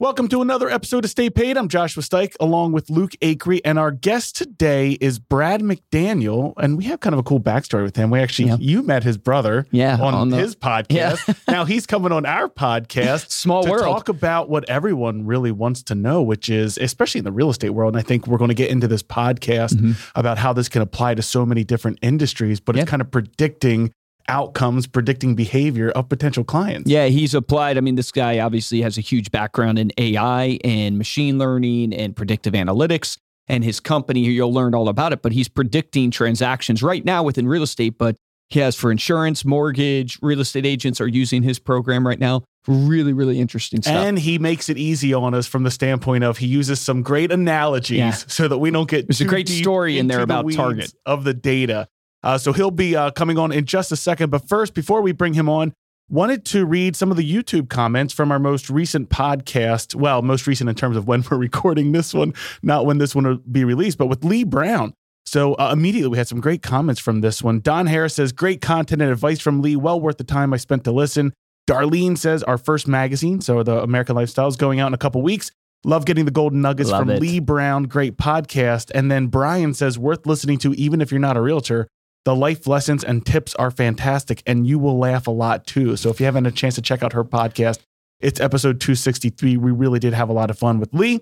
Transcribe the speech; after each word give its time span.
Welcome 0.00 0.28
to 0.28 0.40
another 0.40 0.70
episode 0.70 1.04
of 1.04 1.10
Stay 1.10 1.28
Paid. 1.28 1.58
I'm 1.58 1.68
Joshua 1.68 2.02
Stike 2.02 2.34
along 2.40 2.72
with 2.72 2.88
Luke 2.88 3.12
Acree, 3.20 3.60
and 3.66 3.78
our 3.78 3.90
guest 3.90 4.34
today 4.34 4.92
is 4.92 5.18
Brad 5.18 5.60
McDaniel. 5.60 6.54
And 6.56 6.78
we 6.78 6.84
have 6.84 7.00
kind 7.00 7.12
of 7.12 7.18
a 7.18 7.22
cool 7.22 7.38
backstory 7.38 7.82
with 7.82 7.96
him. 7.96 8.08
We 8.08 8.18
actually, 8.18 8.48
Yeah. 8.48 8.56
you 8.60 8.82
met 8.82 9.04
his 9.04 9.18
brother 9.18 9.66
Yeah, 9.70 9.98
on, 10.00 10.14
on 10.14 10.30
the- 10.30 10.38
his 10.38 10.56
podcast. 10.56 11.36
now 11.48 11.66
he's 11.66 11.84
coming 11.84 12.12
on 12.12 12.24
our 12.24 12.48
podcast. 12.48 13.30
Small 13.30 13.62
to 13.64 13.70
world. 13.70 13.82
talk 13.82 14.08
about 14.08 14.48
what 14.48 14.66
everyone 14.70 15.26
really 15.26 15.52
wants 15.52 15.82
to 15.82 15.94
know, 15.94 16.22
which 16.22 16.48
is, 16.48 16.78
especially 16.78 17.18
in 17.18 17.26
the 17.26 17.32
real 17.32 17.50
estate 17.50 17.70
world, 17.70 17.94
and 17.94 18.00
I 18.02 18.02
think 18.02 18.26
we're 18.26 18.38
going 18.38 18.48
to 18.48 18.54
get 18.54 18.70
into 18.70 18.88
this 18.88 19.02
podcast 19.02 19.74
mm-hmm. 19.74 19.92
about 20.18 20.38
how 20.38 20.54
this 20.54 20.70
can 20.70 20.80
apply 20.80 21.14
to 21.16 21.20
so 21.22 21.44
many 21.44 21.62
different 21.62 21.98
industries, 22.00 22.58
but 22.58 22.74
Yeah. 22.74 22.82
it's 22.82 22.90
kind 22.90 23.02
of 23.02 23.10
predicting 23.10 23.92
outcomes, 24.30 24.86
predicting 24.86 25.34
behavior 25.34 25.90
of 25.90 26.08
potential 26.08 26.44
clients. 26.44 26.88
Yeah, 26.90 27.06
he's 27.06 27.34
applied. 27.34 27.76
I 27.76 27.80
mean, 27.80 27.96
this 27.96 28.12
guy 28.12 28.38
obviously 28.38 28.80
has 28.82 28.96
a 28.96 29.00
huge 29.02 29.30
background 29.30 29.78
in 29.78 29.92
AI 29.98 30.58
and 30.64 30.96
machine 30.96 31.36
learning 31.38 31.92
and 31.92 32.16
predictive 32.16 32.54
analytics. 32.54 33.18
And 33.48 33.64
his 33.64 33.80
company, 33.80 34.20
you'll 34.20 34.52
learn 34.54 34.74
all 34.76 34.88
about 34.88 35.12
it, 35.12 35.22
but 35.22 35.32
he's 35.32 35.48
predicting 35.48 36.12
transactions 36.12 36.82
right 36.84 37.04
now 37.04 37.24
within 37.24 37.48
real 37.48 37.64
estate. 37.64 37.98
But 37.98 38.14
he 38.48 38.60
has 38.60 38.76
for 38.76 38.92
insurance, 38.92 39.44
mortgage, 39.44 40.18
real 40.22 40.40
estate 40.40 40.64
agents 40.64 41.00
are 41.00 41.08
using 41.08 41.42
his 41.42 41.58
program 41.58 42.06
right 42.06 42.18
now. 42.20 42.44
Really, 42.68 43.12
really 43.12 43.40
interesting 43.40 43.82
stuff. 43.82 43.94
And 43.94 44.18
he 44.18 44.38
makes 44.38 44.68
it 44.68 44.76
easy 44.78 45.12
on 45.14 45.34
us 45.34 45.46
from 45.48 45.64
the 45.64 45.70
standpoint 45.70 46.22
of 46.24 46.38
he 46.38 46.46
uses 46.46 46.80
some 46.80 47.02
great 47.02 47.32
analogies 47.32 47.98
Yeah. 47.98 48.10
so 48.12 48.46
that 48.48 48.58
we 48.58 48.70
don't 48.70 48.88
get 48.88 49.08
There's 49.08 49.20
a 49.20 49.24
great 49.24 49.48
story 49.48 49.98
in 49.98 50.06
there 50.06 50.20
into 50.20 50.26
the 50.26 50.40
about 50.40 50.52
Target. 50.52 50.92
of 51.06 51.24
the 51.24 51.34
data. 51.34 51.88
Uh, 52.22 52.38
so 52.38 52.52
he'll 52.52 52.70
be 52.70 52.94
uh, 52.94 53.10
coming 53.10 53.38
on 53.38 53.52
in 53.52 53.64
just 53.64 53.92
a 53.92 53.96
second. 53.96 54.30
But 54.30 54.48
first, 54.48 54.74
before 54.74 55.00
we 55.02 55.12
bring 55.12 55.34
him 55.34 55.48
on, 55.48 55.72
wanted 56.08 56.44
to 56.44 56.66
read 56.66 56.96
some 56.96 57.10
of 57.10 57.16
the 57.16 57.32
YouTube 57.32 57.68
comments 57.68 58.12
from 58.12 58.30
our 58.32 58.38
most 58.38 58.68
recent 58.68 59.08
podcast. 59.08 59.94
Well, 59.94 60.22
most 60.22 60.46
recent 60.46 60.68
in 60.68 60.76
terms 60.76 60.96
of 60.96 61.06
when 61.06 61.24
we're 61.30 61.38
recording 61.38 61.92
this 61.92 62.12
one, 62.12 62.34
not 62.62 62.84
when 62.84 62.98
this 62.98 63.14
one 63.14 63.26
will 63.26 63.38
be 63.38 63.64
released, 63.64 63.98
but 63.98 64.06
with 64.06 64.24
Lee 64.24 64.44
Brown. 64.44 64.92
So 65.24 65.54
uh, 65.54 65.70
immediately 65.72 66.08
we 66.08 66.18
had 66.18 66.28
some 66.28 66.40
great 66.40 66.62
comments 66.62 67.00
from 67.00 67.20
this 67.20 67.42
one. 67.42 67.60
Don 67.60 67.86
Harris 67.86 68.14
says, 68.14 68.32
Great 68.32 68.60
content 68.60 69.00
and 69.00 69.10
advice 69.10 69.38
from 69.38 69.62
Lee. 69.62 69.76
Well 69.76 70.00
worth 70.00 70.18
the 70.18 70.24
time 70.24 70.52
I 70.52 70.56
spent 70.56 70.84
to 70.84 70.92
listen. 70.92 71.32
Darlene 71.68 72.18
says, 72.18 72.42
Our 72.42 72.58
first 72.58 72.88
magazine, 72.88 73.40
so 73.40 73.62
the 73.62 73.80
American 73.80 74.16
Lifestyle, 74.16 74.48
is 74.48 74.56
going 74.56 74.80
out 74.80 74.88
in 74.88 74.94
a 74.94 74.98
couple 74.98 75.22
weeks. 75.22 75.52
Love 75.84 76.04
getting 76.04 76.24
the 76.24 76.30
golden 76.30 76.60
nuggets 76.60 76.90
Love 76.90 77.02
from 77.02 77.10
it. 77.10 77.20
Lee 77.20 77.38
Brown. 77.38 77.84
Great 77.84 78.16
podcast. 78.16 78.90
And 78.94 79.10
then 79.10 79.28
Brian 79.28 79.72
says, 79.72 79.98
Worth 79.98 80.26
listening 80.26 80.58
to, 80.58 80.74
even 80.74 81.00
if 81.00 81.12
you're 81.12 81.20
not 81.20 81.36
a 81.36 81.40
realtor. 81.40 81.86
The 82.24 82.36
life 82.36 82.66
lessons 82.66 83.02
and 83.02 83.24
tips 83.24 83.54
are 83.54 83.70
fantastic, 83.70 84.42
and 84.46 84.66
you 84.66 84.78
will 84.78 84.98
laugh 84.98 85.26
a 85.26 85.30
lot 85.30 85.66
too. 85.66 85.96
So 85.96 86.10
if 86.10 86.20
you 86.20 86.26
haven't 86.26 86.44
had 86.44 86.52
a 86.52 86.56
chance 86.56 86.74
to 86.74 86.82
check 86.82 87.02
out 87.02 87.14
her 87.14 87.24
podcast, 87.24 87.78
it's 88.20 88.40
episode 88.40 88.80
263. 88.80 89.56
We 89.56 89.70
really 89.70 89.98
did 89.98 90.12
have 90.12 90.28
a 90.28 90.32
lot 90.32 90.50
of 90.50 90.58
fun 90.58 90.78
with 90.78 90.92
Lee. 90.92 91.20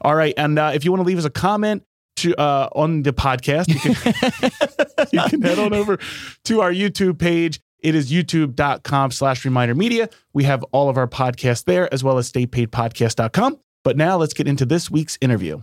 All 0.00 0.14
right. 0.14 0.34
And 0.36 0.58
uh, 0.58 0.70
if 0.74 0.84
you 0.84 0.92
want 0.92 1.00
to 1.02 1.06
leave 1.06 1.18
us 1.18 1.24
a 1.24 1.30
comment 1.30 1.82
to 2.16 2.40
uh, 2.40 2.68
on 2.72 3.02
the 3.02 3.12
podcast, 3.12 3.68
you 3.68 3.80
can, 3.80 5.08
you 5.12 5.28
can 5.28 5.42
head 5.42 5.58
on 5.58 5.72
over 5.72 5.98
to 6.44 6.60
our 6.60 6.72
YouTube 6.72 7.18
page. 7.18 7.60
It 7.80 7.94
is 7.94 8.10
youtube.com 8.10 9.10
slash 9.10 9.44
reminder 9.44 9.74
media. 9.74 10.08
We 10.32 10.44
have 10.44 10.62
all 10.72 10.88
of 10.88 10.96
our 10.96 11.08
podcasts 11.08 11.64
there 11.64 11.92
as 11.92 12.02
well 12.02 12.18
as 12.18 12.30
staypaidpodcast.com. 12.30 13.58
But 13.84 13.96
now 13.96 14.16
let's 14.16 14.34
get 14.34 14.48
into 14.48 14.64
this 14.64 14.90
week's 14.90 15.18
interview. 15.20 15.62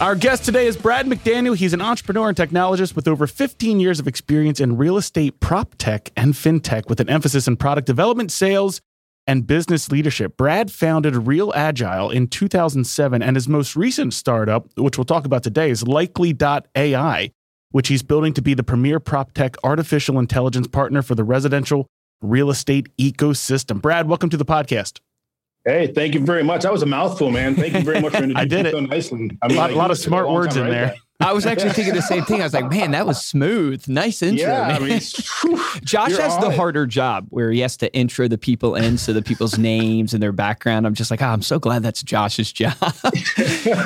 Our 0.00 0.14
guest 0.14 0.44
today 0.44 0.68
is 0.68 0.76
Brad 0.76 1.06
McDaniel. 1.06 1.56
He's 1.56 1.72
an 1.72 1.80
entrepreneur 1.80 2.28
and 2.28 2.36
technologist 2.36 2.94
with 2.94 3.08
over 3.08 3.26
15 3.26 3.80
years 3.80 3.98
of 3.98 4.06
experience 4.06 4.60
in 4.60 4.76
real 4.76 4.96
estate, 4.96 5.40
prop 5.40 5.74
tech, 5.76 6.12
and 6.16 6.34
fintech 6.34 6.88
with 6.88 7.00
an 7.00 7.08
emphasis 7.08 7.48
in 7.48 7.56
product 7.56 7.88
development, 7.88 8.30
sales, 8.30 8.80
and 9.26 9.44
business 9.44 9.90
leadership. 9.90 10.36
Brad 10.36 10.70
founded 10.70 11.16
Real 11.26 11.52
Agile 11.52 12.10
in 12.10 12.28
2007, 12.28 13.22
and 13.24 13.34
his 13.34 13.48
most 13.48 13.74
recent 13.74 14.14
startup, 14.14 14.68
which 14.76 14.96
we'll 14.96 15.04
talk 15.04 15.24
about 15.24 15.42
today, 15.42 15.68
is 15.68 15.82
Likely.ai, 15.82 17.32
which 17.72 17.88
he's 17.88 18.04
building 18.04 18.32
to 18.34 18.40
be 18.40 18.54
the 18.54 18.62
premier 18.62 19.00
prop 19.00 19.32
tech 19.32 19.56
artificial 19.64 20.20
intelligence 20.20 20.68
partner 20.68 21.02
for 21.02 21.16
the 21.16 21.24
residential 21.24 21.88
real 22.22 22.50
estate 22.50 22.86
ecosystem. 22.98 23.82
Brad, 23.82 24.06
welcome 24.08 24.30
to 24.30 24.36
the 24.36 24.44
podcast. 24.44 25.00
Hey, 25.68 25.86
thank 25.86 26.14
you 26.14 26.20
very 26.20 26.42
much. 26.42 26.62
That 26.62 26.72
was 26.72 26.82
a 26.82 26.86
mouthful, 26.86 27.30
man. 27.30 27.54
Thank 27.54 27.74
you 27.74 27.82
very 27.82 28.00
much 28.00 28.12
for 28.12 28.22
introducing 28.22 28.48
did 28.48 28.62
me 28.64 28.68
it. 28.70 28.72
so 28.72 28.80
nicely. 28.80 29.38
I 29.42 29.46
A 29.46 29.48
lot, 29.48 29.56
like, 29.56 29.72
a 29.72 29.74
lot 29.78 29.90
of 29.90 29.98
smart 29.98 30.30
words 30.30 30.56
in 30.56 30.62
to 30.64 30.68
write 30.70 30.74
there. 30.74 30.94
I 31.20 31.32
was 31.32 31.44
actually 31.44 31.72
thinking 31.72 31.94
the 31.94 32.00
same 32.00 32.24
thing. 32.24 32.40
I 32.40 32.44
was 32.44 32.54
like, 32.54 32.70
man, 32.70 32.92
that 32.92 33.04
was 33.04 33.22
smooth. 33.22 33.86
Nice 33.86 34.22
intro. 34.22 34.46
Yeah, 34.46 34.62
I 34.68 34.78
mean, 34.78 35.00
whew, 35.42 35.60
Josh 35.82 36.16
has 36.16 36.38
the 36.38 36.50
it. 36.50 36.56
harder 36.56 36.86
job 36.86 37.26
where 37.30 37.50
he 37.50 37.58
has 37.60 37.76
to 37.78 37.92
intro 37.92 38.28
the 38.28 38.38
people 38.38 38.76
in, 38.76 38.96
so 38.96 39.12
the 39.12 39.20
people's 39.20 39.58
names 39.72 40.14
and 40.14 40.22
their 40.22 40.32
background. 40.32 40.86
I'm 40.86 40.94
just 40.94 41.10
like, 41.10 41.20
oh, 41.20 41.26
I'm 41.26 41.42
so 41.42 41.58
glad 41.58 41.82
that's 41.82 42.02
Josh's 42.02 42.50
job. 42.52 42.72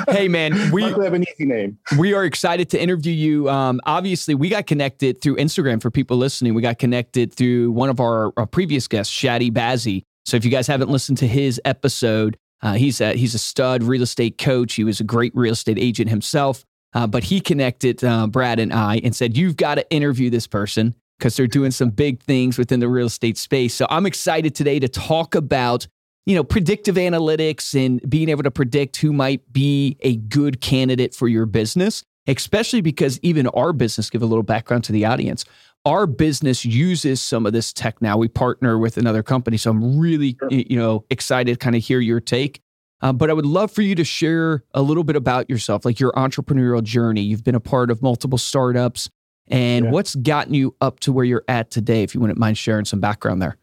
hey, 0.09 0.27
man, 0.29 0.71
we 0.71 0.83
have 0.83 1.13
an 1.13 1.25
easy 1.27 1.45
name. 1.45 1.79
we 1.97 2.13
are 2.13 2.23
excited 2.23 2.69
to 2.69 2.81
interview 2.81 3.11
you. 3.11 3.49
Um, 3.49 3.81
obviously, 3.85 4.35
we 4.35 4.47
got 4.47 4.67
connected 4.67 5.19
through 5.19 5.35
Instagram 5.37 5.81
for 5.81 5.89
people 5.91 6.15
listening. 6.17 6.53
We 6.53 6.61
got 6.61 6.77
connected 6.77 7.33
through 7.33 7.71
one 7.71 7.89
of 7.89 7.99
our, 7.99 8.31
our 8.37 8.45
previous 8.45 8.87
guests, 8.87 9.13
Shadi 9.13 9.51
Bazzi. 9.51 10.05
So 10.25 10.37
if 10.37 10.45
you 10.45 10.51
guys 10.51 10.67
haven't 10.67 10.89
listened 10.89 11.17
to 11.19 11.27
his 11.27 11.59
episode, 11.65 12.37
uh, 12.61 12.73
he's 12.73 13.01
a, 13.01 13.13
he's 13.13 13.35
a 13.35 13.39
stud 13.39 13.83
real 13.83 14.03
estate 14.03 14.37
coach. 14.37 14.73
He 14.73 14.83
was 14.83 14.99
a 14.99 15.03
great 15.03 15.33
real 15.35 15.53
estate 15.53 15.77
agent 15.79 16.09
himself. 16.09 16.63
Uh, 16.93 17.07
but 17.07 17.23
he 17.23 17.41
connected 17.41 18.03
uh, 18.03 18.27
Brad 18.27 18.59
and 18.59 18.71
I 18.71 19.01
and 19.03 19.15
said, 19.15 19.35
You've 19.35 19.57
got 19.57 19.75
to 19.75 19.91
interview 19.91 20.29
this 20.29 20.45
person 20.45 20.93
because 21.17 21.35
they're 21.35 21.47
doing 21.47 21.71
some 21.71 21.89
big 21.89 22.21
things 22.21 22.57
within 22.57 22.79
the 22.79 22.87
real 22.87 23.07
estate 23.07 23.37
space. 23.37 23.73
So 23.73 23.87
I'm 23.89 24.05
excited 24.05 24.53
today 24.55 24.79
to 24.79 24.87
talk 24.87 25.35
about 25.35 25.87
you 26.25 26.35
know 26.35 26.43
predictive 26.43 26.95
analytics 26.95 27.73
and 27.73 28.01
being 28.09 28.29
able 28.29 28.43
to 28.43 28.51
predict 28.51 28.97
who 28.97 29.11
might 29.11 29.51
be 29.51 29.97
a 30.01 30.15
good 30.15 30.61
candidate 30.61 31.13
for 31.13 31.27
your 31.27 31.45
business 31.45 32.03
especially 32.27 32.81
because 32.81 33.19
even 33.21 33.47
our 33.47 33.73
business 33.73 34.09
give 34.09 34.21
a 34.21 34.25
little 34.25 34.43
background 34.43 34.83
to 34.85 34.91
the 34.91 35.05
audience 35.05 35.45
our 35.85 36.05
business 36.07 36.63
uses 36.63 37.21
some 37.21 37.45
of 37.45 37.53
this 37.53 37.73
tech 37.73 38.01
now 38.01 38.17
we 38.17 38.27
partner 38.27 38.77
with 38.77 38.97
another 38.97 39.21
company 39.23 39.57
so 39.57 39.69
i'm 39.71 39.99
really 39.99 40.35
Sure. 40.39 40.49
you 40.51 40.77
know 40.77 41.03
excited 41.09 41.53
to 41.53 41.57
kind 41.57 41.75
of 41.75 41.83
hear 41.83 41.99
your 41.99 42.19
take 42.19 42.61
uh, 43.01 43.11
but 43.13 43.29
i 43.29 43.33
would 43.33 43.45
love 43.45 43.71
for 43.71 43.81
you 43.81 43.95
to 43.95 44.03
share 44.03 44.63
a 44.73 44.81
little 44.81 45.03
bit 45.03 45.15
about 45.15 45.49
yourself 45.49 45.83
like 45.85 45.99
your 45.99 46.11
entrepreneurial 46.13 46.81
journey 46.83 47.21
you've 47.21 47.43
been 47.43 47.55
a 47.55 47.59
part 47.59 47.91
of 47.91 48.01
multiple 48.01 48.37
startups 48.37 49.09
and 49.47 49.85
Yeah. 49.85 49.91
what's 49.91 50.15
gotten 50.15 50.53
you 50.53 50.75
up 50.79 50.99
to 51.01 51.11
where 51.11 51.25
you're 51.25 51.43
at 51.47 51.69
today 51.69 52.03
if 52.03 52.15
you 52.15 52.21
wouldn't 52.21 52.39
mind 52.39 52.57
sharing 52.57 52.85
some 52.85 52.99
background 53.01 53.41
there 53.41 53.57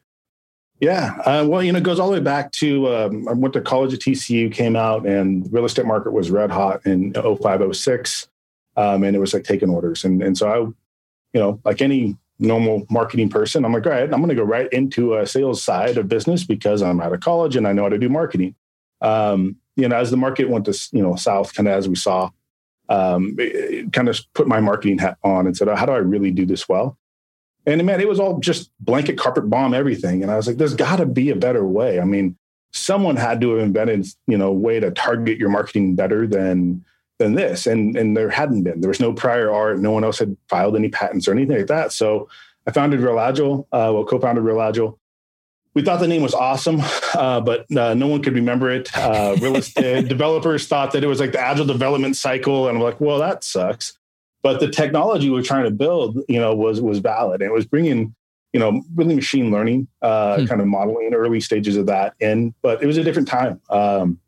Yeah. 0.81 1.13
Uh, 1.27 1.45
well, 1.47 1.63
you 1.63 1.73
know, 1.73 1.79
it 1.79 1.85
goes 1.85 1.99
all 2.01 2.09
the 2.09 2.15
way 2.15 2.21
back 2.25 2.53
to 2.53 2.89
um, 2.89 3.29
I 3.29 3.33
went 3.35 3.53
to 3.53 3.61
college 3.61 3.93
at 3.93 4.01
TCU, 4.01 4.51
came 4.51 4.77
out, 4.77 5.07
and 5.07 5.45
the 5.45 5.51
real 5.51 5.67
estate 5.67 5.85
market 5.85 6.13
was 6.15 6.31
red 6.31 6.51
hot 6.51 6.87
in 6.87 7.13
05, 7.13 7.77
06. 7.77 8.29
Um, 8.79 9.05
and 9.05 9.15
it 9.15 9.19
was 9.19 9.35
like 9.35 9.45
taking 9.45 9.69
orders. 9.69 10.05
And, 10.07 10.23
and 10.23 10.39
so 10.39 10.49
I, 10.49 10.73
you 11.33 11.41
know, 11.41 11.61
like 11.65 11.81
any 11.83 12.17
normal 12.39 12.87
marketing 12.91 13.29
person, 13.29 13.65
I'm 13.65 13.73
like, 13.73 13.87
all 13.87 13.93
right, 13.93 14.03
I'm 14.03 14.21
going 14.21 14.29
to 14.29 14.35
go 14.35 14.43
right 14.43 14.73
into 14.73 15.15
a 15.15 15.27
sales 15.27 15.63
side 15.63 15.99
of 15.99 16.09
business 16.09 16.45
because 16.45 16.83
I'm 16.83 17.01
out 17.01 17.13
of 17.13 17.21
college 17.21 17.57
and 17.57 17.67
I 17.67 17.73
know 17.73 17.83
how 17.83 17.89
to 17.91 17.99
do 17.99 18.09
marketing. 18.09 18.55
Um, 19.01 19.57
you 19.77 19.89
know, 19.89 19.97
as 19.97 20.11
the 20.11 20.17
market 20.17 20.49
went 20.49 20.65
to, 20.67 20.89
you 20.93 21.03
know, 21.03 21.17
south, 21.17 21.55
kind 21.55 21.69
of 21.69 21.75
as 21.75 21.89
we 21.89 21.95
saw, 21.95 22.31
um, 22.89 23.37
kind 23.93 24.09
of 24.09 24.21
put 24.35 24.49
my 24.49 24.61
marketing 24.61 24.99
hat 24.99 25.19
on 25.23 25.47
and 25.47 25.57
said, 25.57 25.69
oh, 25.69 25.77
how 25.77 25.87
do 25.87 25.93
I 25.93 25.99
really 25.99 26.31
do 26.31 26.45
this 26.45 26.69
well? 26.69 26.99
And 27.67 27.85
man, 27.85 28.01
it 28.01 28.09
was 28.09 28.19
all 28.19 28.41
just 28.41 28.71
blanket 28.81 29.19
carpet 29.19 29.49
bomb 29.49 29.75
everything. 29.75 30.23
And 30.23 30.31
I 30.31 30.37
was 30.37 30.47
like, 30.47 30.57
there's 30.57 30.75
got 30.75 30.97
to 30.97 31.07
be 31.07 31.31
a 31.31 31.37
better 31.37 31.65
way. 31.65 32.01
I 32.01 32.05
mean, 32.05 32.37
someone 32.73 33.17
had 33.17 33.41
to 33.43 33.51
have 33.55 33.67
invented, 33.67 34.07
you 34.27 34.39
know, 34.39 34.49
a 34.49 34.53
way 34.53 34.81
to 34.81 34.91
target 34.91 35.39
your 35.39 35.51
marketing 35.51 35.95
better 35.95 36.27
than 36.27 36.85
than 37.21 37.35
this. 37.37 37.69
And 37.69 37.97
and 37.97 38.17
there 38.17 38.31
hadn't 38.31 38.65
been. 38.65 38.81
There 38.81 38.89
was 38.89 38.99
no 38.99 39.13
prior 39.13 39.53
art. 39.53 39.79
No 39.79 39.93
one 39.93 40.03
else 40.03 40.19
had 40.19 40.37
filed 40.49 40.75
any 40.75 40.89
patents 40.89 41.29
or 41.29 41.33
anything 41.33 41.59
like 41.59 41.69
that. 41.69 41.93
So 41.93 42.29
I 42.67 42.73
founded 42.73 42.99
Real 43.01 43.21
Agile. 43.21 43.69
Uh, 43.71 43.91
well, 43.95 44.05
co-founded 44.05 44.43
Real 44.43 44.61
Agile. 44.61 44.99
We 45.75 45.83
thought 45.83 46.01
the 46.01 46.09
name 46.09 46.23
was 46.23 46.35
awesome, 46.35 46.81
uh, 47.15 47.41
but 47.41 47.65
uh, 47.77 47.95
no 47.95 48.09
one 48.09 48.23
could 48.23 48.35
remember 48.35 48.71
it. 48.71 48.91
Uh, 48.97 49.37
real 49.41 49.57
estate 49.57 50.09
developers 50.17 50.67
thought 50.67 50.91
that 50.93 51.05
it 51.05 51.07
was 51.07 51.21
like 51.21 51.31
the 51.31 51.41
agile 51.41 51.65
development 51.65 52.17
cycle, 52.17 52.69
and 52.69 52.81
we're 52.81 52.87
like, 52.87 53.01
well, 53.01 53.19
that 53.19 53.45
sucks. 53.45 53.97
But 54.43 54.59
the 54.59 54.69
technology 54.69 55.31
we're 55.31 55.43
trying 55.43 55.65
to 55.65 55.71
build, 55.71 56.19
you 56.29 56.41
know, 56.41 56.55
was 56.57 56.81
was 56.81 56.99
valid. 56.99 57.41
And 57.43 57.51
it 57.51 57.55
was 57.55 57.67
bringing, 57.67 58.15
you 58.53 58.59
know, 58.59 58.83
really 58.97 59.15
machine 59.15 59.51
learning, 59.53 59.87
uh, 60.03 60.39
Hmm. 60.39 60.47
kind 60.47 60.61
of 60.61 60.67
modeling, 60.67 61.15
early 61.15 61.41
stages 61.41 61.77
of 61.77 61.87
that 61.87 62.15
in. 62.21 62.53
But 62.63 62.83
it 62.83 62.87
was 62.87 62.97
a 62.97 63.05
different 63.05 63.29
time. 63.29 63.61
Um, 63.71 64.19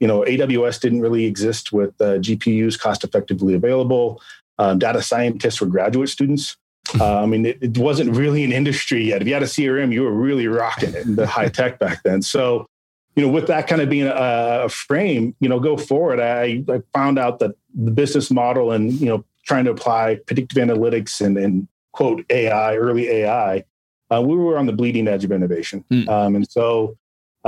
you 0.00 0.06
know, 0.06 0.20
AWS 0.20 0.80
didn't 0.80 1.00
really 1.00 1.24
exist 1.24 1.72
with 1.72 1.90
uh, 2.00 2.18
GPUs 2.18 2.78
cost 2.78 3.04
effectively 3.04 3.54
available. 3.54 4.20
Um, 4.58 4.78
data 4.78 5.02
scientists 5.02 5.60
were 5.60 5.66
graduate 5.66 6.08
students. 6.08 6.56
Uh, 6.98 7.22
I 7.22 7.26
mean, 7.26 7.46
it, 7.46 7.58
it, 7.60 7.78
wasn't 7.78 8.16
really 8.16 8.44
an 8.44 8.52
industry 8.52 9.04
yet. 9.04 9.20
If 9.20 9.28
you 9.28 9.34
had 9.34 9.42
a 9.42 9.46
CRM, 9.46 9.92
you 9.92 10.02
were 10.02 10.12
really 10.12 10.46
rocking 10.46 10.94
it 10.94 11.04
in 11.04 11.16
the 11.16 11.26
high 11.26 11.48
tech 11.48 11.78
back 11.84 12.02
then. 12.02 12.22
So, 12.22 12.66
you 13.14 13.26
know, 13.26 13.30
with 13.30 13.46
that 13.48 13.66
kind 13.66 13.82
of 13.82 13.90
being 13.90 14.06
a, 14.06 14.62
a 14.64 14.68
frame, 14.68 15.34
you 15.40 15.48
know, 15.48 15.60
go 15.60 15.76
forward. 15.76 16.18
I, 16.18 16.64
I 16.68 16.80
found 16.94 17.18
out 17.18 17.40
that 17.40 17.56
the 17.74 17.90
business 17.90 18.30
model 18.30 18.72
and 18.72 18.92
you 18.92 19.06
know 19.06 19.24
trying 19.44 19.64
to 19.64 19.70
apply 19.70 20.20
predictive 20.26 20.62
analytics 20.62 21.20
and, 21.24 21.36
and 21.36 21.68
quote 21.92 22.24
AI, 22.30 22.76
early 22.76 23.08
AI, 23.08 23.64
uh, 24.10 24.22
we 24.22 24.36
were 24.36 24.58
on 24.58 24.66
the 24.66 24.72
bleeding 24.72 25.08
edge 25.08 25.24
of 25.24 25.32
innovation. 25.32 25.84
Mm. 25.90 26.08
Um, 26.08 26.36
and 26.36 26.50
so 26.50 26.96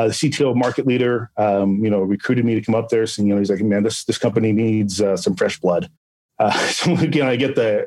uh, 0.00 0.06
the 0.06 0.12
CTO 0.12 0.56
market 0.56 0.86
leader, 0.86 1.30
um, 1.36 1.84
you 1.84 1.90
know, 1.90 2.00
recruited 2.00 2.44
me 2.44 2.54
to 2.54 2.62
come 2.62 2.74
up 2.74 2.88
there. 2.88 3.06
So, 3.06 3.22
you 3.22 3.28
know, 3.28 3.38
he's 3.38 3.50
like, 3.50 3.60
man, 3.60 3.82
this, 3.82 4.04
this 4.04 4.16
company 4.16 4.50
needs 4.50 5.00
uh, 5.00 5.16
some 5.16 5.36
fresh 5.36 5.60
blood. 5.60 5.90
Uh, 6.38 6.52
so 6.68 6.94
again, 6.96 7.26
I 7.26 7.36
get 7.36 7.54
the 7.54 7.86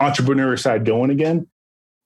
entrepreneur 0.00 0.56
side 0.56 0.84
going 0.84 1.10
again. 1.10 1.46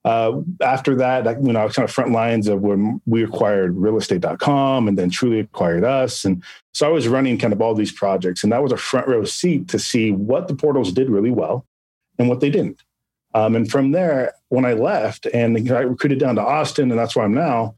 Uh, 0.05 0.43
after 0.61 0.94
that, 0.97 1.25
you 1.43 1.53
know, 1.53 1.61
I 1.61 1.64
was 1.64 1.75
kind 1.75 1.88
of 1.88 1.93
front 1.93 2.12
lines 2.12 2.47
of 2.47 2.61
when 2.61 3.00
we 3.06 3.25
acquired 3.25 3.75
realestate.com 3.75 4.88
and 4.88 4.97
then 4.97 5.11
Trulia 5.11 5.44
acquired 5.44 5.82
us. 5.85 6.25
And 6.25 6.44
so 6.75 6.87
I 6.87 6.93
was 6.93 7.09
running 7.09 7.38
kind 7.38 7.52
of 7.52 7.61
all 7.61 7.75
these 7.75 7.91
projects 7.91 8.44
and 8.44 8.52
that 8.52 8.62
was 8.62 8.73
a 8.73 8.76
front 8.76 9.09
row 9.09 9.25
seat 9.25 9.69
to 9.69 9.79
see 9.79 10.12
what 10.12 10.47
the 10.47 10.55
portals 10.55 10.93
did 10.93 11.09
really 11.11 11.32
well 11.32 11.67
and 12.19 12.29
what 12.29 12.41
they 12.41 12.50
didn't. 12.50 12.82
Um, 13.35 13.56
and 13.56 13.69
from 13.69 13.93
there, 13.93 14.35
when 14.49 14.64
I 14.64 14.75
left 14.75 15.26
and 15.26 15.73
I 15.73 15.81
recruited 15.81 16.20
down 16.20 16.37
to 16.37 16.43
Austin 16.43 16.91
and 16.91 17.00
that's 17.00 17.17
where 17.17 17.25
I'm 17.25 17.35
now, 17.35 17.75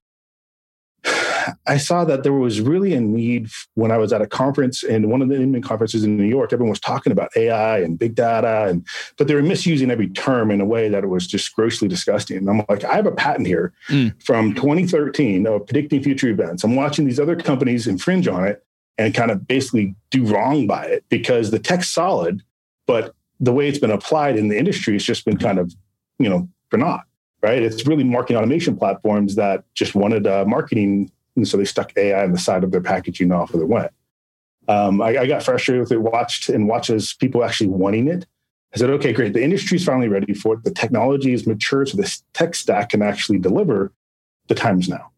I 1.67 1.77
saw 1.77 2.05
that 2.05 2.23
there 2.23 2.33
was 2.33 2.61
really 2.61 2.95
a 2.95 3.01
need 3.01 3.49
when 3.75 3.91
I 3.91 3.99
was 3.99 4.13
at 4.13 4.23
a 4.23 4.27
conference 4.27 4.83
and 4.83 5.11
one 5.11 5.23
of 5.23 5.29
the 5.29 5.37
Inman 5.37 5.63
conferences 5.63 6.05
in 6.05 6.17
New 6.17 6.25
York. 6.25 6.53
Everyone 6.53 6.71
was 6.71 6.81
talking 6.81 7.13
about 7.13 7.31
AI 7.37 7.79
and 7.79 7.99
big 7.99 8.15
data, 8.15 8.67
and 8.69 8.87
but 9.17 9.29
they 9.29 9.35
were 9.35 9.43
misusing 9.43 9.91
every 9.91 10.09
term 10.09 10.51
in 10.51 10.61
a 10.61 10.65
way 10.65 10.89
that 10.89 11.05
it 11.05 11.09
was 11.09 11.27
just 11.27 11.55
grossly 11.55 11.89
disgusting. 11.89 12.39
And 12.39 12.51
I'm 12.51 12.65
like, 12.69 12.85
I 12.85 12.95
have 12.95 13.07
a 13.07 13.13
patent 13.13 13.47
here 13.47 13.73
mm. 13.89 14.13
from 14.23 14.55
2013 14.55 15.47
of 15.47 15.67
predicting 15.67 16.03
future 16.03 16.29
events. 16.29 16.65
I'm 16.65 16.77
watching 16.77 17.05
these 17.05 17.21
other 17.21 17.37
companies 17.37 17.87
infringe 17.87 18.29
on 18.29 18.45
it 18.45 18.65
and 18.97 19.15
kind 19.15 19.31
of 19.31 19.47
basically 19.47 19.95
do 20.11 20.25
wrong 20.25 20.67
by 20.67 20.85
it 20.85 21.05
because 21.09 21.51
the 21.51 21.59
tech's 21.59 21.89
solid, 21.89 22.43
but 22.87 23.15
the 23.41 23.53
way 23.53 23.69
it's 23.69 23.79
been 23.79 23.91
applied 23.91 24.37
in 24.37 24.49
the 24.49 24.59
industry 24.59 24.95
has 24.95 25.05
just 25.05 25.25
been 25.25 25.39
kind 25.39 25.59
of, 25.59 25.73
you 26.19 26.29
know, 26.29 26.49
for 26.71 26.77
naught 26.77 27.05
right? 27.43 27.63
It's 27.63 27.87
really 27.87 28.05
marketing 28.05 28.37
automation 28.37 28.77
platforms 28.77 29.35
that 29.37 29.65
just 29.75 29.95
wanted 29.95 30.27
uh, 30.27 30.45
marketing 30.47 31.11
and 31.39 31.49
so 31.49 31.57
they 31.57 31.65
stuck 31.65 31.93
AI 31.97 32.25
on 32.25 32.33
the 32.33 32.39
side 32.39 32.65
of 32.65 32.71
their 32.71 32.81
packaging 32.81 33.33
off 33.33 33.55
of 33.55 33.61
the 33.61 33.67
went. 33.67 33.91
Um, 34.69 35.01
I, 35.01 35.19
I, 35.19 35.27
got 35.27 35.43
frustrated 35.43 35.81
with 35.81 35.93
it, 35.93 36.03
watched 36.03 36.51
and 36.51 36.69
watches 36.69 37.15
people 37.15 37.43
actually 37.43 37.69
wanting 37.69 38.07
it. 38.07 38.27
I 38.75 38.79
said, 38.79 38.91
okay, 38.91 39.15
great. 39.15 39.33
The 39.33 39.43
industry's 39.43 39.85
finally 39.85 40.09
ready 40.09 40.35
for 40.35 40.55
it. 40.55 40.65
The 40.65 40.71
technology 40.71 41.33
is 41.33 41.47
mature, 41.47 41.87
so 41.87 41.97
this 41.97 42.23
tech 42.35 42.55
stack 42.55 42.91
can 42.91 43.01
actually 43.01 43.39
deliver. 43.39 43.93
The 44.49 44.55
time's 44.55 44.89
now. 44.89 45.11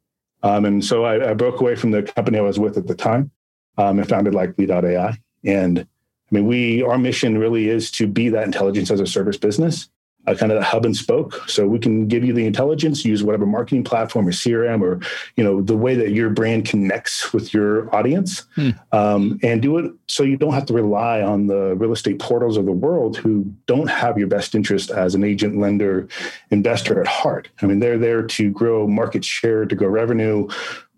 Um, 0.44 0.64
and 0.64 0.84
so 0.84 1.04
I, 1.04 1.30
I, 1.30 1.34
broke 1.34 1.60
away 1.60 1.74
from 1.74 1.90
the 1.90 2.02
company 2.02 2.38
I 2.38 2.42
was 2.42 2.58
with 2.58 2.78
at 2.78 2.86
the 2.86 2.94
time 2.94 3.30
um, 3.76 3.98
and 3.98 4.08
founded 4.08 4.34
Likely.ai. 4.34 5.18
And 5.44 5.78
I 5.80 5.84
mean, 6.30 6.46
we 6.46 6.82
our 6.82 6.96
mission 6.96 7.38
really 7.38 7.68
is 7.68 7.90
to 7.92 8.06
be 8.06 8.28
that 8.30 8.44
intelligence 8.44 8.90
as 8.90 9.00
a 9.00 9.06
service 9.06 9.36
business 9.36 9.88
uh, 10.26 10.34
kind 10.34 10.52
of 10.52 10.58
the 10.58 10.64
hub 10.64 10.84
and 10.84 10.96
spoke. 10.96 11.48
So 11.48 11.66
we 11.66 11.78
can 11.78 12.06
give 12.06 12.24
you 12.24 12.32
the 12.32 12.46
intelligence, 12.46 13.04
use 13.04 13.22
whatever 13.22 13.46
marketing 13.46 13.84
platform 13.84 14.28
or 14.28 14.32
CRM 14.32 14.82
or 14.82 15.00
you 15.36 15.44
know 15.44 15.60
the 15.62 15.76
way 15.76 15.94
that 15.94 16.10
your 16.10 16.30
brand 16.30 16.66
connects 16.66 17.32
with 17.32 17.54
your 17.54 17.94
audience, 17.94 18.46
hmm. 18.54 18.70
um, 18.92 19.38
and 19.42 19.62
do 19.62 19.78
it 19.78 19.92
so 20.06 20.22
you 20.22 20.36
don't 20.36 20.52
have 20.52 20.66
to 20.66 20.74
rely 20.74 21.22
on 21.22 21.46
the 21.46 21.74
real 21.76 21.92
estate 21.92 22.18
portals 22.18 22.56
of 22.56 22.66
the 22.66 22.72
world 22.72 23.16
who 23.16 23.44
don't 23.66 23.88
have 23.88 24.18
your 24.18 24.28
best 24.28 24.54
interest 24.54 24.90
as 24.90 25.14
an 25.14 25.24
agent, 25.24 25.58
lender, 25.58 26.08
investor 26.50 27.00
at 27.00 27.06
heart. 27.06 27.48
I 27.62 27.66
mean, 27.66 27.80
they're 27.80 27.98
there 27.98 28.22
to 28.22 28.50
grow 28.50 28.86
market 28.86 29.24
share, 29.24 29.64
to 29.64 29.74
grow 29.74 29.88
revenue, 29.88 30.48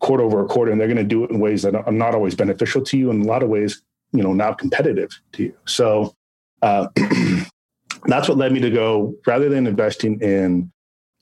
quarter 0.01 0.25
over 0.25 0.45
a 0.45 0.47
quarter, 0.47 0.73
and 0.73 0.81
they're 0.81 0.89
going 0.89 0.97
to 0.97 1.05
do 1.05 1.25
it 1.25 1.31
in 1.31 1.39
ways 1.39 1.63
that 1.63 1.75
are 1.75 1.93
not 1.93 2.15
always 2.15 2.35
beneficial 2.35 2.83
to 2.83 2.99
you, 2.99 3.11
in 3.11 3.23
a 3.23 3.25
lot 3.25 3.43
of 3.43 3.49
ways, 3.49 3.83
you 4.13 4.23
know, 4.23 4.33
not 4.33 4.59
competitive 4.59 5.11
to 5.33 5.45
you. 5.45 5.55
So. 5.65 6.15
Uh, 6.61 6.87
that's 8.07 8.29
what 8.29 8.39
led 8.39 8.53
me 8.53 8.61
to 8.61 8.71
go 8.71 9.15
rather 9.27 9.49
than 9.49 9.67
investing 9.67 10.21
in 10.21 10.71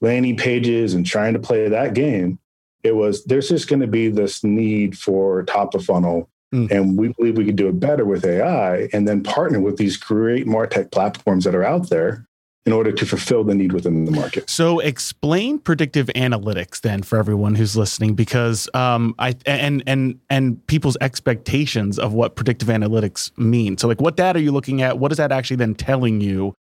landing 0.00 0.36
pages 0.36 0.94
and 0.94 1.06
trying 1.06 1.32
to 1.32 1.38
play 1.38 1.68
that 1.68 1.94
game 1.94 2.38
it 2.82 2.96
was 2.96 3.24
there's 3.24 3.48
just 3.48 3.68
going 3.68 3.80
to 3.80 3.86
be 3.86 4.08
this 4.08 4.42
need 4.42 4.96
for 4.98 5.42
top 5.44 5.74
of 5.74 5.84
funnel 5.84 6.28
mm. 6.54 6.70
and 6.70 6.98
we 6.98 7.08
believe 7.08 7.36
we 7.36 7.44
could 7.44 7.56
do 7.56 7.68
it 7.68 7.78
better 7.78 8.04
with 8.04 8.24
ai 8.24 8.88
and 8.92 9.06
then 9.06 9.22
partner 9.22 9.60
with 9.60 9.76
these 9.76 9.96
great 9.96 10.46
martech 10.46 10.90
platforms 10.90 11.44
that 11.44 11.54
are 11.54 11.64
out 11.64 11.90
there 11.90 12.26
in 12.66 12.72
order 12.72 12.92
to 12.92 13.06
fulfill 13.06 13.42
the 13.42 13.54
need 13.54 13.72
within 13.72 14.04
the 14.04 14.10
market. 14.10 14.48
So 14.50 14.80
explain 14.80 15.58
predictive 15.58 16.08
analytics 16.08 16.80
then 16.82 17.02
for 17.02 17.18
everyone 17.18 17.54
who's 17.54 17.76
listening, 17.76 18.14
because 18.14 18.68
um, 18.74 19.14
I 19.18 19.34
and 19.46 19.82
and 19.86 20.20
and 20.28 20.64
people's 20.66 20.96
expectations 21.00 21.98
of 21.98 22.12
what 22.12 22.36
predictive 22.36 22.68
analytics 22.68 23.36
mean. 23.38 23.78
So 23.78 23.88
like, 23.88 24.00
what 24.00 24.16
data 24.16 24.38
are 24.38 24.42
you 24.42 24.52
looking 24.52 24.82
at? 24.82 24.98
What 24.98 25.10
is 25.10 25.18
that 25.18 25.32
actually 25.32 25.56
then 25.56 25.74
telling 25.74 26.20
you? 26.20 26.54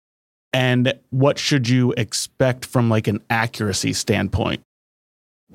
And 0.54 0.94
what 1.10 1.38
should 1.38 1.70
you 1.70 1.94
expect 1.94 2.66
from 2.66 2.90
like 2.90 3.08
an 3.08 3.22
accuracy 3.30 3.94
standpoint? 3.94 4.62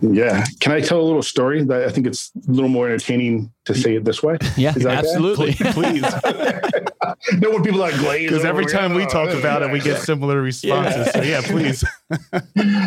Yeah. 0.00 0.44
Can 0.60 0.72
I 0.72 0.80
tell 0.80 1.00
a 1.00 1.02
little 1.02 1.22
story 1.22 1.62
that 1.62 1.84
I 1.84 1.88
think 1.90 2.06
it's 2.06 2.32
a 2.48 2.50
little 2.50 2.68
more 2.68 2.86
entertaining 2.86 3.52
to 3.66 3.74
say 3.74 3.94
it 3.94 4.04
this 4.04 4.22
way? 4.22 4.38
Yeah, 4.56 4.74
absolutely. 4.76 5.54
Please. 5.54 6.02
no 7.38 7.50
one 7.50 7.62
people 7.62 7.78
like 7.78 7.96
glaze. 7.98 8.28
Because 8.28 8.44
every 8.44 8.66
time 8.66 8.94
we 8.94 9.06
talk 9.06 9.30
about 9.30 9.62
it, 9.62 9.70
we 9.70 9.78
get 9.78 10.00
similar 10.00 10.42
responses. 10.42 11.06
Yeah. 11.06 11.12
So 11.12 11.22
yeah, 11.22 11.40
please. 11.42 11.84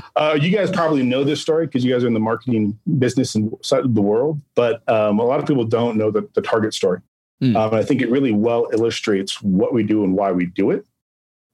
uh, 0.18 0.38
you 0.40 0.50
guys 0.50 0.70
probably 0.70 1.04
know 1.04 1.24
this 1.24 1.42
story 1.42 1.66
because 1.66 1.86
you 1.86 1.94
guys 1.94 2.04
are 2.04 2.08
in 2.08 2.14
the 2.14 2.20
marketing 2.20 2.78
business 3.00 3.36
and 3.36 3.54
side 3.62 3.86
of 3.86 3.96
the 3.96 4.02
world, 4.02 4.42
but 4.56 4.88
um, 4.90 5.20
a 5.20 5.24
lot 5.24 5.40
of 5.40 5.46
people 5.46 5.64
don't 5.64 5.96
know 5.98 6.12
the, 6.12 6.28
the 6.34 6.42
Target 6.42 6.74
story. 6.74 7.00
Mm. 7.42 7.56
Um, 7.56 7.74
I 7.74 7.84
think 7.84 8.02
it 8.02 8.10
really 8.10 8.34
well 8.34 8.68
illustrates 8.74 9.42
what 9.42 9.74
we 9.74 9.84
do 9.84 10.04
and 10.04 10.14
why 10.14 10.32
we 10.32 10.48
do 10.48 10.72
it. 10.72 10.86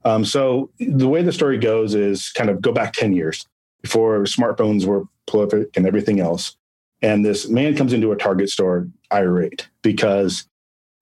Um, 0.06 0.26
so 0.26 0.70
the 0.80 1.08
way 1.08 1.22
the 1.22 1.32
story 1.32 1.58
goes 1.58 1.96
is 1.96 2.30
kind 2.32 2.50
of 2.50 2.62
go 2.62 2.72
back 2.72 2.94
10 2.94 3.14
years 3.14 3.46
before 3.82 4.20
smartphones 4.24 4.86
were 4.86 5.04
prolific 5.28 5.70
and 5.76 5.86
everything 5.86 6.20
else. 6.20 6.58
And 7.02 7.26
this 7.26 7.50
man 7.50 7.76
comes 7.76 7.94
into 7.94 8.12
a 8.12 8.16
Target 8.16 8.50
store 8.50 8.88
irate 9.12 9.68
because 9.82 10.48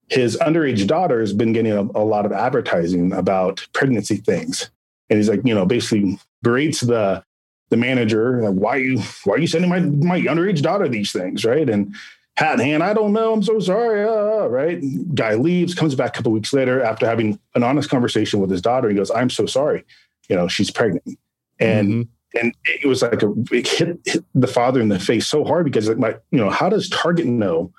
his 0.08 0.36
underage 0.38 0.86
daughter 0.86 1.20
has 1.20 1.32
been 1.32 1.52
getting 1.52 1.72
a, 1.72 1.82
a 1.82 2.04
lot 2.04 2.26
of 2.26 2.32
advertising 2.32 3.12
about 3.12 3.66
pregnancy 3.72 4.16
things. 4.16 4.70
And 5.08 5.16
he's 5.16 5.28
like, 5.28 5.40
you 5.44 5.54
know, 5.54 5.64
basically 5.64 6.18
berates 6.42 6.80
the 6.80 7.24
the 7.70 7.76
manager, 7.78 8.42
like, 8.42 8.54
why 8.54 8.76
are 8.76 8.80
you 8.80 9.02
why 9.24 9.34
are 9.34 9.38
you 9.38 9.46
sending 9.46 9.70
my 9.70 9.80
my 9.80 10.20
underage 10.20 10.60
daughter 10.60 10.88
these 10.88 11.10
things, 11.10 11.44
right? 11.44 11.70
And 11.70 11.94
hat 12.36 12.58
in 12.58 12.66
hand. 12.66 12.82
I 12.82 12.94
don't 12.94 13.12
know. 13.12 13.32
I'm 13.32 13.42
so 13.42 13.58
sorry. 13.60 14.04
Uh, 14.04 14.46
right. 14.46 14.82
Guy 15.14 15.34
leaves, 15.34 15.74
comes 15.74 15.94
back 15.94 16.10
a 16.10 16.12
couple 16.12 16.32
weeks 16.32 16.52
later 16.52 16.82
after 16.82 17.06
having 17.06 17.38
an 17.54 17.62
honest 17.62 17.90
conversation 17.90 18.40
with 18.40 18.50
his 18.50 18.62
daughter. 18.62 18.88
He 18.88 18.94
goes, 18.94 19.10
I'm 19.10 19.30
so 19.30 19.46
sorry. 19.46 19.84
You 20.28 20.36
know, 20.36 20.48
she's 20.48 20.70
pregnant. 20.70 21.18
And 21.58 21.88
mm-hmm. 21.88 22.38
and 22.40 22.54
it 22.64 22.86
was 22.86 23.02
like 23.02 23.22
a 23.22 23.32
it 23.52 23.68
hit, 23.68 23.98
hit, 24.04 24.24
the 24.34 24.46
father 24.46 24.80
in 24.80 24.88
the 24.88 24.98
face 24.98 25.28
so 25.28 25.44
hard 25.44 25.64
because 25.64 25.88
like 25.88 25.98
my, 25.98 26.16
you 26.30 26.38
know, 26.38 26.50
how 26.50 26.68
does 26.68 26.88
Target 26.88 27.26
know 27.26 27.72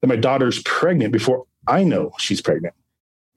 that 0.00 0.06
my 0.06 0.16
daughter's 0.16 0.62
pregnant 0.62 1.12
before 1.12 1.44
I 1.66 1.84
know 1.84 2.12
she's 2.18 2.40
pregnant? 2.40 2.74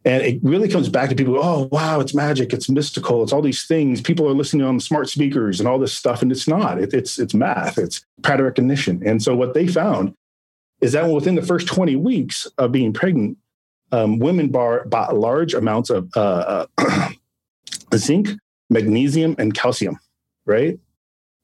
And 0.04 0.24
it 0.24 0.40
really 0.42 0.68
comes 0.68 0.90
back 0.90 1.10
to 1.10 1.16
people, 1.16 1.38
oh, 1.40 1.70
wow, 1.72 2.00
it's 2.00 2.16
magic, 2.16 2.54
it's 2.54 2.68
mystical, 2.68 3.22
it's 3.22 3.32
all 3.32 3.44
these 3.44 3.68
things. 3.68 4.02
People 4.02 4.28
are 4.28 4.34
listening 4.34 4.66
on 4.66 4.80
smart 4.80 5.08
speakers 5.10 5.60
and 5.60 5.70
all 5.70 5.78
this 5.78 5.96
stuff, 5.96 6.24
and 6.24 6.32
it's 6.32 6.48
not. 6.48 6.82
It, 6.82 6.92
it's 6.92 7.20
it's 7.20 7.36
math, 7.36 7.78
it's 7.78 8.04
pattern 8.24 8.48
recognition. 8.48 9.04
And 9.06 9.22
so 9.22 9.36
what 9.36 9.54
they 9.54 9.68
found 9.68 10.16
is 10.82 10.94
that 10.94 11.08
within 11.10 11.36
the 11.36 11.42
first 11.42 11.68
20 11.68 11.96
weeks 11.96 12.48
of 12.58 12.72
being 12.72 12.92
pregnant, 12.92 13.38
um, 13.92 14.20
women 14.20 14.50
bar, 14.50 14.86
bought 14.86 15.16
large 15.16 15.54
amounts 15.54 15.90
of 15.90 16.10
uh, 16.16 16.66
uh, 16.78 17.10
zinc, 17.96 18.30
magnesium, 18.70 19.36
and 19.38 19.54
calcium, 19.54 20.00
right? 20.46 20.80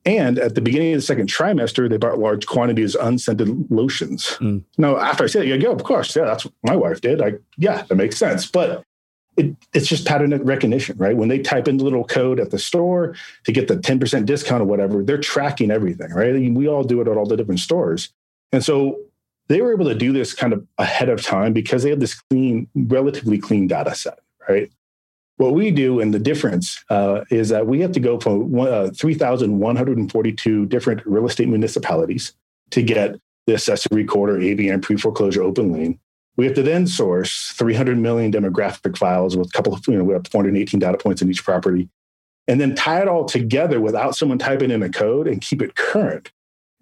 And 0.06 0.40
at 0.40 0.56
the 0.56 0.62
beginning 0.62 0.94
of 0.94 1.00
the 1.00 1.06
second 1.06 1.28
trimester, 1.28 1.90
they 1.90 1.98
bought 1.98 2.18
large 2.18 2.46
quantities 2.46 2.96
of 2.96 3.06
unscented 3.06 3.70
lotions. 3.70 4.38
Mm. 4.40 4.64
Now, 4.78 4.98
after 4.98 5.26
I 5.26 5.28
said 5.28 5.46
it, 5.46 5.50
you 5.50 5.62
go, 5.62 5.74
of 5.74 5.84
course, 5.84 6.16
yeah, 6.16 6.24
that's 6.24 6.46
what 6.46 6.54
my 6.64 6.78
wife 6.78 7.02
did. 7.02 7.22
I, 7.22 7.34
yeah, 7.58 7.84
that 7.84 7.96
makes 7.96 8.16
sense. 8.16 8.50
But 8.50 8.84
it, 9.36 9.54
it's 9.74 9.88
just 9.88 10.08
pattern 10.08 10.32
recognition, 10.46 10.98
right? 10.98 11.16
When 11.16 11.28
they 11.28 11.40
type 11.40 11.68
in 11.68 11.78
the 11.78 11.84
little 11.84 12.06
code 12.06 12.40
at 12.40 12.52
the 12.52 12.60
store 12.60 13.16
to 13.44 13.52
get 13.52 13.68
the 13.68 13.76
10% 13.76 14.26
discount 14.26 14.62
or 14.62 14.66
whatever, 14.66 15.04
they're 15.04 15.18
tracking 15.18 15.72
everything, 15.72 16.12
right? 16.12 16.30
I 16.30 16.40
mean, 16.40 16.56
we 16.56 16.70
all 16.70 16.86
do 16.86 17.02
it 17.02 17.10
at 17.10 17.18
all 17.18 17.26
the 17.26 17.36
different 17.36 17.60
stores. 17.60 18.10
And 18.54 18.64
so 18.64 18.98
they 19.48 19.62
were 19.62 19.74
able 19.74 19.86
to 19.86 19.96
do 19.96 20.12
this 20.12 20.34
kind 20.34 20.54
of 20.54 20.66
ahead 20.78 21.10
of 21.10 21.22
time 21.22 21.54
because 21.54 21.84
they 21.84 21.90
had 21.90 22.00
this 22.00 22.16
clean, 22.30 22.68
relatively 22.76 23.38
clean 23.38 23.68
data 23.68 23.96
set, 23.96 24.20
right? 24.48 24.72
What 25.38 25.54
we 25.54 25.72
do 25.72 26.00
and 26.00 26.14
the 26.14 26.20
difference 26.20 26.84
uh, 26.90 27.24
is 27.30 27.50
that 27.50 27.68
we 27.68 27.80
have 27.82 27.92
to 27.94 28.00
go 28.00 28.20
from 28.20 28.60
uh, 28.60 28.90
3,142 28.90 30.66
different 30.66 31.06
real 31.06 31.28
estate 31.28 31.48
municipalities 31.48 32.34
to 32.72 32.82
get 32.82 33.16
the 33.46 33.54
assessor 33.54 33.90
recorder, 33.92 34.38
AVM, 34.38 34.82
pre 34.82 34.98
foreclosure, 34.98 35.44
open 35.44 35.72
lane. 35.72 36.00
We 36.36 36.46
have 36.46 36.56
to 36.56 36.64
then 36.64 36.86
source 36.86 37.54
300 37.56 37.98
million 37.98 38.32
demographic 38.32 38.98
files 38.98 39.38
with 39.38 39.48
a 39.48 39.52
couple 39.52 39.74
of, 39.74 39.88
you 39.88 39.98
know, 39.98 40.04
we 40.04 40.14
have 40.14 40.28
418 40.28 40.80
data 40.80 40.98
points 40.98 41.22
in 41.22 41.30
each 41.30 41.44
property, 41.44 41.88
and 42.48 42.60
then 42.60 42.76
tie 42.76 43.02
it 43.02 43.08
all 43.08 43.26
together 43.26 43.80
without 43.80 44.16
someone 44.16 44.38
typing 44.38 44.72
in 44.72 44.84
a 44.84 44.90
code 44.90 45.28
and 45.28 45.42
keep 45.42 45.62
it 45.62 45.76
current 45.76 46.32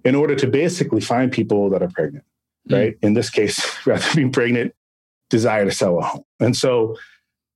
in 0.04 0.16
order 0.16 0.36
to 0.36 0.48
basically 0.48 1.02
find 1.02 1.32
people 1.32 1.70
that 1.70 1.82
are 1.82 1.90
pregnant. 1.90 2.26
Right? 2.70 2.98
In 3.02 3.14
this 3.14 3.30
case, 3.30 3.64
rather 3.86 4.02
than 4.02 4.16
being 4.16 4.32
pregnant, 4.32 4.74
desire 5.30 5.66
to 5.66 5.72
sell 5.72 6.00
a 6.00 6.02
home. 6.02 6.26
And 6.40 6.56
so 6.56 6.98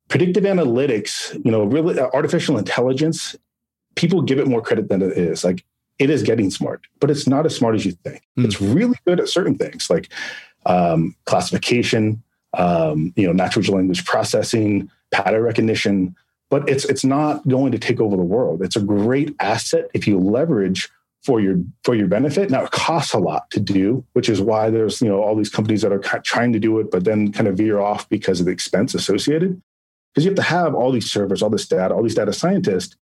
predictive 0.10 0.44
analytics, 0.44 1.34
you 1.46 1.52
know, 1.52 1.64
really 1.64 2.00
uh, 2.00 2.10
artificial 2.14 2.58
intelligence, 2.58 3.36
people 3.96 4.22
give 4.22 4.40
it 4.40 4.48
more 4.48 4.62
credit 4.62 4.90
than 4.90 5.02
it 5.02 5.18
is. 5.18 5.44
Like 5.44 5.64
it 6.00 6.10
is 6.10 6.24
getting 6.24 6.50
smart, 6.50 6.82
but 7.00 7.12
it's 7.12 7.28
not 7.28 7.46
as 7.46 7.56
smart 7.56 7.76
as 7.76 7.86
you 7.86 7.92
think. 8.04 8.24
Mm. 8.38 8.46
It's 8.46 8.62
really 8.62 8.98
good 9.06 9.20
at 9.20 9.30
certain 9.30 9.58
things 9.58 9.90
like 9.90 10.12
um, 10.66 11.16
classification, 11.26 12.24
um, 12.58 13.14
you 13.16 13.28
know, 13.28 13.34
natural 13.34 13.76
language 13.76 14.06
processing, 14.06 14.90
pattern 15.12 15.44
recognition. 15.44 16.16
But 16.50 16.68
it's 16.68 16.86
it's 16.86 17.06
not 17.06 17.48
going 17.48 17.72
to 17.74 17.78
take 17.78 18.00
over 18.00 18.18
the 18.18 18.24
world. 18.24 18.64
It's 18.64 18.76
a 18.76 18.82
great 18.82 19.36
asset 19.40 19.90
if 19.94 20.08
you 20.08 20.18
leverage 20.18 20.90
for 21.24 21.42
your 21.42 21.58
for 21.84 21.96
your 21.96 22.08
benefit. 22.08 22.50
Now 22.50 22.64
it 22.64 22.72
costs 22.72 23.14
a 23.14 23.20
lot 23.20 23.50
to 23.52 23.60
do, 23.60 24.06
which 24.14 24.30
is 24.30 24.42
why 24.42 24.70
there's 24.70 25.02
you 25.02 25.10
know 25.10 25.22
all 25.22 25.36
these 25.36 25.50
companies 25.50 25.82
that 25.82 25.92
are 25.92 26.00
trying 26.00 26.54
to 26.54 26.60
do 26.60 26.80
it, 26.80 26.92
but 26.92 27.04
then 27.04 27.32
kind 27.32 27.48
of 27.48 27.58
veer 27.58 27.80
off 27.80 28.08
because 28.10 28.40
of 28.40 28.46
the 28.46 28.52
expense 28.52 28.94
associated. 28.94 29.62
Because 30.14 30.26
you 30.26 30.32
have 30.32 30.38
to 30.38 30.42
have 30.42 30.74
all 30.74 30.92
these 30.92 31.12
servers, 31.12 31.44
all 31.44 31.50
this 31.50 31.68
data, 31.68 31.94
all 31.94 32.04
these 32.04 32.16
data 32.16 32.34
scientists 32.34 32.96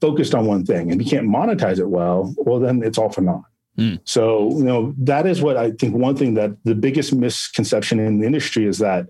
focused 0.00 0.34
on 0.34 0.46
one 0.46 0.64
thing, 0.64 0.90
and 0.90 1.02
you 1.02 1.10
can't 1.10 1.26
monetize 1.26 1.78
it 1.78 1.88
well. 1.88 2.34
Well, 2.38 2.60
then 2.60 2.82
it's 2.82 2.96
all 2.96 3.10
for 3.10 3.20
naught. 3.20 3.44
Hmm. 3.76 3.96
So 4.04 4.50
you 4.50 4.64
know 4.64 4.94
that 4.98 5.26
is 5.26 5.42
what 5.42 5.56
I 5.56 5.72
think. 5.72 5.94
One 5.94 6.16
thing 6.16 6.34
that 6.34 6.52
the 6.64 6.74
biggest 6.74 7.12
misconception 7.12 7.98
in 7.98 8.20
the 8.20 8.26
industry 8.26 8.66
is 8.66 8.78
that 8.78 9.08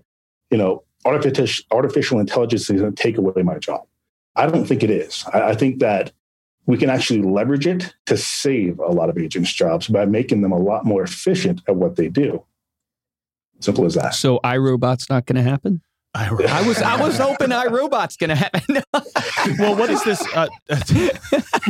you 0.49 0.57
know 0.57 0.83
artificial 1.05 1.65
artificial 1.71 2.19
intelligence 2.19 2.69
is 2.69 2.81
going 2.81 2.93
to 2.93 3.03
take 3.03 3.17
away 3.17 3.41
my 3.43 3.57
job. 3.59 3.81
I 4.35 4.47
don't 4.47 4.65
think 4.65 4.83
it 4.83 4.89
is. 4.89 5.25
I, 5.33 5.49
I 5.49 5.55
think 5.55 5.79
that 5.79 6.11
we 6.69 6.77
can 6.77 6.87
actually 6.87 7.23
leverage 7.23 7.65
it 7.65 7.95
to 8.05 8.15
save 8.15 8.77
a 8.77 8.91
lot 8.91 9.09
of 9.09 9.17
agents' 9.17 9.51
jobs 9.51 9.87
by 9.87 10.05
making 10.05 10.41
them 10.41 10.51
a 10.51 10.57
lot 10.59 10.85
more 10.85 11.01
efficient 11.01 11.61
at 11.67 11.75
what 11.75 11.95
they 11.95 12.07
do. 12.07 12.45
Simple 13.59 13.85
as 13.85 13.95
that. 13.95 14.13
So 14.13 14.39
iRobot's 14.43 15.09
not 15.09 15.25
going 15.25 15.43
to 15.43 15.49
happen. 15.49 15.81
I, 16.13 16.27
I 16.27 16.67
was 16.67 16.79
I 16.79 17.01
was 17.01 17.17
hoping 17.27 17.49
iRobot's 17.49 18.17
going 18.17 18.29
to 18.29 18.35
happen. 18.35 18.83
well, 19.57 19.75
what 19.75 19.89
is 19.89 20.03
this? 20.03 20.23
Uh, 20.35 20.47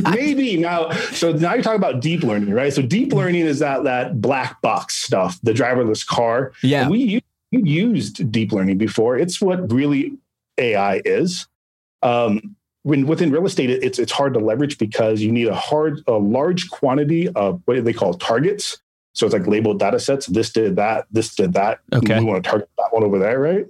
Maybe 0.12 0.58
now. 0.58 0.92
So 1.14 1.32
now 1.32 1.54
you're 1.54 1.64
talking 1.64 1.80
about 1.80 2.02
deep 2.02 2.24
learning, 2.24 2.52
right? 2.52 2.74
So 2.74 2.82
deep 2.82 3.14
learning 3.14 3.46
is 3.46 3.60
that 3.60 3.86
that 3.86 4.20
black 4.20 4.62
box 4.62 4.96
stuff, 4.98 5.40
the 5.44 5.54
driverless 5.54 6.06
car. 6.06 6.52
yeah. 6.62 6.82
And 6.82 6.92
we 6.92 7.24
we 7.54 7.64
used 7.64 8.30
deep 8.34 8.52
learning 8.52 8.78
before. 8.78 9.18
It's 9.18 9.40
what 9.40 9.72
really 9.72 10.18
AI 10.58 11.02
is. 11.06 11.48
Um, 12.02 12.58
when 12.84 13.08
within 13.08 13.32
real 13.32 13.46
estate, 13.46 13.70
it's 13.70 14.00
it's 14.00 14.12
hard 14.12 14.34
to 14.34 14.40
leverage 14.40 14.78
because 14.78 15.22
you 15.22 15.32
need 15.32 15.48
a 15.48 15.56
hard 15.56 16.02
a 16.08 16.14
large 16.14 16.70
quantity 16.70 17.28
of 17.30 17.62
what 17.66 17.84
they 17.84 17.94
call 17.94 18.14
targets. 18.14 18.78
So 19.14 19.26
it's 19.26 19.34
like 19.34 19.48
labeled 19.48 19.80
data 19.80 20.00
sets. 20.00 20.28
This 20.28 20.52
did 20.52 20.76
that. 20.78 21.06
This 21.12 21.36
did 21.36 21.54
that. 21.54 21.80
Okay. 21.94 22.20
We 22.20 22.26
want 22.26 22.44
to 22.44 22.50
target 22.50 22.70
that 22.78 22.94
one 22.94 23.04
over 23.04 23.20
there, 23.20 23.40
right? 23.40 23.68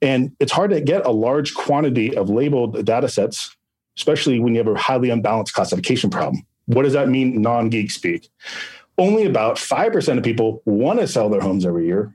And 0.00 0.34
it's 0.38 0.52
hard 0.52 0.70
to 0.70 0.80
get 0.80 1.04
a 1.04 1.10
large 1.10 1.54
quantity 1.54 2.16
of 2.16 2.30
labeled 2.30 2.84
data 2.84 3.08
sets, 3.08 3.54
especially 3.96 4.38
when 4.38 4.54
you 4.54 4.58
have 4.62 4.68
a 4.68 4.78
highly 4.78 5.10
unbalanced 5.10 5.52
classification 5.52 6.08
problem. 6.08 6.46
What 6.66 6.82
does 6.82 6.92
that 6.92 7.08
mean, 7.08 7.42
non 7.42 7.68
geek 7.68 7.90
speak? 7.90 8.30
Only 8.96 9.24
about 9.24 9.56
5% 9.56 10.18
of 10.18 10.24
people 10.24 10.62
want 10.64 11.00
to 11.00 11.08
sell 11.08 11.28
their 11.28 11.40
homes 11.40 11.64
every 11.64 11.86
year, 11.86 12.14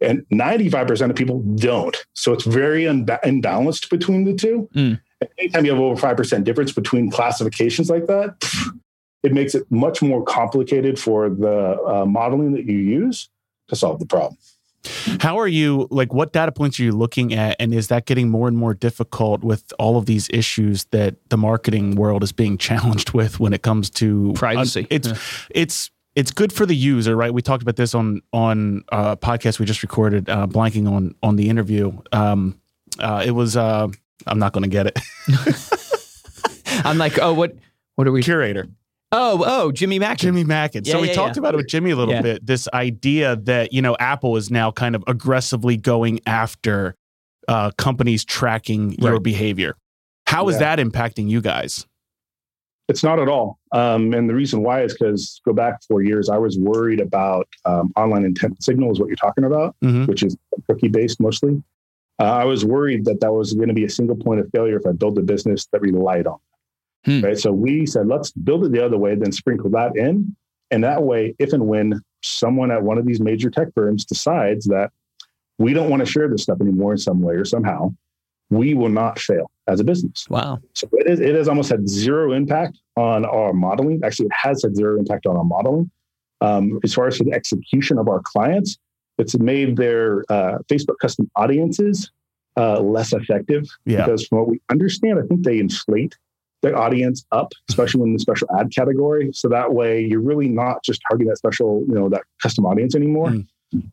and 0.00 0.26
95% 0.32 1.10
of 1.10 1.16
people 1.16 1.40
don't. 1.56 1.96
So 2.14 2.32
it's 2.32 2.44
very 2.44 2.84
unba- 2.84 3.22
imbalanced 3.22 3.90
between 3.90 4.24
the 4.24 4.34
two. 4.34 4.68
Mm. 4.74 5.00
And 5.22 5.30
Anytime 5.38 5.64
you 5.64 5.72
have 5.72 5.80
over 5.80 6.00
5% 6.00 6.44
difference 6.44 6.72
between 6.72 7.10
classifications 7.10 7.88
like 7.88 8.06
that, 8.06 8.34
it 9.22 9.32
makes 9.32 9.54
it 9.54 9.70
much 9.70 10.02
more 10.02 10.22
complicated 10.24 10.98
for 10.98 11.30
the 11.30 11.80
uh, 11.86 12.04
modeling 12.06 12.52
that 12.52 12.64
you 12.64 12.76
use 12.78 13.28
to 13.68 13.76
solve 13.76 13.98
the 14.00 14.06
problem. 14.06 14.36
how 15.20 15.38
are 15.38 15.46
you? 15.46 15.86
Like, 15.90 16.12
what 16.12 16.32
data 16.32 16.50
points 16.50 16.80
are 16.80 16.82
you 16.82 16.90
looking 16.92 17.32
at, 17.32 17.56
and 17.60 17.72
is 17.72 17.86
that 17.88 18.04
getting 18.04 18.28
more 18.28 18.48
and 18.48 18.56
more 18.58 18.74
difficult 18.74 19.44
with 19.44 19.72
all 19.78 19.96
of 19.96 20.06
these 20.06 20.28
issues 20.30 20.84
that 20.86 21.14
the 21.28 21.36
marketing 21.36 21.94
world 21.94 22.24
is 22.24 22.32
being 22.32 22.58
challenged 22.58 23.12
with 23.12 23.38
when 23.38 23.52
it 23.52 23.62
comes 23.62 23.90
to 23.90 24.32
Privacy. 24.34 24.88
it's 24.90 25.08
Yeah. 25.08 25.14
it's 25.50 25.90
it's 26.16 26.30
good 26.32 26.52
for 26.52 26.66
the 26.66 26.74
user, 26.76 27.16
right? 27.16 27.32
We 27.32 27.42
talked 27.42 27.62
about 27.62 27.76
this 27.76 27.94
on 27.94 28.22
on 28.32 28.82
a 28.90 29.16
podcast 29.16 29.60
we 29.60 29.66
just 29.66 29.82
recorded, 29.82 30.28
uh, 30.28 30.48
blanking 30.48 30.90
on 30.90 31.14
on 31.22 31.36
the 31.36 31.48
interview. 31.48 31.96
Um, 32.10 32.60
uh, 32.98 33.22
it 33.24 33.30
was 33.30 33.56
uh, 33.56 33.88
I'm 34.26 34.38
not 34.38 34.52
going 34.52 34.62
to 34.62 34.68
get 34.68 34.86
it. 34.86 34.98
I'm 36.84 36.98
like, 36.98 37.18
oh, 37.20 37.32
what? 37.34 37.54
What 37.96 38.06
are 38.06 38.12
we? 38.12 38.22
Curaytor. 38.22 38.70
Oh, 39.14 39.44
oh, 39.46 39.72
Jimmy 39.72 39.98
Mack. 39.98 40.18
Jimmy 40.18 40.42
Mackin. 40.44 40.84
Yeah, 40.84 40.92
so 40.92 41.00
we 41.02 41.08
yeah, 41.08 41.12
talked 41.14 41.36
yeah. 41.36 41.40
about 41.40 41.54
it 41.54 41.58
with 41.58 41.68
Jimmy 41.68 41.90
a 41.90 41.96
little 41.96 42.14
Yeah. 42.14 42.22
bit. 42.22 42.46
This 42.46 42.66
idea 42.72 43.36
that 43.36 43.72
you 43.72 43.82
know 43.82 43.94
Apple 44.00 44.36
is 44.36 44.50
now 44.50 44.70
kind 44.72 44.94
of 44.94 45.04
aggressively 45.06 45.76
going 45.76 46.20
after 46.26 46.94
uh, 47.48 47.72
companies 47.76 48.24
tracking 48.24 48.92
your 48.94 49.20
behavior. 49.20 49.76
How 50.26 50.48
is 50.48 50.54
Yeah. 50.58 50.76
that 50.76 50.78
impacting 50.78 51.28
you 51.28 51.42
guys? 51.42 51.86
It's 52.88 53.02
not 53.04 53.18
at 53.18 53.28
all. 53.28 53.58
Um, 53.72 54.12
and 54.14 54.28
the 54.28 54.34
reason 54.34 54.62
why 54.62 54.82
is 54.82 54.92
because 54.94 55.40
go 55.44 55.52
back 55.52 55.82
four 55.86 56.02
years, 56.02 56.28
I 56.28 56.38
was 56.38 56.58
worried 56.58 57.00
about 57.00 57.46
um, 57.64 57.92
online 57.96 58.24
intent 58.24 58.62
signal 58.62 58.90
is 58.92 58.98
what 58.98 59.06
you're 59.08 59.16
talking 59.16 59.44
about, 59.44 59.76
Mhm. 59.84 60.06
which 60.08 60.22
is 60.22 60.36
cookie 60.68 60.88
based 60.88 61.20
mostly. 61.20 61.62
Uh, 62.22 62.36
I 62.36 62.44
was 62.44 62.64
worried 62.64 63.04
that 63.06 63.20
that 63.20 63.32
was 63.32 63.52
going 63.52 63.66
to 63.66 63.74
be 63.74 63.84
a 63.84 63.88
single 63.88 64.14
point 64.14 64.38
of 64.38 64.48
failure 64.52 64.76
if 64.76 64.86
I 64.86 64.92
built 64.92 65.18
a 65.18 65.22
business 65.22 65.66
that 65.72 65.80
relied 65.80 66.28
on. 66.28 66.38
Hmm. 67.04 67.20
Right. 67.20 67.38
So 67.38 67.50
we 67.50 67.84
said, 67.84 68.06
let's 68.06 68.30
build 68.30 68.64
it 68.64 68.70
the 68.70 68.84
other 68.84 68.96
way, 68.96 69.16
then 69.16 69.32
sprinkle 69.32 69.70
that 69.70 69.96
in. 69.96 70.36
And 70.70 70.84
that 70.84 71.02
way, 71.02 71.34
if 71.40 71.52
and 71.52 71.66
when 71.66 72.00
someone 72.22 72.70
at 72.70 72.80
one 72.80 72.96
of 72.96 73.06
these 73.06 73.20
major 73.20 73.50
tech 73.50 73.68
firms 73.74 74.04
decides 74.04 74.66
that 74.66 74.92
we 75.58 75.74
don't 75.74 75.90
want 75.90 75.98
to 76.00 76.06
share 76.06 76.28
this 76.28 76.44
stuff 76.44 76.60
anymore 76.60 76.92
in 76.92 76.98
some 76.98 77.20
way 77.22 77.34
or 77.34 77.44
somehow, 77.44 77.92
we 78.50 78.74
will 78.74 78.88
not 78.88 79.18
fail 79.18 79.50
as 79.66 79.80
a 79.80 79.84
business. 79.84 80.28
Wow. 80.30 80.60
So 80.74 80.88
it 80.92 81.08
is 81.08 81.18
it 81.18 81.34
has 81.34 81.48
almost 81.48 81.70
had 81.70 81.88
zero 81.88 82.32
impact 82.32 82.78
on 82.96 83.24
our 83.24 83.52
modeling. 83.52 84.00
Actually, 84.04 84.26
it 84.26 84.32
has 84.40 84.62
had 84.62 84.76
zero 84.76 84.96
impact 84.96 85.26
on 85.26 85.36
our 85.36 85.44
modeling. 85.44 85.90
Um, 86.40 86.78
as 86.84 86.94
far 86.94 87.08
as 87.08 87.18
the 87.18 87.32
execution 87.32 87.98
of 87.98 88.08
our 88.08 88.22
clients, 88.24 88.78
it's 89.18 89.38
made 89.38 89.76
their 89.76 90.24
uh, 90.30 90.58
Facebook 90.70 90.98
custom 91.00 91.30
audiences 91.36 92.10
uh, 92.56 92.80
less 92.80 93.12
effective 93.12 93.64
Yeah. 93.84 94.04
because 94.04 94.26
from 94.26 94.38
what 94.38 94.48
we 94.48 94.60
understand, 94.70 95.18
I 95.18 95.22
think 95.26 95.42
they 95.44 95.58
inflate 95.58 96.16
their 96.62 96.76
audience 96.78 97.24
up, 97.32 97.52
especially 97.68 98.00
when 98.02 98.10
in 98.10 98.14
the 98.14 98.20
special 98.20 98.48
ad 98.58 98.70
category. 98.74 99.30
So 99.32 99.48
that 99.48 99.72
way, 99.74 100.04
you're 100.04 100.20
really 100.20 100.48
not 100.48 100.84
just 100.84 101.00
targeting 101.08 101.28
that 101.28 101.36
special, 101.38 101.82
you 101.88 101.94
know, 101.94 102.08
that 102.10 102.22
custom 102.42 102.66
audience 102.66 102.94
anymore, 102.94 103.28
Mm. 103.28 103.46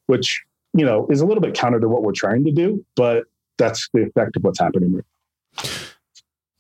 which 0.08 0.44
you 0.74 0.86
know 0.86 1.08
is 1.10 1.22
a 1.22 1.26
little 1.26 1.42
bit 1.42 1.54
counter 1.56 1.80
to 1.80 1.88
what 1.88 2.04
we're 2.04 2.12
trying 2.12 2.44
to 2.44 2.52
do, 2.52 2.84
but 2.96 3.24
that's 3.58 3.90
the 3.94 4.02
effect 4.04 4.36
of 4.36 4.44
what's 4.44 4.60
happening. 4.60 5.02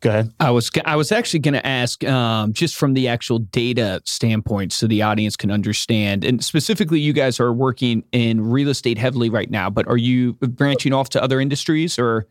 Go 0.01 0.09
ahead. 0.11 0.33
I 0.39 0.51
was 0.51 0.71
I 0.85 0.95
was 0.95 1.11
actually 1.11 1.41
going 1.41 1.55
to 1.55 1.67
ask 1.67 2.05
um, 2.05 2.53
just 2.53 2.77
from 2.77 2.93
the 2.93 3.09
actual 3.09 3.39
data 3.39 4.01
standpoint, 4.05 4.71
so 4.71 4.87
the 4.87 5.01
audience 5.01 5.35
can 5.35 5.51
understand. 5.51 6.23
And 6.23 6.43
specifically, 6.43 7.01
you 7.01 7.11
guys 7.11 7.39
are 7.39 7.51
working 7.51 8.03
in 8.13 8.49
real 8.49 8.69
estate 8.69 8.97
heavily 8.97 9.29
right 9.29 9.49
now, 9.49 9.69
but 9.69 9.87
are 9.87 9.97
you 9.97 10.33
branching 10.33 10.93
off 10.93 11.09
to 11.09 11.23
other 11.23 11.41
industries 11.41 11.99
or? 11.99 12.27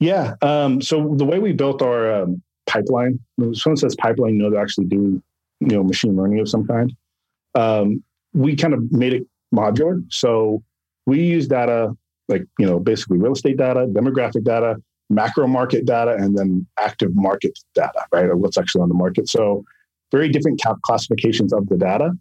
Yeah. 0.00 0.34
Um, 0.42 0.82
so 0.82 1.14
the 1.16 1.24
way 1.24 1.38
we 1.38 1.52
built 1.52 1.82
our 1.82 2.22
um, 2.22 2.42
pipeline, 2.66 3.20
when 3.36 3.54
someone 3.54 3.76
says 3.76 3.94
pipeline, 3.96 4.34
you 4.34 4.42
know 4.42 4.50
they're 4.50 4.60
actually 4.60 4.86
doing 4.86 5.22
you 5.60 5.68
know 5.68 5.84
machine 5.84 6.16
learning 6.16 6.40
of 6.40 6.48
some 6.48 6.66
kind. 6.66 6.92
Um, 7.54 8.02
we 8.34 8.56
kind 8.56 8.74
of 8.74 8.90
made 8.90 9.14
it 9.14 9.22
modular. 9.54 10.02
So 10.10 10.64
we 11.06 11.22
use 11.22 11.46
data 11.46 11.96
like 12.28 12.42
you 12.58 12.66
know 12.66 12.80
basically 12.80 13.18
real 13.18 13.32
estate 13.32 13.56
data, 13.56 13.86
demographic 13.86 14.42
data, 14.42 14.82
macro 15.08 15.46
market 15.46 15.86
data, 15.86 16.14
and 16.18 16.36
then 16.36 16.66
active 16.80 17.14
market 17.14 17.58
data, 17.74 18.04
right? 18.12 18.28
Of 18.28 18.38
what's 18.38 18.58
actually 18.58 18.82
on 18.82 18.88
the 18.88 18.94
market. 18.94 19.28
So 19.28 19.64
very 20.12 20.28
different 20.28 20.60
ca- 20.62 20.76
classifications 20.84 21.52
of 21.52 21.68
the 21.68 21.76
data. 21.76 22.12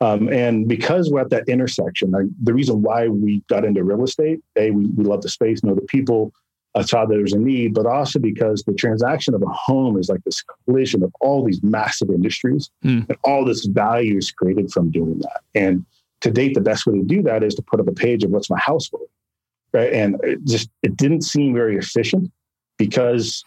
Um, 0.00 0.28
and 0.28 0.68
because 0.68 1.10
we're 1.10 1.20
at 1.20 1.30
that 1.30 1.48
intersection, 1.48 2.12
the 2.42 2.54
reason 2.54 2.82
why 2.82 3.08
we 3.08 3.42
got 3.48 3.64
into 3.64 3.82
real 3.82 4.04
estate, 4.04 4.38
a 4.56 4.70
we, 4.70 4.86
we 4.86 5.04
love 5.04 5.22
the 5.22 5.28
space, 5.28 5.64
know 5.64 5.74
the 5.74 5.80
people, 5.82 6.32
uh, 6.76 6.82
saw 6.84 7.04
that 7.04 7.14
there's 7.14 7.32
a 7.32 7.38
need, 7.38 7.74
but 7.74 7.86
also 7.86 8.20
because 8.20 8.62
the 8.62 8.74
transaction 8.74 9.34
of 9.34 9.42
a 9.42 9.48
home 9.48 9.98
is 9.98 10.08
like 10.08 10.22
this 10.24 10.44
collision 10.64 11.02
of 11.02 11.12
all 11.20 11.44
these 11.44 11.60
massive 11.62 12.10
industries 12.10 12.70
Hmm. 12.82 13.00
and 13.08 13.16
all 13.24 13.44
this 13.44 13.64
value 13.66 14.18
is 14.18 14.30
created 14.30 14.70
from 14.70 14.90
doing 14.90 15.18
that. 15.20 15.40
And 15.54 15.84
to 16.20 16.30
date, 16.30 16.54
the 16.54 16.60
best 16.60 16.86
way 16.86 16.98
to 16.98 17.04
do 17.04 17.22
that 17.22 17.42
is 17.42 17.54
to 17.56 17.62
put 17.62 17.80
up 17.80 17.88
a 17.88 17.92
page 17.92 18.22
of 18.22 18.30
what's 18.30 18.50
my 18.50 18.58
house 18.58 18.92
worth, 18.92 19.08
right? 19.72 19.92
And 19.92 20.16
it 20.22 20.44
just 20.44 20.70
it 20.82 20.96
didn't 20.96 21.22
seem 21.22 21.54
very 21.54 21.76
efficient 21.76 22.30
because 22.76 23.44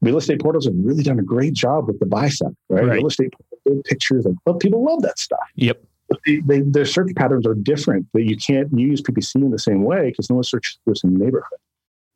real 0.00 0.18
estate 0.18 0.40
portals 0.40 0.66
have 0.66 0.74
really 0.76 1.02
done 1.02 1.18
a 1.18 1.22
great 1.22 1.52
job 1.52 1.86
with 1.86 1.98
the 2.00 2.06
buy 2.06 2.28
side, 2.28 2.54
right? 2.68 2.84
Right. 2.84 2.96
Real 2.96 3.06
estate 3.06 3.32
good 3.66 3.84
pictures, 3.84 4.26
and 4.26 4.38
well, 4.46 4.56
people 4.56 4.84
love 4.84 5.02
that 5.02 5.18
stuff. 5.18 5.38
Yep. 5.56 5.82
they, 6.26 6.38
they, 6.38 6.60
their 6.60 6.86
search 6.86 7.14
patterns 7.14 7.46
are 7.46 7.54
different. 7.54 8.06
That 8.14 8.22
you 8.22 8.36
can't 8.36 8.68
use 8.78 9.02
PPC 9.02 9.36
in 9.36 9.50
the 9.50 9.58
same 9.58 9.84
way 9.84 10.10
because 10.10 10.30
no 10.30 10.36
one 10.36 10.44
searches 10.44 10.78
the 10.86 10.96
same 10.96 11.16
neighborhood, 11.16 11.58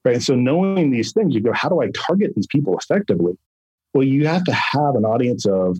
right? 0.04 0.14
And 0.14 0.25
so 0.25 0.35
knowing 0.35 0.90
these 0.90 1.12
things, 1.12 1.35
you 1.35 1.40
go, 1.40 1.52
how 1.52 1.69
do 1.69 1.81
I 1.81 1.90
target 1.95 2.35
these 2.35 2.47
people 2.47 2.76
effectively? 2.78 3.37
Well, 3.93 4.04
you 4.04 4.26
have 4.26 4.45
to 4.45 4.52
have 4.52 4.97
an 4.97 5.04
audience 5.04 5.47
of 5.47 5.78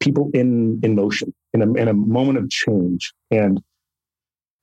people 0.00 0.30
in 0.34 0.80
in 0.82 0.94
motion 0.94 1.32
in 1.54 1.62
a, 1.62 1.72
in 1.74 1.88
a 1.88 1.94
moment 1.94 2.38
of 2.38 2.50
change. 2.50 3.12
And 3.30 3.62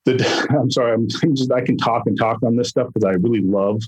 the, 0.05 0.47
I'm 0.59 0.71
sorry, 0.71 0.93
I'm 0.93 1.07
just 1.35 1.51
I 1.51 1.61
can 1.61 1.77
talk 1.77 2.03
and 2.05 2.17
talk 2.17 2.41
on 2.43 2.55
this 2.55 2.69
stuff 2.69 2.87
because 2.93 3.05
I 3.05 3.13
really 3.13 3.41
love 3.41 3.81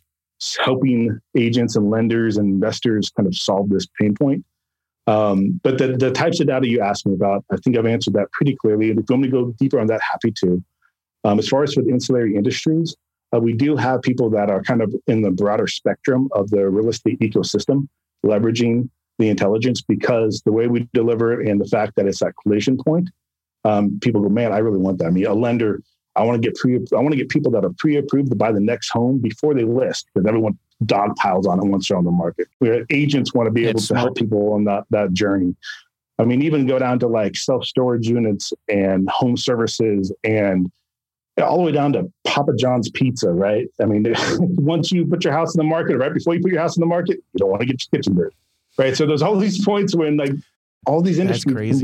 helping 0.64 1.20
agents 1.38 1.76
and 1.76 1.90
lenders 1.90 2.38
and 2.38 2.50
investors 2.50 3.12
kind 3.16 3.28
of 3.28 3.36
solve 3.36 3.70
this 3.70 3.86
pain 4.00 4.16
point. 4.16 4.44
Um, 5.08 5.60
but 5.64 5.78
the, 5.78 5.98
the 5.98 6.12
types 6.12 6.40
of 6.40 6.48
data 6.48 6.68
you 6.68 6.82
asked 6.82 7.06
me 7.06 7.14
about, 7.14 7.44
I 7.52 7.58
think 7.58 7.78
I've 7.78 7.86
answered 7.86 8.14
that 8.14 8.32
pretty 8.32 8.56
clearly. 8.56 8.90
And 8.90 9.00
if 9.00 9.06
you 9.10 9.14
want 9.14 9.24
me 9.24 9.30
to 9.30 9.32
go 9.32 9.56
deeper 9.60 9.80
on 9.80 9.88
that, 9.88 10.02
happy 10.10 10.32
to. 10.44 10.64
Um, 11.24 11.38
as 11.38 11.48
far 11.48 11.64
as 11.64 11.74
for 11.74 11.84
the 11.84 11.92
ancillary 11.92 12.36
industries, 12.36 12.96
uh, 13.34 13.40
we 13.40 13.54
do 13.54 13.76
have 13.76 14.02
people 14.02 14.30
that 14.32 14.50
are 14.50 14.62
kind 14.62 14.82
of 14.82 14.94
in 15.08 15.22
the 15.22 15.32
broader 15.32 15.68
spectrum 15.68 16.28
of 16.34 16.50
the 16.50 16.70
real 16.70 16.90
estate 16.90 17.20
ecosystem, 17.20 17.88
leveraging 18.26 18.90
the 19.20 19.30
intelligence 19.30 19.82
because 19.82 20.42
the 20.46 20.52
way 20.52 20.68
we 20.68 20.88
deliver 20.94 21.40
it 21.40 21.48
and 21.48 21.62
the 21.62 21.66
fact 21.66 21.94
that 21.96 22.08
it's 22.08 22.20
that 22.20 22.34
collision 22.42 22.78
point, 22.78 23.10
um, 23.64 24.00
people 24.02 24.22
go, 24.22 24.30
man, 24.30 24.52
I 24.52 24.58
really 24.58 24.80
want 24.80 24.98
that. 25.00 25.08
I 25.08 25.12
mean, 25.12 25.28
a 25.28 25.34
lender, 25.34 25.82
I 26.16 26.24
want 26.24 26.42
to 26.42 26.48
get 26.48 26.56
pre, 26.58 26.76
I 26.76 27.00
want 27.02 27.12
to 27.12 27.18
get 27.18 27.30
people 27.30 27.52
that 27.54 27.64
are 27.64 27.72
pre-approved 27.78 28.30
to 28.32 28.36
buy 28.36 28.52
the 28.52 28.60
next 28.60 28.90
home 28.90 29.20
before 29.20 29.54
they 29.54 29.64
list 29.64 30.08
because 30.14 30.28
everyone 30.28 30.58
dog 30.86 31.16
piles 31.16 31.48
on 31.48 31.60
it 31.60 31.66
once 31.66 31.88
they're 31.88 31.98
on 31.98 32.04
the 32.04 32.12
market. 32.12 32.48
Where 32.60 32.86
agents 32.90 33.34
want 33.34 33.48
to 33.48 33.52
be 33.52 33.68
able 33.68 33.80
to 33.80 33.96
help 33.96 34.16
people 34.16 34.54
on 34.54 34.66
that 34.66 34.86
that 34.90 35.14
journey. 35.14 35.56
I 36.20 36.26
mean, 36.26 36.42
even 36.42 36.68
go 36.68 36.78
down 36.78 37.00
to 37.00 37.08
like 37.08 37.36
self 37.36 37.66
storage 37.66 38.08
units 38.08 38.54
and 38.68 39.10
home 39.10 39.38
services 39.38 40.14
and 40.24 40.72
all 41.42 41.58
the 41.58 41.64
way 41.64 41.72
down 41.72 41.94
to 41.94 42.12
Papa 42.26 42.52
John's 42.60 42.90
Pizza, 42.92 43.32
right? 43.32 43.68
I 43.82 43.86
mean, 43.86 44.06
once 44.40 44.92
you 44.92 45.06
put 45.06 45.24
your 45.24 45.34
house 45.34 45.56
in 45.56 45.60
the 45.60 45.64
market, 45.64 45.98
right 45.98 46.14
before 46.14 46.36
you 46.36 46.42
put 46.42 46.52
your 46.52 46.62
house 46.62 46.76
in 46.76 46.82
the 46.82 46.88
market, 46.88 47.18
you 47.34 47.38
don't 47.38 47.50
want 47.50 47.62
to 47.62 47.66
get 47.66 47.82
your 47.82 48.00
kitchen 48.00 48.16
dirty, 48.16 48.36
right? 48.78 48.96
So 48.96 49.06
there's 49.06 49.22
all 49.22 49.38
these 49.38 49.64
points 49.64 49.96
when 49.96 50.18
like 50.18 50.34
all 50.86 51.02
these 51.02 51.20
industries 51.20 51.84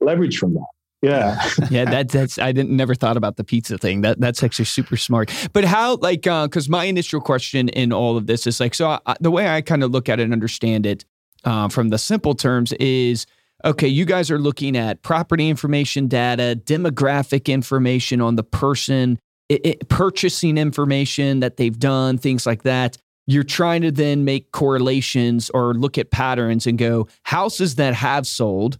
leverage 0.00 0.38
from 0.38 0.54
that. 0.54 0.66
Yeah. 1.02 1.42
yeah, 1.70 1.84
that, 1.84 2.08
that's 2.08 2.38
I 2.38 2.52
didn't 2.52 2.76
never 2.76 2.94
thought 2.94 3.16
about 3.16 3.36
the 3.36 3.44
pizza 3.44 3.78
thing. 3.78 4.00
That 4.00 4.20
that's 4.20 4.42
actually 4.42 4.64
super 4.64 4.96
smart. 4.96 5.30
But 5.52 5.64
how 5.64 5.96
like 5.96 6.26
uh 6.26 6.48
cuz 6.48 6.68
my 6.68 6.84
initial 6.84 7.20
question 7.20 7.68
in 7.68 7.92
all 7.92 8.16
of 8.16 8.26
this 8.26 8.46
is 8.46 8.60
like 8.60 8.74
so 8.74 8.98
I, 9.06 9.16
the 9.20 9.30
way 9.30 9.48
I 9.48 9.60
kind 9.60 9.82
of 9.82 9.90
look 9.90 10.08
at 10.08 10.20
it 10.20 10.24
and 10.24 10.32
understand 10.32 10.86
it 10.86 11.04
uh, 11.44 11.68
from 11.68 11.90
the 11.90 11.98
simple 11.98 12.34
terms 12.34 12.72
is 12.74 13.26
okay, 13.64 13.88
you 13.88 14.04
guys 14.04 14.30
are 14.30 14.38
looking 14.38 14.76
at 14.76 15.02
property 15.02 15.48
information 15.48 16.08
data, 16.08 16.60
demographic 16.64 17.46
information 17.46 18.20
on 18.20 18.36
the 18.36 18.42
person, 18.42 19.18
it, 19.48 19.64
it, 19.64 19.88
purchasing 19.88 20.58
information 20.58 21.40
that 21.40 21.56
they've 21.56 21.78
done, 21.78 22.18
things 22.18 22.46
like 22.46 22.62
that. 22.62 22.96
You're 23.26 23.44
trying 23.44 23.82
to 23.82 23.90
then 23.90 24.24
make 24.24 24.52
correlations 24.52 25.50
or 25.50 25.74
look 25.74 25.98
at 25.98 26.10
patterns 26.10 26.66
and 26.66 26.78
go, 26.78 27.08
houses 27.24 27.74
that 27.76 27.94
have 27.94 28.26
sold 28.26 28.78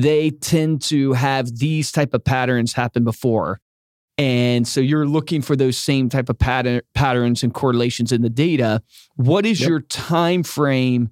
they 0.00 0.30
tend 0.30 0.82
to 0.82 1.12
have 1.12 1.58
these 1.58 1.92
type 1.92 2.14
of 2.14 2.24
patterns 2.24 2.72
happen 2.72 3.04
before. 3.04 3.60
And 4.18 4.68
so 4.68 4.80
you're 4.80 5.06
looking 5.06 5.42
for 5.42 5.56
those 5.56 5.78
same 5.78 6.08
type 6.08 6.28
of 6.28 6.38
pattern, 6.38 6.82
patterns 6.94 7.42
and 7.42 7.52
correlations 7.52 8.12
in 8.12 8.22
the 8.22 8.30
data. 8.30 8.82
What 9.16 9.46
is 9.46 9.60
yep. 9.60 9.68
your 9.68 9.80
time 9.80 10.42
frame 10.42 11.10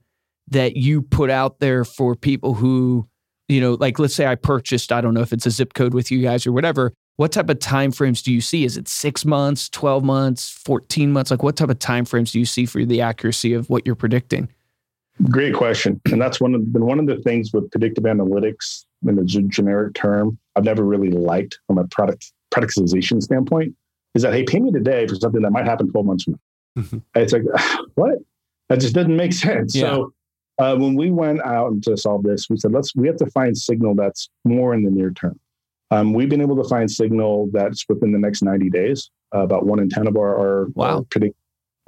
that 0.49 0.76
you 0.76 1.02
put 1.02 1.30
out 1.30 1.60
there 1.60 1.84
for 1.84 2.14
people 2.14 2.54
who 2.54 3.08
you 3.49 3.60
know 3.60 3.75
like 3.75 3.99
let's 3.99 4.14
say 4.14 4.26
i 4.26 4.34
purchased 4.34 4.90
i 4.92 5.00
don't 5.00 5.14
know 5.14 5.20
if 5.20 5.32
it's 5.32 5.46
a 5.46 5.50
zip 5.50 5.75
code 5.75 5.94
with 5.94 6.10
you 6.10 6.20
guys 6.20 6.44
or 6.44 6.52
whatever 6.52 6.92
what 7.20 7.32
type 7.32 7.50
of 7.50 7.58
time 7.58 7.92
frames 7.92 8.22
do 8.22 8.32
you 8.32 8.40
see? 8.40 8.64
Is 8.64 8.78
it 8.78 8.88
six 8.88 9.26
months 9.26 9.68
12 9.68 10.02
months 10.02 10.49
14 10.64 11.12
months? 11.12 11.30
Like 11.30 11.42
what 11.42 11.54
type 11.54 11.68
of 11.68 11.78
time 11.78 12.06
frames 12.06 12.32
do 12.32 12.38
you 12.38 12.46
see 12.46 12.64
for 12.64 12.82
the 12.82 13.02
accuracy 13.02 13.52
of 13.52 13.68
what 13.68 13.84
you're 13.84 13.94
predicting 13.94 14.49
Great 15.28 15.54
question, 15.54 16.00
and 16.10 16.20
that's 16.20 16.40
one 16.40 16.54
of 16.54 16.73
been 16.73 16.86
one 16.86 16.99
of 16.99 17.06
the 17.06 17.18
things 17.18 17.52
with 17.52 17.71
predictive 17.71 18.04
analytics 18.04 18.84
in 19.06 19.18
a 19.18 19.25
generic 19.25 19.95
term. 19.95 20.38
I've 20.56 20.64
never 20.64 20.84
really 20.84 21.10
liked 21.10 21.58
from 21.66 21.78
a 21.78 21.86
product 21.88 22.32
productization 22.52 23.23
standpoint 23.23 23.75
is 24.14 24.23
that 24.23 24.32
hey, 24.32 24.45
pay 24.45 24.60
me 24.60 24.73
today 24.73 25.06
for 25.06 25.14
something 25.16 25.42
that 25.42 25.50
might 25.50 25.66
happen 25.66 25.90
twelve 25.90 26.06
months 26.06 26.25
from 26.25 26.34
now. 26.76 26.82
Mm-hmm. 26.82 26.99
It's 27.14 27.32
like 27.32 27.42
what? 27.95 28.18
That 28.68 28.80
just 28.80 28.95
doesn't 28.95 29.16
make 29.16 29.32
sense. 29.32 29.75
Yeah. 29.75 29.90
So 29.90 30.14
uh, 30.58 30.76
when 30.76 30.95
we 30.95 31.10
went 31.10 31.40
out 31.42 31.82
to 31.82 31.97
solve 31.97 32.23
this, 32.23 32.49
we 32.49 32.56
said 32.56 32.73
let's 32.73 32.95
we 32.95 33.06
have 33.06 33.16
to 33.16 33.26
find 33.26 33.56
signal 33.56 33.95
that's 33.95 34.30
more 34.45 34.75
in 34.75 34.84
the 34.84 34.90
near 34.90 35.10
term. 35.10 35.38
Um, 35.90 36.12
we've 36.12 36.28
been 36.28 36.40
able 36.40 36.62
to 36.62 36.68
find 36.68 36.90
signal 36.90 37.49
that's 37.52 37.84
within 37.88 38.12
the 38.12 38.18
next 38.18 38.42
90 38.42 38.71
days, 38.71 39.10
uh, 39.34 39.40
about 39.40 39.66
one 39.66 39.80
in 39.80 39.88
10 39.88 40.06
of 40.06 40.16
our, 40.16 40.38
our, 40.38 40.66
wow. 40.75 40.99
our 40.99 41.02
predict 41.02 41.34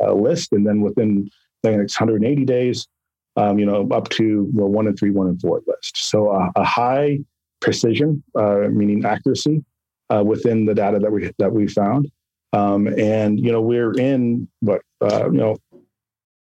uh, 0.03 0.13
list. 0.13 0.53
And 0.53 0.67
then 0.67 0.81
within 0.81 1.31
the 1.63 1.71
next 1.71 2.01
180 2.01 2.45
days, 2.45 2.89
um, 3.37 3.59
you 3.59 3.67
know, 3.67 3.89
up 3.91 4.09
to 4.11 4.51
the 4.55 4.67
one 4.67 4.87
and 4.87 4.99
three, 4.99 5.11
one 5.11 5.27
and 5.27 5.41
four 5.41 5.63
list. 5.67 5.97
So 5.97 6.31
uh, 6.31 6.51
a 6.57 6.65
high 6.65 7.21
precision, 7.61 8.23
uh, 8.35 8.69
meaning 8.71 9.05
accuracy, 9.05 9.65
uh, 10.11 10.23
within 10.25 10.67
the 10.67 10.75
data 10.75 10.99
that 10.99 11.11
we 11.11 11.33
that 11.39 11.53
we 11.53 11.67
found. 11.67 12.11
Um, 12.53 12.87
and 12.87 13.41
you 13.41 13.51
know, 13.51 13.63
we're 13.63 13.93
in 13.93 14.49
what 14.61 14.83
uh, 15.01 15.31
you 15.31 15.39
know, 15.39 15.57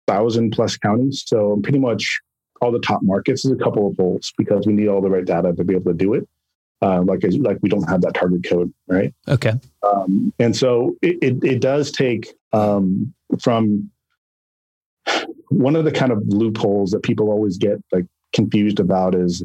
thousand 0.07 0.51
plus 0.51 0.77
counties. 0.77 1.23
So 1.27 1.61
pretty 1.63 1.79
much 1.79 2.21
all 2.61 2.73
the 2.73 2.81
top 2.81 3.01
markets 3.03 3.45
is 3.45 3.53
a 3.53 3.57
couple 3.57 3.87
of 3.87 3.97
holes 3.97 4.33
because 4.37 4.67
we 4.67 4.73
need 4.73 4.89
all 4.89 5.01
the 5.01 5.11
right 5.11 5.25
data 5.25 5.53
to 5.53 5.65
be 5.65 5.75
able 5.75 5.93
to 5.93 5.97
do 5.97 6.15
it. 6.15 6.29
Uh, 6.83 7.03
like 7.03 7.23
like 7.39 7.59
we 7.63 7.69
don't 7.69 7.89
have 7.89 8.03
that 8.03 8.15
target 8.15 8.45
code, 8.45 8.73
right? 8.89 9.15
Okay. 9.29 9.53
Um, 9.83 10.33
and 10.39 10.55
so 10.55 10.97
it, 11.01 11.17
it, 11.23 11.45
it 11.45 11.61
does 11.61 11.91
take 11.91 12.35
um, 12.53 13.15
from 13.41 13.91
one 15.49 15.77
of 15.77 15.85
the 15.85 15.93
kind 15.93 16.12
of 16.12 16.23
loopholes 16.27 16.90
that 16.90 17.03
people 17.03 17.31
always 17.31 17.59
get 17.59 17.83
like 17.93 18.07
confused 18.33 18.81
about 18.81 19.14
is 19.14 19.43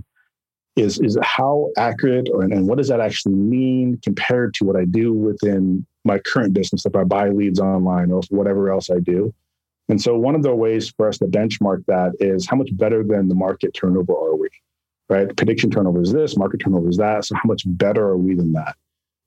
is 0.75 0.99
is 0.99 1.17
how 1.21 1.69
accurate 1.77 2.29
or 2.31 2.43
and 2.43 2.67
what 2.67 2.77
does 2.77 2.87
that 2.87 2.99
actually 2.99 3.35
mean 3.35 3.99
compared 4.03 4.53
to 4.55 4.65
what 4.65 4.75
I 4.75 4.85
do 4.85 5.13
within 5.13 5.85
my 6.05 6.19
current 6.19 6.53
business 6.53 6.85
if 6.85 6.95
I 6.95 7.03
buy 7.03 7.29
leads 7.29 7.59
online 7.59 8.11
or 8.11 8.21
whatever 8.29 8.71
else 8.71 8.89
I 8.89 8.99
do. 8.99 9.33
And 9.89 10.01
so 10.01 10.17
one 10.17 10.35
of 10.35 10.43
the 10.43 10.55
ways 10.55 10.93
for 10.95 11.07
us 11.07 11.17
to 11.17 11.25
benchmark 11.25 11.83
that 11.87 12.13
is 12.19 12.47
how 12.47 12.55
much 12.55 12.69
better 12.77 13.03
than 13.03 13.27
the 13.27 13.35
market 13.35 13.73
turnover 13.73 14.13
are 14.13 14.35
we? 14.35 14.49
Right? 15.09 15.35
Prediction 15.35 15.71
turnover 15.71 16.01
is 16.01 16.13
this, 16.13 16.37
market 16.37 16.59
turnover 16.59 16.89
is 16.89 16.97
that. 16.97 17.25
So 17.25 17.35
how 17.35 17.41
much 17.45 17.63
better 17.65 18.03
are 18.03 18.17
we 18.17 18.35
than 18.35 18.53
that? 18.53 18.75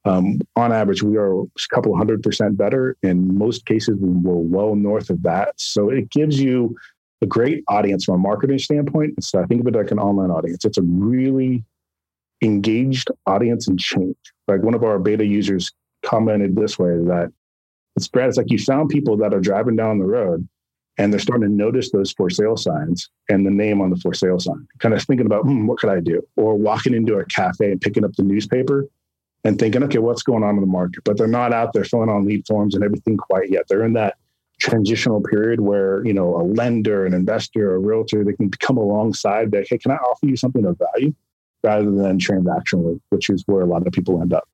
Um, 0.04 0.40
on 0.56 0.72
average, 0.72 1.02
we 1.02 1.16
are 1.16 1.40
a 1.40 1.46
couple 1.70 1.96
hundred 1.96 2.22
percent 2.22 2.56
better. 2.56 2.96
In 3.02 3.38
most 3.38 3.66
cases, 3.66 3.96
we're 4.00 4.34
well 4.34 4.74
north 4.74 5.10
of 5.10 5.22
that. 5.22 5.54
So 5.56 5.90
it 5.90 6.10
gives 6.10 6.40
you 6.40 6.74
a 7.22 7.26
great 7.26 7.62
audience 7.68 8.04
from 8.04 8.16
a 8.16 8.18
marketing 8.18 8.58
standpoint. 8.58 9.22
So 9.22 9.40
I 9.40 9.46
think 9.46 9.60
of 9.60 9.66
it 9.68 9.76
like 9.76 9.92
an 9.92 10.00
online 10.00 10.30
audience. 10.30 10.64
It's 10.64 10.78
a 10.78 10.82
really 10.82 11.64
engaged 12.42 13.08
audience 13.26 13.68
and 13.68 13.78
change. 13.78 14.16
Like 14.48 14.62
one 14.62 14.74
of 14.74 14.82
our 14.82 14.98
beta 14.98 15.24
users 15.24 15.72
commented 16.04 16.56
this 16.56 16.78
way 16.78 16.96
that 17.06 17.32
it's 17.94 18.08
Brad, 18.08 18.28
it's 18.28 18.38
like 18.38 18.50
you 18.50 18.58
found 18.58 18.88
people 18.88 19.16
that 19.18 19.32
are 19.32 19.40
driving 19.40 19.76
down 19.76 19.98
the 19.98 20.06
road 20.06 20.48
and 20.98 21.12
they're 21.12 21.20
starting 21.20 21.48
to 21.48 21.54
notice 21.54 21.92
those 21.92 22.12
for 22.12 22.28
sale 22.28 22.56
signs 22.56 23.08
and 23.28 23.46
the 23.46 23.50
name 23.50 23.80
on 23.80 23.90
the 23.90 23.96
for 23.96 24.12
sale 24.12 24.40
sign, 24.40 24.66
kind 24.80 24.94
of 24.94 25.02
thinking 25.02 25.26
about, 25.26 25.42
hmm, 25.42 25.66
what 25.66 25.78
could 25.78 25.90
I 25.90 26.00
do? 26.00 26.22
Or 26.36 26.56
walking 26.56 26.94
into 26.94 27.16
a 27.18 27.24
cafe 27.26 27.70
and 27.70 27.80
picking 27.80 28.04
up 28.04 28.12
the 28.16 28.24
newspaper 28.24 28.88
and 29.44 29.58
thinking, 29.58 29.82
okay, 29.84 29.98
what's 29.98 30.22
going 30.22 30.42
on 30.42 30.54
in 30.54 30.60
the 30.60 30.66
market? 30.66 31.02
But 31.04 31.16
they're 31.16 31.26
not 31.26 31.52
out 31.52 31.72
there 31.72 31.84
filling 31.84 32.08
on 32.08 32.24
lead 32.24 32.46
forms 32.46 32.74
and 32.74 32.84
everything 32.84 33.16
quite 33.16 33.50
yet. 33.50 33.66
They're 33.68 33.84
in 33.84 33.94
that 33.94 34.16
transitional 34.60 35.20
period 35.22 35.60
where, 35.60 36.04
you 36.06 36.12
know, 36.12 36.36
a 36.36 36.44
lender, 36.44 37.04
an 37.04 37.14
investor, 37.14 37.74
a 37.74 37.78
realtor, 37.78 38.24
they 38.24 38.34
can 38.34 38.50
come 38.50 38.76
alongside 38.76 39.50
that, 39.50 39.66
hey, 39.68 39.78
can 39.78 39.90
I 39.90 39.96
offer 39.96 40.26
you 40.26 40.36
something 40.36 40.64
of 40.64 40.78
value 40.78 41.12
rather 41.64 41.90
than 41.90 42.18
transactional, 42.18 43.00
which 43.10 43.30
is 43.30 43.42
where 43.46 43.62
a 43.62 43.66
lot 43.66 43.86
of 43.86 43.92
people 43.92 44.20
end 44.20 44.32
up. 44.32 44.48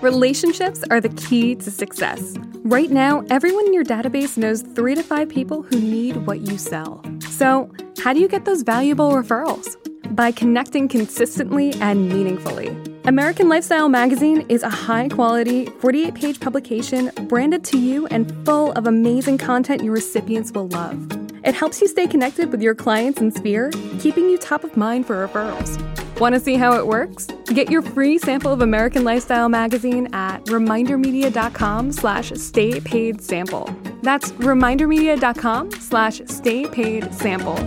Relationships 0.00 0.82
are 0.90 1.00
the 1.00 1.10
key 1.10 1.54
to 1.56 1.70
success. 1.70 2.34
Right 2.62 2.90
now, 2.90 3.22
everyone 3.28 3.66
in 3.66 3.74
your 3.74 3.84
database 3.84 4.38
knows 4.38 4.62
three 4.62 4.94
to 4.94 5.02
five 5.02 5.28
people 5.28 5.62
who 5.62 5.78
need 5.78 6.26
what 6.26 6.40
you 6.40 6.56
sell. 6.56 7.04
So, 7.28 7.70
how 8.02 8.14
do 8.14 8.20
you 8.20 8.28
get 8.28 8.46
those 8.46 8.62
valuable 8.62 9.10
referrals? 9.10 9.76
By 10.10 10.32
connecting 10.32 10.88
consistently 10.88 11.72
and 11.80 12.08
meaningfully. 12.08 12.76
American 13.04 13.48
Lifestyle 13.48 13.88
Magazine 13.88 14.44
is 14.48 14.62
a 14.62 14.68
high 14.68 15.08
quality, 15.08 15.66
48 15.66 16.14
page 16.14 16.40
publication 16.40 17.10
branded 17.28 17.64
to 17.64 17.78
you 17.78 18.06
and 18.08 18.32
full 18.44 18.72
of 18.72 18.86
amazing 18.86 19.38
content 19.38 19.82
your 19.82 19.92
recipients 19.92 20.52
will 20.52 20.68
love. 20.68 21.06
It 21.44 21.54
helps 21.54 21.80
you 21.80 21.88
stay 21.88 22.06
connected 22.06 22.50
with 22.50 22.60
your 22.60 22.74
clients 22.74 23.20
and 23.20 23.32
sphere, 23.32 23.70
keeping 23.98 24.28
you 24.28 24.36
top 24.36 24.64
of 24.64 24.76
mind 24.76 25.06
for 25.06 25.26
referrals. 25.26 25.78
Want 26.20 26.34
to 26.34 26.40
see 26.40 26.56
how 26.56 26.78
it 26.78 26.86
works? 26.86 27.26
Get 27.46 27.70
your 27.70 27.80
free 27.80 28.18
sample 28.18 28.52
of 28.52 28.60
American 28.60 29.04
Lifestyle 29.04 29.48
Magazine 29.48 30.12
at 30.12 30.44
remindermedia.com 30.44 31.92
slash 31.92 32.32
stay 32.32 32.80
paid 32.80 33.22
sample. 33.22 33.74
That's 34.02 34.32
remindermedia.com 34.32 35.70
slash 35.72 36.20
stay 36.26 36.66
paid 36.66 37.14
sample. 37.14 37.58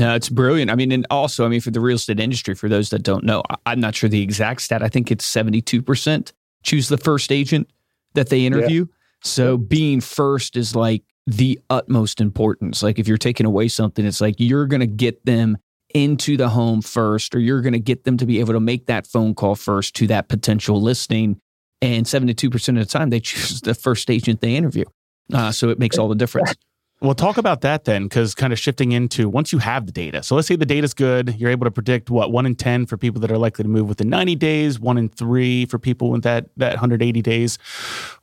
No, 0.00 0.14
it's 0.14 0.30
brilliant. 0.30 0.70
I 0.70 0.76
mean, 0.76 0.92
and 0.92 1.06
also, 1.10 1.44
I 1.44 1.48
mean, 1.48 1.60
for 1.60 1.70
the 1.70 1.78
real 1.78 1.96
estate 1.96 2.18
industry, 2.18 2.54
for 2.54 2.70
those 2.70 2.88
that 2.88 3.02
don't 3.02 3.22
know, 3.22 3.42
I'm 3.66 3.80
not 3.80 3.94
sure 3.94 4.08
the 4.08 4.22
exact 4.22 4.62
stat. 4.62 4.82
I 4.82 4.88
think 4.88 5.10
it's 5.10 5.30
72% 5.30 6.32
choose 6.62 6.88
the 6.88 6.96
first 6.96 7.30
agent 7.30 7.68
that 8.14 8.30
they 8.30 8.46
interview. 8.46 8.86
Yeah. 8.86 8.94
So 9.22 9.58
being 9.58 10.00
first 10.00 10.56
is 10.56 10.74
like 10.74 11.02
the 11.26 11.60
utmost 11.68 12.22
importance. 12.22 12.82
Like 12.82 12.98
if 12.98 13.06
you're 13.06 13.18
taking 13.18 13.44
away 13.44 13.68
something, 13.68 14.06
it's 14.06 14.22
like 14.22 14.36
you're 14.38 14.64
going 14.66 14.80
to 14.80 14.86
get 14.86 15.26
them 15.26 15.58
into 15.92 16.38
the 16.38 16.48
home 16.48 16.80
first, 16.80 17.34
or 17.34 17.38
you're 17.38 17.60
going 17.60 17.74
to 17.74 17.78
get 17.78 18.04
them 18.04 18.16
to 18.16 18.24
be 18.24 18.40
able 18.40 18.54
to 18.54 18.60
make 18.60 18.86
that 18.86 19.06
phone 19.06 19.34
call 19.34 19.54
first 19.54 19.94
to 19.96 20.06
that 20.06 20.28
potential 20.28 20.80
listing. 20.80 21.38
And 21.82 22.06
72% 22.06 22.68
of 22.68 22.74
the 22.74 22.84
time, 22.86 23.10
they 23.10 23.20
choose 23.20 23.60
the 23.60 23.74
first 23.74 24.08
agent 24.08 24.40
they 24.40 24.56
interview. 24.56 24.84
Uh, 25.30 25.52
so 25.52 25.68
it 25.68 25.78
makes 25.78 25.98
all 25.98 26.08
the 26.08 26.14
difference. 26.14 26.54
Well, 27.02 27.14
talk 27.14 27.38
about 27.38 27.62
that 27.62 27.84
then, 27.84 28.04
because 28.04 28.34
kind 28.34 28.52
of 28.52 28.58
shifting 28.58 28.92
into 28.92 29.26
once 29.26 29.52
you 29.52 29.58
have 29.58 29.86
the 29.86 29.92
data. 29.92 30.22
So 30.22 30.34
let's 30.36 30.46
say 30.46 30.56
the 30.56 30.66
data's 30.66 30.92
good, 30.92 31.34
you're 31.40 31.50
able 31.50 31.64
to 31.64 31.70
predict 31.70 32.10
what 32.10 32.30
one 32.30 32.44
in 32.44 32.54
ten 32.54 32.84
for 32.84 32.98
people 32.98 33.22
that 33.22 33.32
are 33.32 33.38
likely 33.38 33.62
to 33.62 33.70
move 33.70 33.88
within 33.88 34.10
90 34.10 34.34
days, 34.34 34.78
one 34.78 34.98
in 34.98 35.08
three 35.08 35.64
for 35.64 35.78
people 35.78 36.10
with 36.10 36.24
that 36.24 36.50
that 36.58 36.72
180 36.72 37.22
days. 37.22 37.58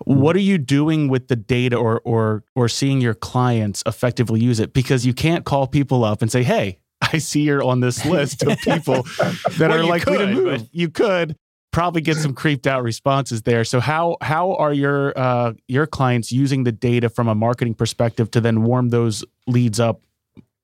What 0.05 0.35
are 0.35 0.41
you 0.41 0.59
doing 0.59 1.07
with 1.07 1.27
the 1.27 1.35
data, 1.35 1.75
or 1.75 2.01
or 2.03 2.43
or 2.53 2.69
seeing 2.69 3.01
your 3.01 3.15
clients 3.15 3.81
effectively 3.87 4.41
use 4.41 4.59
it? 4.59 4.73
Because 4.73 5.07
you 5.07 5.13
can't 5.13 5.43
call 5.43 5.65
people 5.65 6.03
up 6.03 6.21
and 6.21 6.31
say, 6.31 6.43
"Hey, 6.43 6.77
I 7.01 7.17
see 7.17 7.41
you're 7.41 7.63
on 7.63 7.79
this 7.79 8.05
list 8.05 8.43
of 8.43 8.59
people 8.59 9.03
that 9.17 9.57
well, 9.59 9.73
are 9.73 9.83
likely 9.85 10.17
could, 10.17 10.27
to 10.27 10.33
move." 10.33 10.69
You 10.71 10.89
could, 10.89 11.35
probably 11.77 12.01
get 12.01 12.17
some 12.17 12.33
creeped 12.33 12.65
out 12.65 12.81
responses 12.81 13.43
there. 13.43 13.63
So 13.63 13.79
how 13.79 14.17
how 14.19 14.55
are 14.55 14.73
your 14.73 15.15
uh, 15.15 15.53
your 15.67 15.85
clients 15.85 16.31
using 16.31 16.63
the 16.63 16.71
data 16.71 17.07
from 17.07 17.27
a 17.27 17.35
marketing 17.35 17.75
perspective 17.75 18.31
to 18.31 18.41
then 18.41 18.63
warm 18.63 18.89
those 18.89 19.23
leads 19.45 19.79
up 19.79 20.01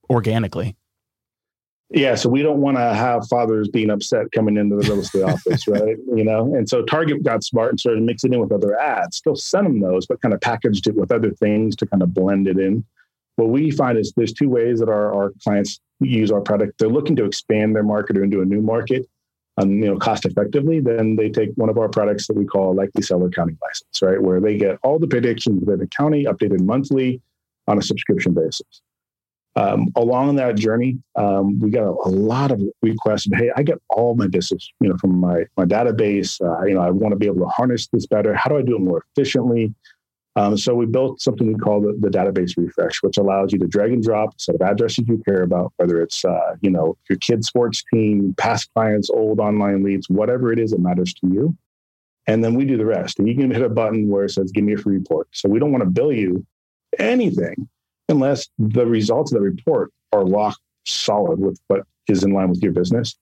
organically? 0.09 0.75
Yeah, 1.91 2.15
so 2.15 2.29
we 2.29 2.41
don't 2.41 2.61
want 2.61 2.77
to 2.77 2.95
have 2.95 3.27
fathers 3.27 3.69
being 3.69 3.91
upset 3.91 4.31
coming 4.31 4.57
into 4.57 4.77
the 4.77 4.89
real 4.89 5.01
estate 5.01 5.21
office, 5.21 5.67
right? 5.67 5.97
You 6.15 6.23
know, 6.23 6.55
and 6.55 6.67
so 6.67 6.81
Target 6.81 7.21
got 7.21 7.43
smart 7.43 7.69
and 7.69 7.79
started 7.79 8.01
mixing 8.01 8.33
in 8.33 8.39
with 8.39 8.51
other 8.51 8.75
ads. 8.79 9.17
Still 9.17 9.35
send 9.35 9.67
them 9.67 9.81
those, 9.81 10.07
but 10.07 10.19
kind 10.19 10.33
of 10.33 10.41
packaged 10.41 10.87
it 10.87 10.95
with 10.95 11.11
other 11.11 11.29
things 11.29 11.75
to 11.75 11.85
kind 11.85 12.01
of 12.01 12.11
blend 12.11 12.47
it 12.47 12.57
in. 12.57 12.83
What 13.35 13.49
we 13.49 13.69
find 13.69 13.99
is 13.99 14.13
there's 14.17 14.33
two 14.33 14.49
ways 14.49 14.79
that 14.79 14.89
our, 14.89 15.13
our 15.13 15.33
clients 15.43 15.79
use 15.99 16.31
our 16.31 16.41
product. 16.41 16.79
They're 16.79 16.89
looking 16.89 17.15
to 17.17 17.25
expand 17.25 17.75
their 17.75 17.83
market 17.83 18.17
or 18.17 18.23
into 18.23 18.41
a 18.41 18.45
new 18.45 18.63
market 18.63 19.05
um, 19.57 19.71
you 19.71 19.85
know, 19.85 19.97
cost 19.97 20.25
effectively, 20.25 20.79
then 20.79 21.15
they 21.15 21.29
take 21.29 21.51
one 21.55 21.69
of 21.69 21.77
our 21.77 21.89
products 21.89 22.27
that 22.27 22.35
we 22.35 22.45
call 22.45 22.73
likely 22.73 23.01
seller 23.01 23.27
accounting 23.27 23.57
license, 23.61 24.01
right? 24.01 24.21
Where 24.21 24.41
they 24.41 24.57
get 24.57 24.79
all 24.83 24.99
the 24.99 25.07
predictions 25.07 25.59
within 25.59 25.79
the 25.79 25.87
county 25.87 26.25
updated 26.25 26.61
monthly 26.61 27.21
on 27.67 27.77
a 27.77 27.81
subscription 27.81 28.33
basis. 28.33 28.81
Um, 29.55 29.89
along 29.95 30.35
that 30.37 30.55
journey, 30.55 30.97
um, 31.15 31.59
we 31.59 31.69
got 31.69 31.83
a, 31.83 31.91
a, 32.05 32.09
lot 32.09 32.51
of 32.51 32.59
requests. 32.81 33.27
Hey, 33.31 33.51
I 33.55 33.61
get 33.61 33.77
all 33.91 34.15
my 34.15 34.25
business, 34.25 34.67
you 34.79 34.89
know, 34.89 34.97
from 34.97 35.15
my 35.19 35.45
my 35.55 35.65
database. 35.65 36.41
Uh, 36.41 36.65
you 36.65 36.73
know, 36.73 36.81
I 36.81 36.89
want 36.89 37.11
to 37.11 37.19
be 37.19 37.27
able 37.27 37.41
to 37.41 37.49
harness 37.49 37.87
this 37.93 38.07
better. 38.07 38.33
How 38.33 38.49
do 38.49 38.57
I 38.57 38.63
do 38.63 38.75
it 38.75 38.81
more 38.81 39.05
efficiently? 39.15 39.71
Um, 40.35 40.57
so 40.57 40.73
we 40.73 40.87
built 40.87 41.21
something 41.21 41.47
we 41.47 41.59
call 41.59 41.79
the, 41.79 41.95
the, 41.99 42.09
database 42.09 42.57
refresh, 42.57 43.03
which 43.03 43.17
allows 43.17 43.53
you 43.53 43.59
to 43.59 43.67
drag 43.67 43.91
and 43.91 44.01
drop 44.01 44.29
a 44.29 44.39
set 44.39 44.55
of 44.55 44.61
addresses 44.61 45.05
you 45.07 45.21
care 45.23 45.43
about, 45.43 45.73
whether 45.77 46.01
it's 46.01 46.25
uh, 46.25 46.55
you 46.61 46.71
know 46.71 46.97
your 47.07 47.19
kid's 47.19 47.47
sports 47.47 47.83
team, 47.93 48.33
past 48.37 48.69
clients, 48.73 49.09
old 49.11 49.39
online 49.39 49.83
leads, 49.83 50.09
whatever 50.09 50.51
it 50.51 50.57
is 50.57 50.71
that 50.71 50.79
matters 50.79 51.13
to 51.13 51.27
you. 51.27 51.55
And 52.25 52.43
then 52.43 52.55
we 52.55 52.65
do 52.65 52.77
the 52.77 52.85
rest. 52.85 53.19
And 53.19 53.27
you 53.27 53.35
can 53.35 53.51
hit 53.51 53.61
a 53.61 53.69
button 53.69 54.09
where 54.09 54.25
it 54.25 54.31
says 54.31 54.51
"Give 54.51 54.63
me 54.63 54.73
a 54.73 54.77
free 54.77 54.97
report." 54.97 55.27
So 55.33 55.49
we 55.49 55.59
don't 55.59 55.71
want 55.71 55.83
to 55.83 55.89
bill 55.89 56.11
you 56.11 56.45
anything 56.97 57.69
unless 58.09 58.47
the 58.57 58.87
results 58.87 59.31
of 59.31 59.39
the 59.39 59.43
report 59.43 59.91
are 60.13 60.23
locked 60.23 60.61
solid 60.85 61.39
with 61.39 61.59
what 61.67 61.81
is 62.07 62.23
in 62.23 62.33
line 62.33 62.49
with 62.49 62.61
your 62.61 62.71
business. 62.71 63.15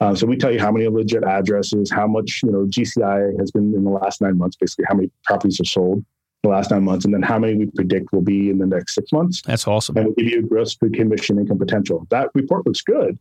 Um, 0.00 0.14
so 0.14 0.26
we 0.26 0.36
tell 0.36 0.52
you 0.52 0.60
how 0.60 0.70
many 0.70 0.86
legit 0.88 1.24
addresses, 1.24 1.90
how 1.90 2.08
much 2.08 2.40
you 2.42 2.50
know 2.50 2.66
GCI 2.66 3.38
has 3.38 3.52
been 3.52 3.72
in 3.72 3.84
the 3.84 3.90
last 3.90 4.20
nine 4.20 4.36
months, 4.36 4.56
basically 4.56 4.86
how 4.88 4.96
many 4.96 5.12
properties 5.24 5.60
are 5.60 5.64
sold 5.64 6.04
the 6.46 6.54
last 6.54 6.70
nine 6.70 6.84
months, 6.84 7.04
and 7.04 7.12
then 7.12 7.22
how 7.22 7.38
many 7.38 7.54
we 7.54 7.66
predict 7.66 8.12
will 8.12 8.22
be 8.22 8.50
in 8.50 8.58
the 8.58 8.66
next 8.66 8.94
six 8.94 9.12
months. 9.12 9.42
That's 9.42 9.66
awesome. 9.66 9.96
And 9.96 10.08
we 10.08 10.24
give 10.24 10.32
you 10.32 10.38
a 10.40 10.42
gross 10.42 10.76
commission 10.76 11.38
income 11.38 11.58
potential. 11.58 12.06
That 12.10 12.30
report 12.34 12.66
looks 12.66 12.82
good, 12.82 13.18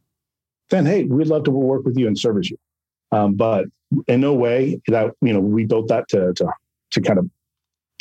then 0.69 0.85
hey, 0.85 1.03
we'd 1.03 1.27
love 1.27 1.43
to 1.45 1.51
work 1.51 1.85
with 1.85 1.97
you 1.97 2.07
and 2.07 2.17
service 2.17 2.49
you. 2.49 2.57
Um, 3.11 3.35
but 3.35 3.65
in 4.07 4.21
no 4.21 4.33
way 4.33 4.81
that 4.87 5.11
you 5.21 5.33
know 5.33 5.39
we 5.39 5.65
built 5.65 5.87
that 5.89 6.07
to 6.09 6.33
to 6.33 6.47
to 6.91 7.01
kind 7.01 7.19
of 7.19 7.29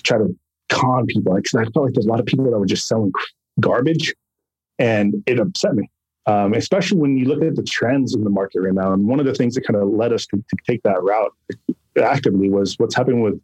try 0.02 0.18
to 0.18 0.34
con 0.70 1.06
people 1.06 1.34
because 1.34 1.54
I 1.54 1.64
felt 1.70 1.87
like 1.87 1.94
there's 1.94 2.06
a 2.06 2.10
lot 2.10 2.20
of 2.20 2.26
people 2.26 2.44
that 2.44 2.58
were 2.58 2.66
just 2.66 2.88
selling 2.88 3.12
garbage, 3.60 4.14
and 4.78 5.22
it 5.26 5.38
upset 5.38 5.74
me. 5.74 5.88
Um, 6.26 6.54
especially 6.54 6.98
when 6.98 7.18
you 7.18 7.26
look 7.26 7.42
at 7.42 7.54
the 7.54 7.62
trends 7.62 8.14
in 8.14 8.24
the 8.24 8.30
market 8.30 8.60
right 8.62 8.72
now. 8.72 8.94
And 8.94 9.06
one 9.06 9.20
of 9.20 9.26
the 9.26 9.34
things 9.34 9.54
that 9.56 9.66
kind 9.66 9.76
of 9.76 9.90
led 9.90 10.10
us 10.10 10.24
to, 10.28 10.38
to 10.38 10.56
take 10.66 10.82
that 10.82 11.02
route 11.02 11.34
actively 12.02 12.48
was 12.48 12.78
what's 12.78 12.94
happening 12.94 13.20
with 13.20 13.38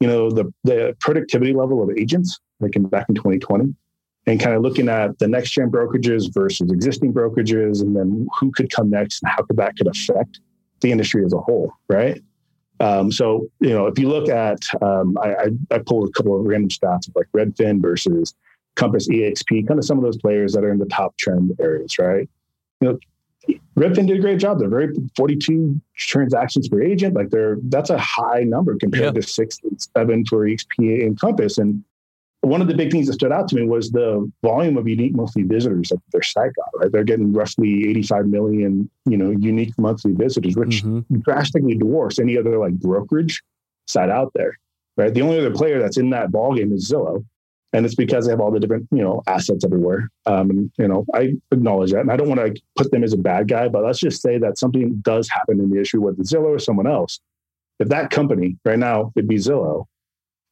you 0.00 0.08
know 0.08 0.30
the 0.30 0.52
the 0.64 0.96
productivity 1.00 1.52
level 1.52 1.82
of 1.82 1.90
agents 1.96 2.40
like 2.60 2.76
in 2.76 2.84
back 2.84 3.06
in 3.08 3.14
2020 3.14 3.74
and 4.26 4.40
kind 4.40 4.56
of 4.56 4.62
looking 4.62 4.88
at 4.88 5.18
the 5.18 5.28
next 5.28 5.50
gen 5.50 5.70
brokerages 5.70 6.32
versus 6.32 6.70
existing 6.70 7.12
brokerages 7.12 7.82
and 7.82 7.94
then 7.96 8.26
who 8.38 8.50
could 8.52 8.70
come 8.70 8.90
next 8.90 9.22
and 9.22 9.30
how 9.30 9.42
could 9.42 9.56
that 9.56 9.76
could 9.76 9.86
affect 9.86 10.40
the 10.80 10.90
industry 10.90 11.24
as 11.24 11.32
a 11.32 11.38
whole 11.38 11.72
right? 11.88 12.22
Um, 12.80 13.12
so 13.12 13.46
you 13.60 13.70
know 13.70 13.86
if 13.86 13.98
you 13.98 14.08
look 14.08 14.28
at 14.28 14.58
um, 14.82 15.16
I, 15.22 15.34
I, 15.34 15.46
I 15.70 15.78
pulled 15.78 16.08
a 16.08 16.12
couple 16.12 16.38
of 16.38 16.44
random 16.44 16.70
stats 16.70 17.08
of 17.08 17.14
like 17.14 17.28
redfin 17.34 17.80
versus 17.80 18.34
compass 18.74 19.08
exp 19.08 19.68
kind 19.68 19.78
of 19.78 19.84
some 19.84 19.96
of 19.96 20.02
those 20.02 20.18
players 20.18 20.52
that 20.52 20.64
are 20.64 20.72
in 20.72 20.78
the 20.78 20.86
top 20.86 21.16
trend 21.16 21.52
areas 21.60 21.98
right? 21.98 22.28
You 22.80 22.88
know 22.88 22.98
Redfin 23.76 24.06
did 24.06 24.18
a 24.18 24.20
great 24.20 24.38
job. 24.38 24.58
They're 24.58 24.68
very 24.68 24.94
42 25.16 25.80
transactions 25.96 26.68
per 26.68 26.80
agent. 26.80 27.14
Like 27.14 27.30
they're 27.30 27.56
that's 27.64 27.90
a 27.90 27.98
high 27.98 28.44
number 28.44 28.76
compared 28.76 29.16
yeah. 29.16 29.20
to 29.20 29.22
six 29.22 29.58
and 29.64 29.80
seven 29.96 30.24
for 30.26 30.46
XP 30.46 31.04
and 31.04 31.18
Compass. 31.18 31.58
And 31.58 31.82
one 32.42 32.60
of 32.60 32.68
the 32.68 32.74
big 32.74 32.92
things 32.92 33.06
that 33.06 33.14
stood 33.14 33.32
out 33.32 33.48
to 33.48 33.56
me 33.56 33.66
was 33.66 33.90
the 33.90 34.30
volume 34.42 34.76
of 34.76 34.86
unique 34.86 35.14
monthly 35.14 35.42
visitors 35.42 35.88
that 35.88 36.00
their 36.12 36.22
site 36.22 36.52
got. 36.54 36.68
Right, 36.74 36.92
they're 36.92 37.04
getting 37.04 37.32
roughly 37.32 37.88
85 37.88 38.26
million, 38.26 38.88
you 39.06 39.16
know, 39.16 39.30
unique 39.30 39.76
monthly 39.76 40.12
visitors, 40.12 40.56
which 40.56 40.84
mm-hmm. 40.84 41.18
drastically 41.20 41.74
dwarfs 41.74 42.18
any 42.18 42.38
other 42.38 42.58
like 42.58 42.74
brokerage 42.74 43.42
site 43.86 44.10
out 44.10 44.32
there. 44.34 44.58
Right, 44.96 45.12
the 45.12 45.22
only 45.22 45.40
other 45.40 45.50
player 45.50 45.80
that's 45.80 45.96
in 45.96 46.10
that 46.10 46.30
ballgame 46.30 46.72
is 46.72 46.88
Zillow, 46.88 47.24
and 47.74 47.84
it's 47.84 47.96
because 47.96 48.24
they 48.24 48.30
have 48.30 48.40
all 48.40 48.52
the 48.52 48.60
different 48.60 48.86
you 48.90 49.02
know 49.02 49.22
assets 49.26 49.64
everywhere. 49.64 50.08
Um, 50.24 50.48
and 50.50 50.72
you 50.78 50.88
know 50.88 51.04
i 51.12 51.34
acknowledge 51.50 51.90
that. 51.92 52.00
And 52.00 52.10
i 52.10 52.16
don't 52.16 52.28
want 52.28 52.40
to 52.40 52.62
put 52.76 52.90
them 52.90 53.04
as 53.04 53.12
a 53.12 53.18
bad 53.18 53.48
guy 53.48 53.68
but 53.68 53.84
let's 53.84 53.98
just 53.98 54.22
say 54.22 54.38
that 54.38 54.56
something 54.58 54.94
does 55.02 55.28
happen 55.28 55.60
in 55.60 55.70
the 55.70 55.80
issue 55.80 56.00
with 56.00 56.16
zillow 56.18 56.54
or 56.54 56.58
someone 56.58 56.86
else. 56.86 57.20
If 57.80 57.88
that 57.88 58.10
company 58.10 58.56
right 58.64 58.78
now 58.78 59.12
it'd 59.16 59.28
be 59.28 59.36
zillow 59.36 59.86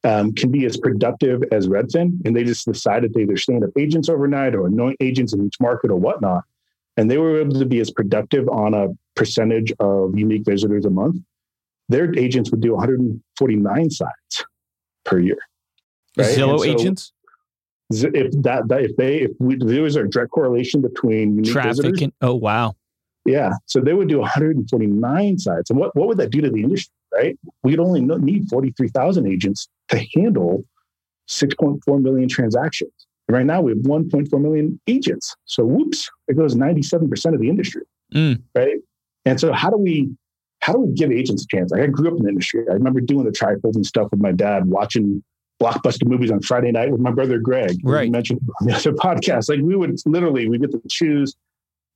um, 0.03 0.33
can 0.33 0.51
be 0.51 0.65
as 0.65 0.75
productive 0.75 1.43
as 1.53 1.67
redfin 1.67 2.19
and 2.25 2.35
they 2.35 2.43
just 2.43 2.65
decided 2.65 3.13
to 3.13 3.19
either 3.21 3.37
stand 3.37 3.63
up 3.63 3.69
agents 3.77 4.09
overnight 4.09 4.53
or 4.53 4.67
anoint 4.67 4.97
agents 4.99 5.31
in 5.33 5.45
each 5.45 5.59
market 5.61 5.89
or 5.89 5.95
whatnot 5.95 6.43
and 6.97 7.09
they 7.09 7.17
were 7.17 7.39
able 7.39 7.57
to 7.57 7.65
be 7.65 7.79
as 7.79 7.89
productive 7.89 8.47
on 8.49 8.73
a 8.73 8.89
percentage 9.15 9.71
of 9.79 10.17
unique 10.19 10.43
visitors 10.45 10.83
a 10.85 10.89
month 10.89 11.15
their 11.87 12.13
agents 12.17 12.51
would 12.51 12.61
do 12.61 12.73
149 12.73 13.89
sites 13.89 14.45
per 15.05 15.19
year 15.19 15.39
Right? 16.17 16.35
Zillow 16.35 16.59
so 16.59 16.65
agents. 16.65 17.11
If 17.89 18.31
that, 18.43 18.67
that 18.69 18.81
if 18.81 18.95
they 18.95 19.21
if 19.21 19.31
we, 19.39 19.55
there 19.57 19.83
was 19.83 19.95
a 19.95 20.07
direct 20.07 20.31
correlation 20.31 20.81
between 20.81 21.43
traffic 21.43 22.01
and 22.01 22.11
oh 22.21 22.33
wow, 22.33 22.75
yeah, 23.25 23.51
so 23.67 23.79
they 23.79 23.93
would 23.93 24.07
do 24.07 24.19
149 24.19 25.37
sites, 25.37 25.69
and 25.69 25.79
what 25.79 25.95
what 25.95 26.07
would 26.07 26.17
that 26.17 26.31
do 26.31 26.41
to 26.41 26.49
the 26.49 26.63
industry? 26.63 26.93
Right, 27.13 27.37
we'd 27.61 27.79
only 27.79 28.01
need 28.01 28.49
43,000 28.49 29.27
agents 29.27 29.67
to 29.89 30.03
handle 30.15 30.65
6.4 31.29 32.01
million 32.01 32.27
transactions. 32.27 32.91
And 33.27 33.37
right 33.37 33.45
now 33.45 33.61
we 33.61 33.71
have 33.71 33.79
1.4 33.79 34.41
million 34.41 34.79
agents. 34.87 35.35
So 35.45 35.63
whoops, 35.63 36.09
it 36.27 36.35
goes 36.35 36.55
97% 36.55 37.33
of 37.33 37.39
the 37.39 37.49
industry. 37.49 37.83
Mm. 38.13 38.41
Right. 38.55 38.77
And 39.25 39.39
so 39.39 39.53
how 39.53 39.69
do 39.69 39.77
we 39.77 40.09
how 40.59 40.71
do 40.71 40.79
we 40.79 40.93
give 40.93 41.11
agents 41.11 41.43
a 41.43 41.47
chance? 41.55 41.71
Like 41.71 41.81
I 41.81 41.87
grew 41.87 42.07
up 42.07 42.17
in 42.17 42.23
the 42.23 42.29
industry. 42.29 42.63
I 42.69 42.73
remember 42.73 43.01
doing 43.01 43.25
the 43.25 43.31
trifold 43.31 43.75
and 43.75 43.85
stuff 43.85 44.09
with 44.11 44.21
my 44.21 44.31
dad, 44.31 44.65
watching 44.65 45.23
blockbuster 45.63 46.05
movies 46.05 46.31
on 46.31 46.41
Friday 46.41 46.71
night 46.71 46.91
with 46.91 46.99
my 46.99 47.11
brother 47.11 47.39
Greg. 47.39 47.79
Right. 47.83 48.05
You 48.05 48.11
mentioned 48.11 48.41
on 48.61 48.67
the 48.67 48.75
other 48.75 48.91
podcast. 48.93 49.49
Like 49.49 49.61
we 49.61 49.75
would 49.75 49.97
literally 50.05 50.49
we 50.49 50.57
get 50.57 50.71
to 50.71 50.81
choose 50.89 51.35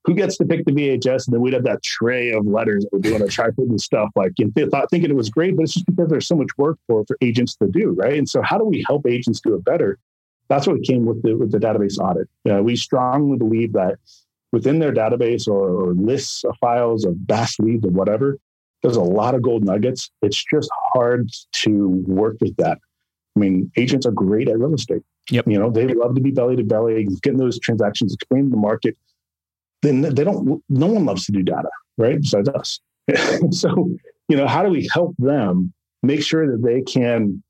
who 0.05 0.13
gets 0.13 0.37
to 0.37 0.45
pick 0.45 0.63
the 0.63 0.71
VHS, 0.71 1.27
and 1.27 1.33
then 1.33 1.41
we'd 1.41 1.53
have 1.53 1.65
that 1.65 1.83
tray 1.83 2.31
of 2.31 2.45
letters 2.45 2.85
that 2.85 2.93
we're 2.93 2.99
doing 2.99 3.21
a 3.21 3.27
tripod 3.27 3.67
and 3.67 3.81
stuff. 3.81 4.09
Like 4.15 4.33
and 4.39 4.55
th- 4.55 4.69
thought 4.69 4.89
thinking 4.89 5.09
it 5.09 5.15
was 5.15 5.29
great, 5.29 5.57
but 5.57 5.63
it's 5.63 5.73
just 5.73 5.85
because 5.85 6.07
there's 6.07 6.27
so 6.27 6.35
much 6.35 6.49
work 6.57 6.77
for 6.87 7.03
for 7.05 7.17
agents 7.21 7.55
to 7.57 7.67
do, 7.67 7.89
right? 7.97 8.17
And 8.17 8.27
so 8.27 8.41
how 8.41 8.57
do 8.57 8.63
we 8.63 8.83
help 8.87 9.05
agents 9.05 9.41
do 9.41 9.53
it 9.55 9.65
better? 9.65 9.99
That's 10.47 10.65
what 10.65 10.81
came 10.83 11.05
with 11.05 11.21
the 11.23 11.35
with 11.35 11.51
the 11.51 11.59
database 11.59 11.99
audit. 11.99 12.29
Uh, 12.49 12.63
we 12.63 12.77
strongly 12.77 13.37
believe 13.37 13.73
that 13.73 13.99
within 14.53 14.79
their 14.79 14.93
database 14.93 15.45
or, 15.47 15.69
or 15.69 15.93
lists 15.93 16.45
of 16.45 16.55
files 16.61 17.03
of 17.03 17.15
vast 17.25 17.59
leads 17.59 17.85
or 17.85 17.91
whatever, 17.91 18.37
there's 18.81 18.95
a 18.95 19.01
lot 19.01 19.35
of 19.35 19.41
gold 19.41 19.65
nuggets. 19.65 20.09
It's 20.21 20.41
just 20.41 20.69
hard 20.93 21.29
to 21.63 21.87
work 22.07 22.37
with 22.39 22.55
that. 22.57 22.79
I 23.37 23.39
mean, 23.39 23.71
agents 23.77 24.05
are 24.05 24.11
great 24.11 24.49
at 24.49 24.57
real 24.57 24.73
estate. 24.73 25.03
Yep. 25.29 25.47
You 25.47 25.59
know, 25.59 25.69
they 25.69 25.87
love 25.87 26.15
to 26.15 26.21
be 26.21 26.31
belly 26.31 26.55
to 26.55 26.63
belly, 26.63 27.07
getting 27.21 27.37
those 27.37 27.59
transactions, 27.59 28.13
explaining 28.13 28.49
the 28.49 28.57
market. 28.57 28.97
then 29.81 30.01
they 30.01 30.23
don't. 30.23 30.63
No 30.69 30.87
one 30.87 31.05
loves 31.05 31.25
to 31.25 31.31
do 31.31 31.43
data, 31.43 31.69
right? 31.97 32.19
Besides 32.19 32.49
us. 32.49 32.79
so 33.51 33.89
you 34.27 34.35
know, 34.35 34.47
how 34.47 34.63
do 34.63 34.69
we 34.69 34.89
help 34.91 35.15
them 35.17 35.73
make 36.03 36.23
sure 36.23 36.49
that 36.49 36.63
they 36.63 36.81
can 36.81 37.43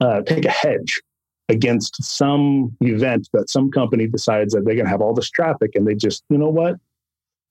uh, 0.00 0.22
take 0.22 0.44
a 0.44 0.50
hedge 0.50 1.00
against 1.48 2.02
some 2.02 2.76
event 2.80 3.28
that 3.32 3.48
some 3.48 3.70
company 3.70 4.06
decides 4.06 4.52
that 4.52 4.64
they're 4.64 4.74
going 4.74 4.86
to 4.86 4.90
have 4.90 5.00
all 5.00 5.14
this 5.14 5.30
traffic 5.30 5.70
and 5.74 5.86
they 5.86 5.94
just, 5.94 6.24
you 6.28 6.38
know 6.38 6.48
what? 6.48 6.76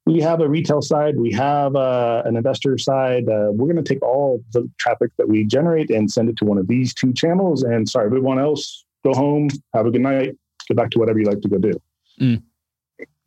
We 0.05 0.19
have 0.21 0.39
a 0.39 0.47
retail 0.47 0.81
side, 0.81 1.17
we 1.17 1.31
have 1.31 1.75
uh, 1.75 2.21
an 2.25 2.35
investor 2.37 2.77
side. 2.77 3.27
Uh, 3.27 3.49
we're 3.51 3.71
going 3.71 3.83
to 3.83 3.93
take 3.93 4.03
all 4.03 4.43
the 4.53 4.69
traffic 4.77 5.11
that 5.17 5.27
we 5.27 5.43
generate 5.45 5.89
and 5.89 6.11
send 6.11 6.29
it 6.29 6.37
to 6.37 6.45
one 6.45 6.59
of 6.59 6.67
these 6.67 6.93
two 6.93 7.11
channels. 7.11 7.63
And 7.63 7.89
sorry, 7.89 8.05
everyone 8.05 8.37
else, 8.37 8.85
go 9.03 9.13
home, 9.13 9.49
have 9.73 9.87
a 9.87 9.91
good 9.91 10.01
night, 10.01 10.35
get 10.67 10.77
back 10.77 10.91
to 10.91 10.99
whatever 10.99 11.19
you 11.19 11.25
like 11.25 11.41
to 11.41 11.47
go 11.47 11.57
do. 11.57 11.73
Mm. 12.21 12.43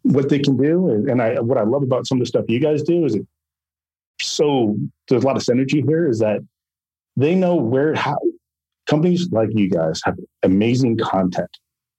What 0.02 0.28
they 0.28 0.38
can 0.38 0.56
do, 0.56 0.88
and 0.88 1.20
I, 1.20 1.40
what 1.40 1.58
I 1.58 1.64
love 1.64 1.82
about 1.82 2.06
some 2.06 2.18
of 2.18 2.20
the 2.20 2.26
stuff 2.26 2.44
you 2.48 2.60
guys 2.60 2.82
do 2.82 3.04
is 3.04 3.16
it 3.16 3.26
so 4.20 4.76
there's 5.08 5.22
a 5.22 5.26
lot 5.26 5.36
of 5.36 5.42
synergy 5.42 5.84
here. 5.86 6.08
Is 6.08 6.18
that 6.20 6.40
they 7.16 7.34
know 7.34 7.56
where 7.56 7.94
how 7.94 8.18
companies 8.86 9.28
like 9.30 9.50
you 9.52 9.68
guys 9.68 10.00
have 10.04 10.16
amazing 10.42 10.98
content 10.98 11.50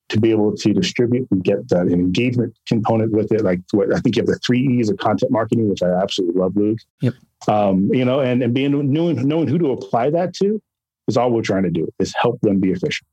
to 0.09 0.19
be 0.19 0.31
able 0.31 0.55
to 0.55 0.73
distribute 0.73 1.27
and 1.31 1.43
get 1.43 1.69
that 1.69 1.87
engagement 1.87 2.57
component 2.67 3.11
with 3.11 3.31
it. 3.31 3.41
Like 3.41 3.61
what 3.71 3.95
I 3.95 3.99
think 3.99 4.15
you 4.15 4.21
have 4.21 4.27
the 4.27 4.39
three 4.45 4.59
E's 4.59 4.89
of 4.89 4.97
content 4.97 5.31
marketing, 5.31 5.69
which 5.69 5.83
I 5.83 5.89
absolutely 5.89 6.41
love, 6.41 6.55
Luke. 6.55 6.79
Yep. 7.01 7.13
Um, 7.47 7.89
you 7.93 8.03
know, 8.03 8.19
and, 8.19 8.43
and 8.43 8.53
being 8.53 8.91
knowing, 8.91 9.27
knowing 9.27 9.47
who 9.47 9.57
to 9.59 9.71
apply 9.71 10.09
that 10.11 10.33
to 10.35 10.61
is 11.07 11.17
all 11.17 11.31
we're 11.31 11.41
trying 11.41 11.63
to 11.63 11.71
do 11.71 11.87
is 11.99 12.13
help 12.19 12.41
them 12.41 12.59
be 12.59 12.71
efficient. 12.71 13.07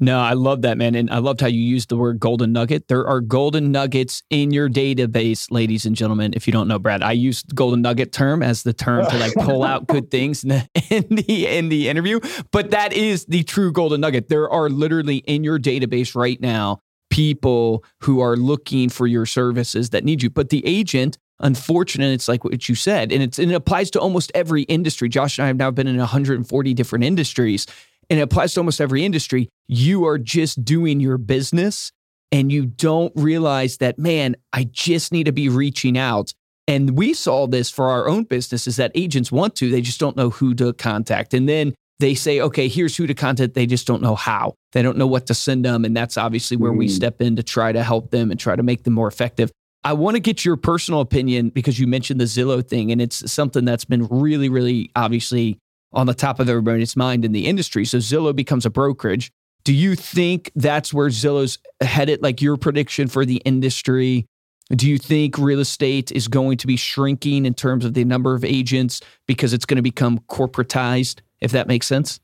No, 0.00 0.18
I 0.18 0.32
love 0.32 0.62
that, 0.62 0.76
man. 0.76 0.96
And 0.96 1.08
I 1.08 1.18
loved 1.18 1.40
how 1.40 1.46
you 1.46 1.60
used 1.60 1.88
the 1.88 1.96
word 1.96 2.18
golden 2.18 2.52
nugget. 2.52 2.88
There 2.88 3.06
are 3.06 3.20
golden 3.20 3.70
nuggets 3.70 4.24
in 4.28 4.50
your 4.50 4.68
database, 4.68 5.50
ladies 5.52 5.86
and 5.86 5.94
gentlemen. 5.94 6.32
If 6.34 6.48
you 6.48 6.52
don't 6.52 6.66
know, 6.66 6.80
Brad, 6.80 7.02
I 7.02 7.12
use 7.12 7.42
golden 7.44 7.82
nugget 7.82 8.10
term 8.10 8.42
as 8.42 8.64
the 8.64 8.72
term 8.72 9.06
to 9.06 9.18
like 9.18 9.34
pull 9.34 9.62
out 9.62 9.86
good 9.88 10.10
things 10.10 10.42
in 10.42 10.48
the, 10.48 10.68
in 10.90 11.06
the, 11.08 11.46
in 11.46 11.68
the 11.68 11.88
interview. 11.88 12.18
But 12.50 12.72
that 12.72 12.92
is 12.92 13.24
the 13.26 13.44
true 13.44 13.70
golden 13.70 14.00
nugget. 14.00 14.28
There 14.28 14.50
are 14.50 14.68
literally 14.68 15.18
in 15.18 15.44
your 15.44 15.60
database 15.60 16.16
right 16.16 16.40
now 16.40 16.80
people 17.08 17.84
who 18.00 18.20
are 18.20 18.36
looking 18.36 18.88
for 18.88 19.06
your 19.06 19.26
services 19.26 19.90
that 19.90 20.02
need 20.02 20.20
you. 20.20 20.28
But 20.28 20.48
the 20.48 20.66
agent, 20.66 21.16
unfortunately, 21.38 22.12
it's 22.12 22.26
like 22.26 22.42
what 22.42 22.68
you 22.68 22.74
said, 22.74 23.12
and, 23.12 23.22
it's, 23.22 23.38
and 23.38 23.52
it 23.52 23.54
applies 23.54 23.88
to 23.92 24.00
almost 24.00 24.32
every 24.34 24.62
industry. 24.62 25.08
Josh 25.08 25.38
and 25.38 25.44
I 25.44 25.46
have 25.46 25.56
now 25.56 25.70
been 25.70 25.86
in 25.86 25.96
140 25.98 26.74
different 26.74 27.04
industries 27.04 27.68
and 28.14 28.20
it 28.20 28.22
applies 28.22 28.54
to 28.54 28.60
almost 28.60 28.80
every 28.80 29.04
industry. 29.04 29.48
You 29.66 30.06
are 30.06 30.18
just 30.18 30.64
doing 30.64 31.00
your 31.00 31.18
business 31.18 31.90
and 32.30 32.52
you 32.52 32.64
don't 32.64 33.12
realize 33.16 33.78
that, 33.78 33.98
man, 33.98 34.36
I 34.52 34.68
just 34.70 35.10
need 35.10 35.24
to 35.24 35.32
be 35.32 35.48
reaching 35.48 35.98
out. 35.98 36.32
And 36.68 36.96
we 36.96 37.12
saw 37.12 37.48
this 37.48 37.72
for 37.72 37.88
our 37.88 38.06
own 38.06 38.22
businesses 38.22 38.76
that 38.76 38.92
agents 38.94 39.32
want 39.32 39.56
to, 39.56 39.68
they 39.68 39.80
just 39.80 39.98
don't 39.98 40.16
know 40.16 40.30
who 40.30 40.54
to 40.54 40.72
contact. 40.74 41.34
And 41.34 41.48
then 41.48 41.74
they 41.98 42.14
say, 42.14 42.40
okay, 42.40 42.68
here's 42.68 42.96
who 42.96 43.08
to 43.08 43.14
contact. 43.14 43.54
They 43.54 43.66
just 43.66 43.84
don't 43.84 44.00
know 44.00 44.14
how. 44.14 44.54
They 44.70 44.82
don't 44.82 44.96
know 44.96 45.08
what 45.08 45.26
to 45.26 45.34
send 45.34 45.64
them. 45.64 45.84
And 45.84 45.96
that's 45.96 46.16
obviously 46.16 46.56
where 46.56 46.70
mm. 46.70 46.78
we 46.78 46.86
step 46.86 47.20
in 47.20 47.34
to 47.34 47.42
try 47.42 47.72
to 47.72 47.82
help 47.82 48.12
them 48.12 48.30
and 48.30 48.38
try 48.38 48.54
to 48.54 48.62
make 48.62 48.84
them 48.84 48.92
more 48.92 49.08
effective. 49.08 49.50
I 49.82 49.94
want 49.94 50.14
to 50.14 50.20
get 50.20 50.44
your 50.44 50.56
personal 50.56 51.00
opinion 51.00 51.48
because 51.48 51.80
you 51.80 51.88
mentioned 51.88 52.20
the 52.20 52.26
Zillow 52.26 52.64
thing, 52.64 52.92
and 52.92 53.02
it's 53.02 53.28
something 53.32 53.64
that's 53.64 53.84
been 53.84 54.06
really, 54.06 54.48
really 54.48 54.92
obviously 54.94 55.58
on 55.94 56.06
the 56.06 56.14
top 56.14 56.40
of 56.40 56.48
everybody's 56.48 56.96
mind 56.96 57.24
in 57.24 57.32
the 57.32 57.46
industry. 57.46 57.84
So 57.84 57.98
Zillow 57.98 58.34
becomes 58.34 58.66
a 58.66 58.70
brokerage. 58.70 59.32
Do 59.64 59.72
you 59.72 59.94
think 59.94 60.50
that's 60.54 60.92
where 60.92 61.08
Zillow's 61.08 61.58
headed? 61.80 62.22
Like 62.22 62.42
your 62.42 62.56
prediction 62.56 63.08
for 63.08 63.24
the 63.24 63.36
industry? 63.46 64.26
Do 64.70 64.88
you 64.88 64.98
think 64.98 65.38
real 65.38 65.60
estate 65.60 66.12
is 66.12 66.28
going 66.28 66.58
to 66.58 66.66
be 66.66 66.76
shrinking 66.76 67.46
in 67.46 67.54
terms 67.54 67.84
of 67.84 67.94
the 67.94 68.04
number 68.04 68.34
of 68.34 68.44
agents 68.44 69.00
because 69.26 69.52
it's 69.52 69.64
going 69.64 69.76
to 69.76 69.82
become 69.82 70.18
corporatized? 70.28 71.20
If 71.40 71.52
that 71.52 71.68
makes 71.68 71.86
sense. 71.86 72.20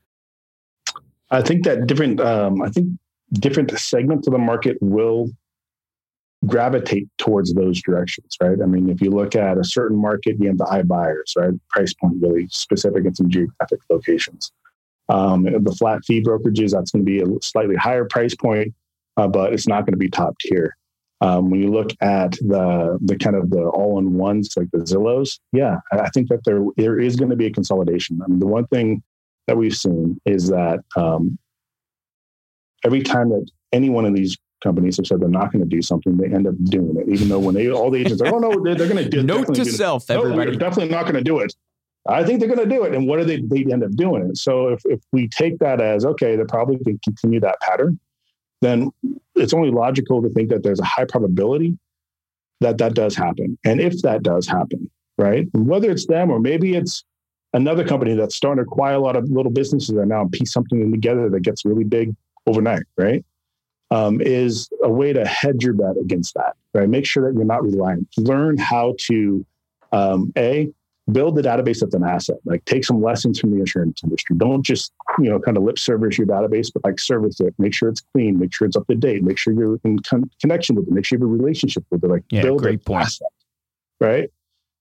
I 1.29 1.41
think 1.41 1.63
that 1.65 1.87
different. 1.87 2.19
Um, 2.19 2.61
I 2.61 2.69
think 2.69 2.89
different 3.33 3.71
segments 3.79 4.27
of 4.27 4.33
the 4.33 4.39
market 4.39 4.77
will 4.81 5.29
gravitate 6.47 7.07
towards 7.17 7.53
those 7.53 7.81
directions, 7.81 8.35
right? 8.41 8.57
I 8.61 8.65
mean, 8.65 8.89
if 8.89 9.01
you 9.01 9.11
look 9.11 9.35
at 9.35 9.57
a 9.57 9.63
certain 9.63 9.97
market, 9.97 10.37
you 10.39 10.47
have 10.47 10.57
the 10.57 10.65
iBuyers, 10.65 11.35
right? 11.37 11.53
Price 11.69 11.93
point 11.93 12.15
really 12.19 12.47
specific 12.49 13.05
in 13.05 13.13
some 13.13 13.29
geographic 13.29 13.79
locations. 13.89 14.51
Um, 15.09 15.43
the 15.43 15.75
flat 15.77 16.03
fee 16.05 16.23
brokerages, 16.23 16.71
that's 16.71 16.91
going 16.91 17.05
to 17.05 17.11
be 17.11 17.21
a 17.21 17.25
slightly 17.41 17.75
higher 17.75 18.05
price 18.05 18.33
point, 18.33 18.73
uh, 19.17 19.27
but 19.27 19.53
it's 19.53 19.67
not 19.67 19.85
going 19.85 19.93
to 19.93 19.97
be 19.97 20.09
top 20.09 20.37
tier. 20.39 20.75
Um, 21.19 21.51
when 21.51 21.61
you 21.61 21.69
look 21.69 21.91
at 22.01 22.31
the 22.31 22.97
the 23.01 23.15
kind 23.15 23.35
of 23.35 23.51
the 23.51 23.61
all 23.61 23.99
in 23.99 24.13
ones 24.13 24.53
like 24.57 24.69
the 24.71 24.79
Zillows, 24.79 25.39
yeah, 25.53 25.77
I 25.91 26.09
think 26.09 26.29
that 26.29 26.43
there 26.45 26.63
there 26.77 26.99
is 26.99 27.15
going 27.15 27.29
to 27.29 27.35
be 27.35 27.45
a 27.45 27.51
consolidation. 27.51 28.19
I 28.23 28.27
mean, 28.27 28.39
the 28.39 28.47
one 28.47 28.65
thing 28.67 29.03
that 29.45 29.55
we've 29.55 29.75
seen 29.75 30.19
is 30.25 30.47
that 30.47 30.79
um, 30.95 31.37
every 32.83 33.03
time 33.03 33.29
that 33.29 33.47
any 33.71 33.89
one 33.89 34.05
of 34.05 34.15
these 34.15 34.35
companies 34.61 34.97
have 34.97 35.07
said 35.07 35.19
they're 35.19 35.29
not 35.29 35.51
going 35.51 35.63
to 35.63 35.69
do 35.69 35.81
something, 35.81 36.17
they 36.17 36.25
end 36.25 36.47
up 36.47 36.55
doing 36.65 36.95
it, 36.97 37.09
even 37.09 37.29
though 37.29 37.39
when 37.39 37.55
they 37.55 37.69
all 37.69 37.89
the 37.89 37.99
agents 37.99 38.21
are, 38.21 38.33
oh 38.33 38.39
no, 38.39 38.63
they're, 38.63 38.75
they're 38.75 38.87
going 38.87 39.03
to 39.03 39.09
do. 39.09 39.23
Note 39.23 39.53
to 39.53 39.65
self, 39.65 40.09
it. 40.09 40.13
everybody, 40.13 40.51
no, 40.51 40.57
definitely 40.57 40.89
not 40.89 41.03
going 41.03 41.15
to 41.15 41.23
do 41.23 41.39
it. 41.39 41.53
I 42.07 42.23
think 42.23 42.39
they're 42.39 42.49
going 42.49 42.67
to 42.67 42.75
do 42.75 42.83
it, 42.83 42.95
and 42.95 43.07
what 43.07 43.17
do 43.17 43.25
they? 43.25 43.41
They 43.41 43.71
end 43.71 43.83
up 43.83 43.91
doing 43.91 44.29
it. 44.29 44.37
So 44.37 44.69
if 44.69 44.81
if 44.85 45.01
we 45.11 45.27
take 45.27 45.59
that 45.59 45.81
as 45.81 46.05
okay, 46.05 46.35
they're 46.35 46.45
probably 46.45 46.77
going 46.77 46.97
to 46.97 47.01
continue 47.03 47.39
that 47.41 47.59
pattern, 47.61 47.99
then 48.61 48.91
it's 49.35 49.53
only 49.53 49.71
logical 49.71 50.21
to 50.21 50.29
think 50.29 50.49
that 50.49 50.63
there's 50.63 50.79
a 50.79 50.85
high 50.85 51.05
probability 51.05 51.77
that 52.61 52.77
that 52.77 52.93
does 52.93 53.15
happen. 53.15 53.57
And 53.65 53.81
if 53.81 54.01
that 54.01 54.23
does 54.23 54.47
happen, 54.47 54.89
right, 55.17 55.47
whether 55.53 55.91
it's 55.91 56.07
them 56.07 56.31
or 56.31 56.39
maybe 56.39 56.75
it's 56.75 57.03
another 57.53 57.85
company 57.85 58.15
that's 58.15 58.35
starting 58.35 58.63
to 58.63 58.67
acquire 58.67 58.95
a 58.95 58.99
lot 58.99 59.15
of 59.15 59.29
little 59.29 59.51
businesses 59.51 59.89
and 59.89 60.09
now 60.09 60.27
piece 60.31 60.53
something 60.53 60.91
together 60.91 61.29
that 61.29 61.41
gets 61.41 61.65
really 61.65 61.83
big 61.83 62.15
overnight, 62.47 62.83
right? 62.97 63.25
Um, 63.91 64.21
is 64.21 64.69
a 64.83 64.89
way 64.89 65.13
to 65.13 65.25
hedge 65.25 65.63
your 65.63 65.73
bet 65.73 65.97
against 65.97 66.33
that, 66.35 66.55
right? 66.73 66.89
Make 66.89 67.05
sure 67.05 67.29
that 67.29 67.37
you're 67.37 67.45
not 67.45 67.61
reliant. 67.61 68.07
Learn 68.17 68.57
how 68.57 68.95
to, 69.07 69.45
um, 69.91 70.31
A, 70.37 70.71
build 71.11 71.35
the 71.35 71.41
database 71.41 71.85
as 71.85 71.93
an 71.93 72.03
asset. 72.03 72.37
Like 72.45 72.63
take 72.65 72.85
some 72.85 73.01
lessons 73.01 73.39
from 73.39 73.51
the 73.51 73.59
insurance 73.59 74.01
industry. 74.03 74.37
Don't 74.37 74.63
just, 74.63 74.93
you 75.19 75.29
know, 75.29 75.39
kind 75.39 75.57
of 75.57 75.63
lip 75.63 75.77
service 75.77 76.17
your 76.17 76.27
database, 76.27 76.71
but 76.73 76.85
like 76.85 76.99
service 76.99 77.39
it. 77.41 77.53
Make 77.57 77.73
sure 77.73 77.89
it's 77.89 78.01
clean. 78.13 78.39
Make 78.39 78.53
sure 78.53 78.65
it's 78.65 78.77
up 78.77 78.87
to 78.87 78.95
date. 78.95 79.23
Make 79.23 79.37
sure 79.37 79.53
you're 79.53 79.77
in 79.83 79.99
con- 79.99 80.29
connection 80.39 80.75
with 80.77 80.87
it. 80.87 80.91
Make 80.91 81.05
sure 81.05 81.19
you 81.19 81.25
have 81.25 81.29
a 81.29 81.35
relationship 81.35 81.83
with 81.91 82.03
it. 82.03 82.07
Like 82.07 82.23
yeah, 82.29 82.43
build 82.43 82.61
great 82.61 82.85
point. 82.85 83.03
asset, 83.03 83.27
right? 83.99 84.29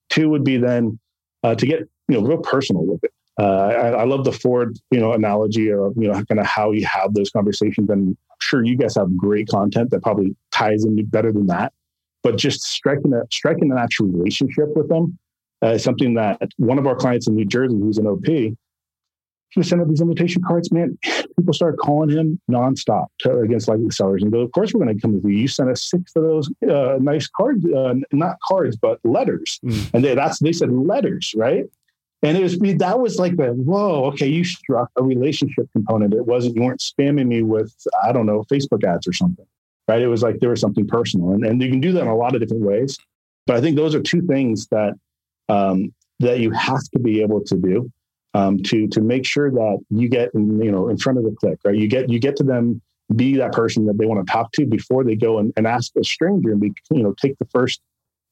Two 0.09 0.29
would 0.29 0.45
be 0.45 0.57
then 0.57 1.01
uh, 1.43 1.55
to 1.57 1.67
get, 1.67 1.81
you 2.09 2.21
know, 2.21 2.23
real 2.23 2.39
personal 2.39 2.85
with 2.85 3.03
it. 3.03 3.13
Uh, 3.39 3.43
I, 3.43 3.89
I, 3.89 4.05
love 4.05 4.25
the 4.25 4.33
Ford, 4.33 4.79
you 4.91 5.01
know, 5.01 5.15
analogy 5.15 5.73
of 5.73 5.95
you 5.97 6.09
know 6.09 6.23
kind 6.25 6.39
of 6.39 6.45
how 6.45 6.73
you 6.73 6.85
have 6.85 7.15
those 7.15 7.31
conversations. 7.31 7.89
And 7.89 8.17
sure, 8.43 8.65
you 8.65 8.77
guys 8.77 8.95
have 8.97 9.17
great 9.17 9.49
content 9.49 9.91
that 9.91 10.03
probably 10.03 10.35
ties 10.53 10.85
in 10.85 11.05
better 11.07 11.33
than 11.33 11.47
that. 11.47 11.73
But 12.23 12.37
just 12.37 12.63
striking 12.63 13.15
a 13.15 13.23
striking 13.31 13.71
an 13.71 13.79
actual 13.79 14.07
relationship 14.09 14.77
with 14.77 14.89
them 14.89 15.19
uh, 15.63 15.69
is 15.69 15.85
something 15.85 16.15
that 16.15 16.41
one 16.57 16.79
of 16.79 16.87
our 16.87 16.97
clients 16.97 17.27
in 17.27 17.35
New 17.35 17.47
Jersey, 17.47 17.77
who's 17.77 17.99
an 17.99 18.07
OP, 18.07 18.27
he 19.51 19.59
was 19.59 19.69
sending 19.69 19.89
these 19.89 20.01
invitation 20.01 20.43
cards. 20.47 20.71
Man, 20.71 20.99
people 21.05 21.53
started 21.53 21.79
calling 21.79 22.11
him 22.11 22.41
nonstop 22.51 23.07
to, 23.21 23.39
against 23.39 23.69
likely 23.69 23.91
sellers 23.91 24.23
and 24.23 24.33
go, 24.33 24.41
"Of 24.41 24.53
course, 24.53 24.73
we're 24.73 24.85
going 24.85 24.95
to 24.95 25.01
come 25.01 25.15
with 25.15 25.25
you. 25.25 25.31
You 25.31 25.49
sent 25.49 25.71
us 25.71 25.83
six 25.83 26.13
of 26.17 26.23
those 26.23 26.51
uh, 26.69 26.99
nice 27.01 27.29
cards, 27.29 27.65
uh, 27.67 27.95
not 28.13 28.37
cards, 28.47 28.77
but 28.77 29.01
letters." 29.05 29.61
Mm. 29.65 29.95
And 29.95 30.05
they, 30.05 30.15
that's 30.15 30.39
they 30.39 30.53
said 30.53 30.73
letters, 30.73 31.35
right? 31.37 31.65
And 32.23 32.37
it 32.37 32.43
was 32.43 32.59
that 32.59 33.01
was 33.01 33.19
like 33.19 33.37
the 33.37 33.53
whoa, 33.53 34.05
okay, 34.07 34.27
you 34.27 34.45
struck 34.45 34.91
a 34.97 35.03
relationship 35.03 35.71
component. 35.73 36.13
It 36.13 36.27
wasn't 36.27 36.57
you 36.57 36.63
weren't 36.63 36.81
spamming 36.81 37.29
me 37.29 37.43
with 37.43 37.75
I 38.03 38.13
don't 38.13 38.27
know 38.27 38.45
Facebook 38.53 38.85
ads 38.85 39.09
or 39.09 39.13
something, 39.15 39.47
right? 39.89 40.03
It 40.03 40.09
was 40.09 40.23
like 40.23 40.39
there 40.41 40.51
was 40.51 40.61
something 40.61 40.87
personal, 40.87 41.33
and 41.33 41.45
and 41.45 41.63
you 41.63 41.71
can 41.71 41.81
do 41.81 41.93
that 41.93 42.03
in 42.03 42.09
a 42.09 42.17
lot 42.17 42.35
of 42.35 42.41
different 42.43 42.63
ways. 42.63 42.99
But 43.47 43.57
I 43.57 43.63
think 43.63 43.77
those 43.77 43.95
are 43.95 44.03
two 44.03 44.21
things 44.23 44.67
that 44.69 44.93
um, 45.49 45.95
that 46.19 46.41
you 46.41 46.51
have 46.51 46.83
to 46.93 46.99
be 46.99 47.23
able 47.23 47.43
to 47.45 47.57
do 47.57 47.91
um, 48.35 48.59
to 48.65 48.87
to 48.89 49.01
make 49.01 49.25
sure 49.25 49.51
that 49.51 49.79
you 49.89 50.09
get 50.09 50.35
in, 50.35 50.61
you 50.61 50.71
know 50.71 50.89
in 50.91 50.99
front 50.99 51.19
of 51.19 51.25
the 51.25 51.35
click, 51.41 51.59
right? 51.65 51.75
You 51.75 51.89
get 51.89 52.11
you 52.11 52.19
get 52.19 52.37
to 52.37 52.45
them, 52.45 52.83
be 53.17 53.37
that 53.37 53.53
person 53.53 53.87
that 53.87 53.97
they 53.97 54.05
want 54.05 54.27
to 54.27 54.31
talk 54.31 54.53
to 54.53 54.67
before 54.67 55.05
they 55.05 55.17
go 55.17 55.39
and, 55.39 55.55
and 55.57 55.67
ask 55.67 55.93
a 55.97 56.05
stranger 56.05 56.53
and 56.53 56.61
be 56.61 56.75
you 56.91 57.03
know 57.03 57.15
take 57.15 57.39
the 57.39 57.47
first 57.47 57.81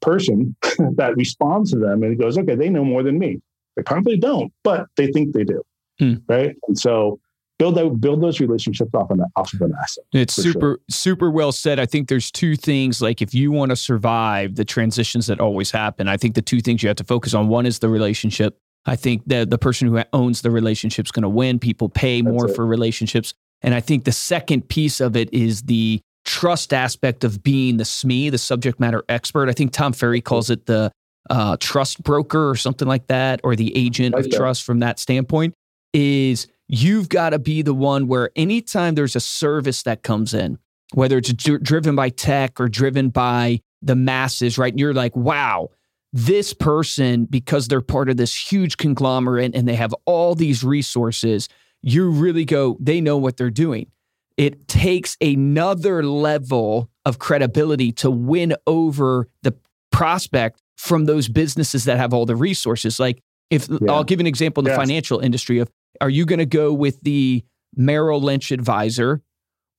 person 0.02 0.54
that 0.96 1.14
responds 1.16 1.72
to 1.72 1.78
them 1.78 2.02
and 2.02 2.18
goes, 2.18 2.36
okay, 2.36 2.54
they 2.54 2.68
know 2.68 2.84
more 2.84 3.02
than 3.02 3.18
me 3.18 3.40
they 3.78 3.84
probably 3.84 4.16
don't, 4.16 4.52
but 4.64 4.88
they 4.96 5.06
think 5.06 5.32
they 5.32 5.44
do. 5.44 5.62
Hmm. 6.00 6.14
Right. 6.28 6.56
And 6.66 6.76
so 6.76 7.20
build 7.60 7.76
that, 7.76 8.00
build 8.00 8.20
those 8.20 8.40
relationships 8.40 8.90
off, 8.92 9.08
an, 9.10 9.22
off 9.36 9.52
of 9.54 9.60
an 9.62 9.72
asset. 9.80 10.04
It's 10.12 10.34
super, 10.34 10.60
sure. 10.60 10.78
super 10.90 11.30
well 11.30 11.52
said. 11.52 11.78
I 11.78 11.86
think 11.86 12.08
there's 12.08 12.32
two 12.32 12.56
things 12.56 13.00
like 13.00 13.22
if 13.22 13.32
you 13.32 13.52
want 13.52 13.70
to 13.70 13.76
survive 13.76 14.56
the 14.56 14.64
transitions 14.64 15.28
that 15.28 15.38
always 15.38 15.70
happen, 15.70 16.08
I 16.08 16.16
think 16.16 16.34
the 16.34 16.42
two 16.42 16.60
things 16.60 16.82
you 16.82 16.88
have 16.88 16.96
to 16.96 17.04
focus 17.04 17.34
on 17.34 17.46
one 17.46 17.66
is 17.66 17.78
the 17.78 17.88
relationship. 17.88 18.58
I 18.84 18.96
think 18.96 19.22
that 19.26 19.50
the 19.50 19.58
person 19.58 19.86
who 19.86 20.02
owns 20.12 20.42
the 20.42 20.50
relationship 20.50 21.06
is 21.06 21.12
going 21.12 21.22
to 21.22 21.28
win. 21.28 21.60
People 21.60 21.88
pay 21.88 22.20
more 22.20 22.48
for 22.48 22.66
relationships. 22.66 23.32
And 23.62 23.74
I 23.74 23.80
think 23.80 24.04
the 24.04 24.12
second 24.12 24.68
piece 24.68 25.00
of 25.00 25.16
it 25.16 25.32
is 25.32 25.62
the 25.62 26.00
trust 26.24 26.74
aspect 26.74 27.22
of 27.22 27.44
being 27.44 27.76
the 27.76 27.84
SME, 27.84 28.30
the 28.32 28.38
subject 28.38 28.80
matter 28.80 29.04
expert. 29.08 29.48
I 29.48 29.52
think 29.52 29.72
Tom 29.72 29.92
Ferry 29.92 30.20
calls 30.20 30.50
it 30.50 30.66
the 30.66 30.90
uh, 31.30 31.56
trust 31.58 32.02
broker 32.02 32.50
or 32.50 32.56
something 32.56 32.88
like 32.88 33.06
that, 33.08 33.40
or 33.44 33.56
the 33.56 33.76
agent 33.76 34.14
of 34.14 34.30
trust 34.30 34.64
from 34.64 34.80
that 34.80 34.98
standpoint. 34.98 35.54
Is 35.94 36.46
you've 36.68 37.08
got 37.08 37.30
to 37.30 37.38
be 37.38 37.62
the 37.62 37.74
one 37.74 38.08
where 38.08 38.30
anytime 38.36 38.94
there's 38.94 39.16
a 39.16 39.20
service 39.20 39.82
that 39.84 40.02
comes 40.02 40.34
in, 40.34 40.58
whether 40.92 41.18
it's 41.18 41.32
d- 41.32 41.58
driven 41.62 41.96
by 41.96 42.10
tech 42.10 42.60
or 42.60 42.68
driven 42.68 43.08
by 43.08 43.60
the 43.82 43.96
masses, 43.96 44.58
right? 44.58 44.72
And 44.72 44.80
you're 44.80 44.94
like, 44.94 45.16
wow, 45.16 45.70
this 46.12 46.54
person, 46.54 47.24
because 47.24 47.68
they're 47.68 47.80
part 47.80 48.08
of 48.08 48.16
this 48.16 48.34
huge 48.34 48.76
conglomerate 48.76 49.54
and 49.54 49.68
they 49.68 49.74
have 49.74 49.94
all 50.04 50.34
these 50.34 50.64
resources, 50.64 51.48
you 51.82 52.10
really 52.10 52.44
go, 52.44 52.76
they 52.80 53.00
know 53.00 53.16
what 53.16 53.36
they're 53.36 53.50
doing. 53.50 53.90
It 54.36 54.68
takes 54.68 55.16
another 55.20 56.02
level 56.02 56.90
of 57.04 57.18
credibility 57.18 57.92
to 57.92 58.10
win 58.10 58.54
over 58.66 59.28
the 59.42 59.54
prospect 59.90 60.62
from 60.78 61.04
those 61.04 61.28
businesses 61.28 61.84
that 61.84 61.98
have 61.98 62.14
all 62.14 62.24
the 62.24 62.36
resources. 62.36 62.98
Like, 62.98 63.20
if 63.50 63.68
yeah. 63.68 63.90
I'll 63.90 64.04
give 64.04 64.20
an 64.20 64.26
example 64.26 64.62
in 64.62 64.64
the 64.64 64.70
yes. 64.70 64.78
financial 64.78 65.18
industry 65.18 65.58
of 65.58 65.70
are 66.00 66.08
you 66.08 66.24
going 66.24 66.38
to 66.38 66.46
go 66.46 66.72
with 66.72 67.00
the 67.02 67.44
Merrill 67.76 68.20
Lynch 68.20 68.52
advisor 68.52 69.22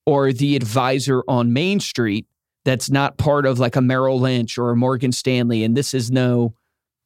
or 0.05 0.33
the 0.33 0.55
advisor 0.55 1.23
on 1.27 1.53
Main 1.53 1.79
Street 1.79 2.27
that's 2.65 2.89
not 2.89 3.17
part 3.17 3.45
of 3.45 3.59
like 3.59 3.75
a 3.75 3.81
Merrill 3.81 4.19
Lynch 4.19 4.57
or 4.57 4.71
a 4.71 4.75
Morgan 4.75 5.13
Stanley? 5.13 5.63
And 5.63 5.77
this 5.77 5.93
is 5.93 6.12
no, 6.12 6.53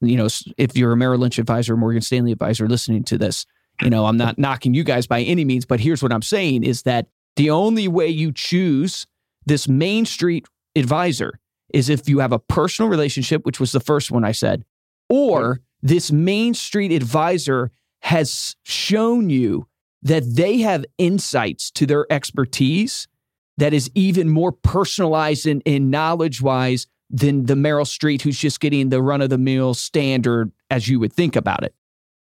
you 0.02 0.18
know, 0.18 0.28
if 0.58 0.76
you're 0.76 0.94
a 0.94 0.98
Merrill 0.98 1.20
Lynch 1.20 1.38
advisor 1.38 1.76
or 1.76 1.78
Morgan 1.78 2.02
Stanley 2.02 2.32
advisor 2.32 2.68
listening 2.68 3.04
to 3.06 3.18
this, 3.18 3.46
you 3.82 3.92
know, 3.92 4.08
I'm 4.08 4.18
not 4.18 4.40
knocking 4.40 4.74
you 4.74 4.84
guys 4.84 5.06
by 5.06 5.22
any 5.22 5.46
means, 5.46 5.66
but 5.66 5.80
here's 5.80 6.02
what 6.02 6.12
I'm 6.12 6.22
saying 6.22 6.64
is 6.64 6.84
that 6.84 7.08
the 7.36 7.52
only 7.52 7.88
way 7.88 8.08
you 8.08 8.32
choose 8.32 9.06
this 9.46 9.68
Main 9.68 10.06
Street 10.06 10.48
advisor 10.76 11.40
is 11.74 11.90
if 11.90 12.08
you 12.08 12.20
have 12.20 12.32
a 12.32 12.40
personal 12.40 12.90
relationship, 12.90 13.46
which 13.46 13.60
was 13.60 13.72
the 13.72 13.80
first 13.80 14.12
one 14.12 14.24
I 14.24 14.32
said, 14.32 14.64
or 15.10 15.60
this 15.82 16.12
Main 16.12 16.54
Street 16.54 16.92
advisor 16.92 17.72
has 18.04 18.56
shown 18.64 19.30
you 19.30 19.68
that 20.04 20.24
they 20.36 20.60
have 20.60 20.86
insights 20.98 21.72
to 21.72 21.86
their 21.86 22.06
expertise 22.12 23.08
that 23.58 23.74
is 23.74 23.90
even 23.96 24.30
more 24.30 24.52
personalized 24.52 25.46
and, 25.46 25.62
and 25.66 25.92
knowledge 25.92 26.42
wise 26.42 26.88
than 27.10 27.46
the 27.46 27.56
Merrill 27.56 27.86
Street, 27.86 28.22
who's 28.22 28.38
just 28.38 28.60
getting 28.60 28.90
the 28.90 29.02
run 29.02 29.22
of 29.22 29.30
the 29.30 29.38
mill 29.38 29.74
standard 29.74 30.52
as 30.72 30.88
you 30.88 31.00
would 31.00 31.14
think 31.14 31.36
about 31.36 31.64
it. 31.64 31.74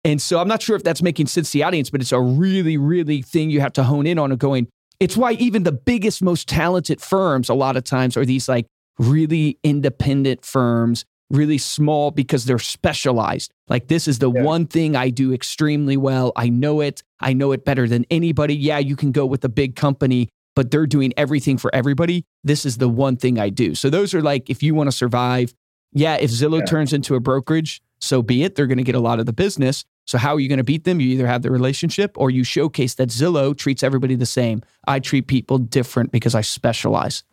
And 0.03 0.21
so 0.21 0.39
I'm 0.39 0.47
not 0.47 0.61
sure 0.61 0.75
if 0.75 0.83
that's 0.83 1.01
making 1.01 1.27
sense 1.27 1.51
to 1.51 1.57
the 1.57 1.63
audience, 1.63 1.89
but 1.89 2.01
it's 2.01 2.11
a 2.11 2.19
really, 2.19 2.77
really 2.77 3.21
thing 3.21 3.49
you 3.49 3.61
have 3.61 3.73
to 3.73 3.83
hone 3.83 4.07
in 4.07 4.17
on 4.17 4.31
and 4.31 4.39
going. 4.39 4.67
It's 4.99 5.15
why 5.15 5.33
even 5.33 5.63
the 5.63 5.71
biggest, 5.71 6.21
most 6.21 6.47
talented 6.47 7.01
firms, 7.01 7.49
a 7.49 7.53
lot 7.53 7.77
of 7.77 7.83
times, 7.83 8.17
are 8.17 8.25
these 8.25 8.49
like 8.49 8.65
really 8.99 9.57
independent 9.63 10.45
firms 10.45 11.05
really 11.29 11.57
small 11.57 12.11
because 12.11 12.45
they're 12.45 12.59
specialized. 12.59 13.53
Like, 13.67 13.87
this 13.87 14.07
is 14.07 14.19
the 14.19 14.31
yeah. 14.31 14.41
one 14.41 14.65
thing 14.65 14.95
I 14.95 15.09
do 15.09 15.33
extremely 15.33 15.97
well. 15.97 16.31
I 16.35 16.49
know 16.49 16.81
it. 16.81 17.03
I 17.19 17.33
know 17.33 17.51
it 17.51 17.65
better 17.65 17.87
than 17.87 18.05
anybody. 18.09 18.55
Yeah, 18.55 18.79
you 18.79 18.95
can 18.95 19.11
go 19.11 19.25
with 19.25 19.43
a 19.45 19.49
big 19.49 19.75
company, 19.75 20.29
but 20.55 20.71
they're 20.71 20.87
doing 20.87 21.13
everything 21.17 21.57
for 21.57 21.73
everybody. 21.73 22.25
This 22.43 22.65
is 22.65 22.77
the 22.77 22.89
one 22.89 23.17
thing 23.17 23.39
I 23.39 23.49
do. 23.49 23.75
So, 23.75 23.89
those 23.89 24.13
are 24.13 24.21
like, 24.21 24.49
if 24.49 24.63
you 24.63 24.73
want 24.73 24.87
to 24.87 24.91
survive, 24.91 25.53
yeah, 25.93 26.15
if 26.15 26.31
Zillow 26.31 26.59
yeah. 26.59 26.65
turns 26.65 26.93
into 26.93 27.15
a 27.15 27.19
brokerage, 27.19 27.81
so 27.99 28.21
be 28.21 28.43
it. 28.43 28.55
They're 28.55 28.67
going 28.67 28.77
to 28.77 28.83
get 28.83 28.95
a 28.95 28.99
lot 28.99 29.19
of 29.19 29.25
the 29.25 29.33
business. 29.33 29.85
So, 30.05 30.17
how 30.17 30.33
are 30.33 30.39
you 30.39 30.49
going 30.49 30.57
to 30.57 30.63
beat 30.63 30.85
them? 30.85 30.99
You 30.99 31.09
either 31.09 31.27
have 31.27 31.43
the 31.43 31.51
relationship 31.51 32.11
or 32.15 32.31
you 32.31 32.43
showcase 32.43 32.95
that 32.95 33.09
Zillow 33.09 33.55
treats 33.55 33.83
everybody 33.83 34.15
the 34.15 34.25
same. 34.25 34.63
I 34.87 34.99
treat 34.99 35.27
people 35.27 35.59
different 35.59 36.11
because 36.11 36.33
I 36.33 36.41
specialize. 36.41 37.23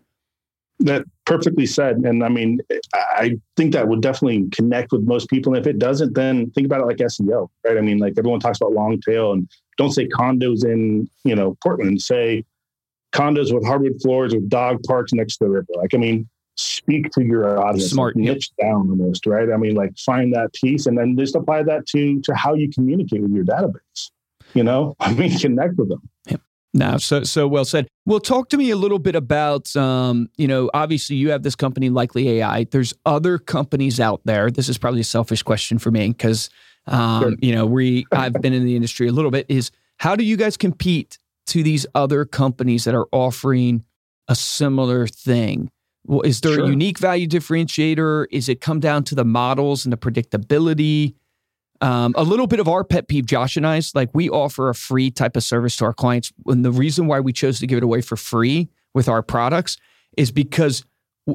That 0.81 1.07
perfectly 1.27 1.67
said. 1.67 1.97
And 1.99 2.25
I 2.25 2.29
mean, 2.29 2.61
I 2.95 3.37
think 3.57 3.73
that 3.73 3.89
would 3.89 4.01
definitely 4.01 4.49
connect 4.51 4.93
with 4.93 5.03
most 5.03 5.29
people. 5.29 5.55
And 5.55 5.61
if 5.61 5.67
it 5.69 5.79
doesn't, 5.79 6.15
then 6.15 6.51
think 6.53 6.67
about 6.67 6.81
it 6.81 6.87
like 6.87 6.97
SEO, 6.97 7.49
right? 7.65 7.77
I 7.77 7.81
mean, 7.81 7.99
like 7.99 8.15
everyone 8.17 8.41
talks 8.41 8.59
about 8.59 8.73
long 8.73 8.99
tail 9.01 9.33
and 9.33 9.49
don't 9.77 9.93
say 9.93 10.09
condos 10.09 10.65
in, 10.65 11.09
you 11.25 11.35
know, 11.35 11.57
Portland, 11.63 12.01
say 12.01 12.45
condos 13.13 13.53
with 13.53 13.67
hardwood 13.67 14.01
floors 14.01 14.35
with 14.35 14.49
dog 14.49 14.83
parks 14.85 15.13
next 15.13 15.39
to 15.39 15.45
the 15.45 15.51
river. 15.51 15.67
Like, 15.75 15.95
I 15.95 15.99
mean, 15.99 16.29
speak 16.57 17.11
to 17.11 17.25
your 17.25 17.59
audience, 17.59 17.91
smart, 17.91 18.17
niche 18.17 18.51
yep. 18.59 18.69
down 18.69 18.91
almost, 18.91 19.27
right? 19.27 19.51
I 19.53 19.57
mean, 19.57 19.75
like 19.75 19.97
find 19.99 20.33
that 20.35 20.53
piece 20.55 20.87
and 20.87 20.97
then 20.97 21.17
just 21.19 21.35
apply 21.35 21.65
that 21.65 21.87
to 21.89 22.21
to 22.23 22.35
how 22.35 22.55
you 22.55 22.71
communicate 22.71 23.21
with 23.21 23.33
your 23.33 23.45
database. 23.45 24.11
You 24.55 24.65
know, 24.65 24.97
I 25.01 25.13
mean, 25.13 25.39
connect 25.39 25.77
with 25.77 25.89
them. 25.89 26.09
Yep. 26.29 26.41
Now, 26.77 26.99
so 26.99 27.25
so 27.25 27.49
well 27.49 27.65
said. 27.65 27.89
Well, 28.05 28.21
talk 28.21 28.51
to 28.51 28.57
me 28.57 28.71
a 28.71 28.77
little 28.77 28.99
bit 28.99 29.17
about, 29.17 29.75
um, 29.75 30.29
you 30.37 30.47
know, 30.47 30.71
obviously 30.75 31.17
you 31.17 31.31
have 31.31 31.43
this 31.43 31.57
company, 31.57 31.89
Likely 31.89 32.29
AI. 32.29 32.65
There's 32.65 32.95
other 33.05 33.39
companies 33.39 33.99
out 33.99 34.21
there. 34.25 34.51
This 34.51 34.69
is 34.69 34.79
probably 34.79 35.01
a 35.01 35.05
selfish 35.05 35.43
question 35.43 35.79
for 35.79 35.91
me 35.91 36.09
because, 36.09 36.51
um, 36.87 37.23
sure. 37.23 37.33
you 37.41 37.55
know, 37.55 37.67
we 37.67 38.07
I've 38.13 38.35
been 38.35 38.53
in 38.53 38.65
the 38.65 38.77
industry 38.77 39.09
a 39.09 39.13
little 39.13 39.31
bit. 39.31 39.47
Is 39.49 39.71
how 39.99 40.15
do 40.15 40.25
you 40.25 40.37
guys 40.37 40.57
compete 40.57 41.19
to 41.49 41.63
these 41.63 41.87
other 41.95 42.25
companies 42.25 42.85
that 42.85 42.95
are 42.95 43.09
offering 43.13 43.85
a 44.29 44.35
similar 44.35 45.07
thing? 45.07 45.71
Well, 46.05 46.23
is 46.23 46.41
there 46.41 46.55
sure. 46.55 46.67
a 46.67 46.69
unique 46.69 46.99
value 46.99 47.27
differentiator? 47.27 48.27
Is 48.31 48.49
it 48.49 48.61
come 48.61 48.81
down 48.81 49.05
to 49.05 49.15
the 49.15 49.25
models 49.25 49.85
and 49.85 49.93
the 49.93 49.97
predictability? 49.97 51.15
Um, 51.81 52.15
a 52.17 52.23
little 52.23 52.47
bit 52.47 52.61
of 52.61 52.69
our 52.69 52.85
pet 52.85 53.09
peeve, 53.09 53.27
Josh 53.27 53.57
and 53.57 53.67
I's, 53.67 53.95
like 53.95 54.11
we 54.15 54.29
offer 54.29 54.69
a 54.69 54.75
free 54.75 55.11
type 55.11 55.37
of 55.37 55.43
service 55.43 55.77
to 55.77 55.85
our 55.85 55.93
clients. 55.93 56.33
And 56.47 56.65
the 56.65 56.73
reason 56.73 57.07
why 57.07 57.21
we 57.21 57.33
chose 57.33 57.59
to 57.61 57.67
give 57.67 57.79
it 57.79 57.83
away 57.83 58.01
for 58.01 58.17
free 58.17 58.69
with 58.95 59.09
our 59.09 59.23
products 59.23 59.77
is 60.17 60.31
because 60.31 60.85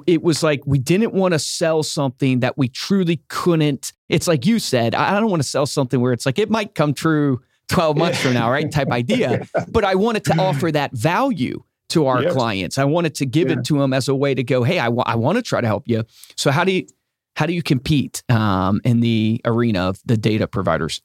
it 0.07 0.23
was 0.23 0.41
like 0.41 0.61
we 0.65 0.79
didn't 0.79 1.13
want 1.13 1.33
to 1.33 1.39
sell 1.39 1.83
something 1.83 2.39
that 2.39 2.57
we 2.57 2.67
truly 2.67 3.21
couldn't. 3.27 3.93
It's 4.09 4.27
like 4.27 4.45
you 4.45 4.59
said, 4.59 4.95
I 4.95 5.19
don't 5.19 5.29
want 5.29 5.41
to 5.41 5.47
sell 5.47 5.65
something 5.65 5.99
where 5.99 6.13
it's 6.13 6.25
like 6.25 6.39
it 6.39 6.49
might 6.49 6.75
come 6.75 6.93
true 6.93 7.41
12 7.69 7.97
months 7.97 8.21
from 8.21 8.33
now, 8.33 8.49
right? 8.49 8.71
Type 8.71 8.87
idea. 8.91 9.47
But 9.67 9.83
I 9.83 9.95
wanted 9.95 10.25
to 10.25 10.39
offer 10.39 10.71
that 10.71 10.91
value 10.93 11.63
to 11.89 12.07
our 12.07 12.23
yes. 12.23 12.33
clients. 12.33 12.77
I 12.77 12.85
wanted 12.85 13.15
to 13.15 13.25
give 13.25 13.49
yeah. 13.49 13.59
it 13.59 13.65
to 13.65 13.77
them 13.77 13.93
as 13.93 14.07
a 14.07 14.15
way 14.15 14.33
to 14.33 14.43
go, 14.43 14.63
hey, 14.63 14.79
I, 14.79 14.85
w- 14.85 15.03
I 15.05 15.15
want 15.15 15.37
to 15.37 15.41
try 15.41 15.61
to 15.61 15.67
help 15.67 15.87
you. 15.87 16.03
So, 16.37 16.51
how 16.51 16.63
do 16.63 16.71
you, 16.71 16.87
how 17.35 17.45
do 17.45 17.53
you 17.53 17.63
compete 17.63 18.23
um, 18.29 18.81
in 18.83 18.99
the 18.99 19.41
arena 19.45 19.81
of 19.81 19.99
the 20.05 20.17
data 20.17 20.47
providers? 20.47 21.01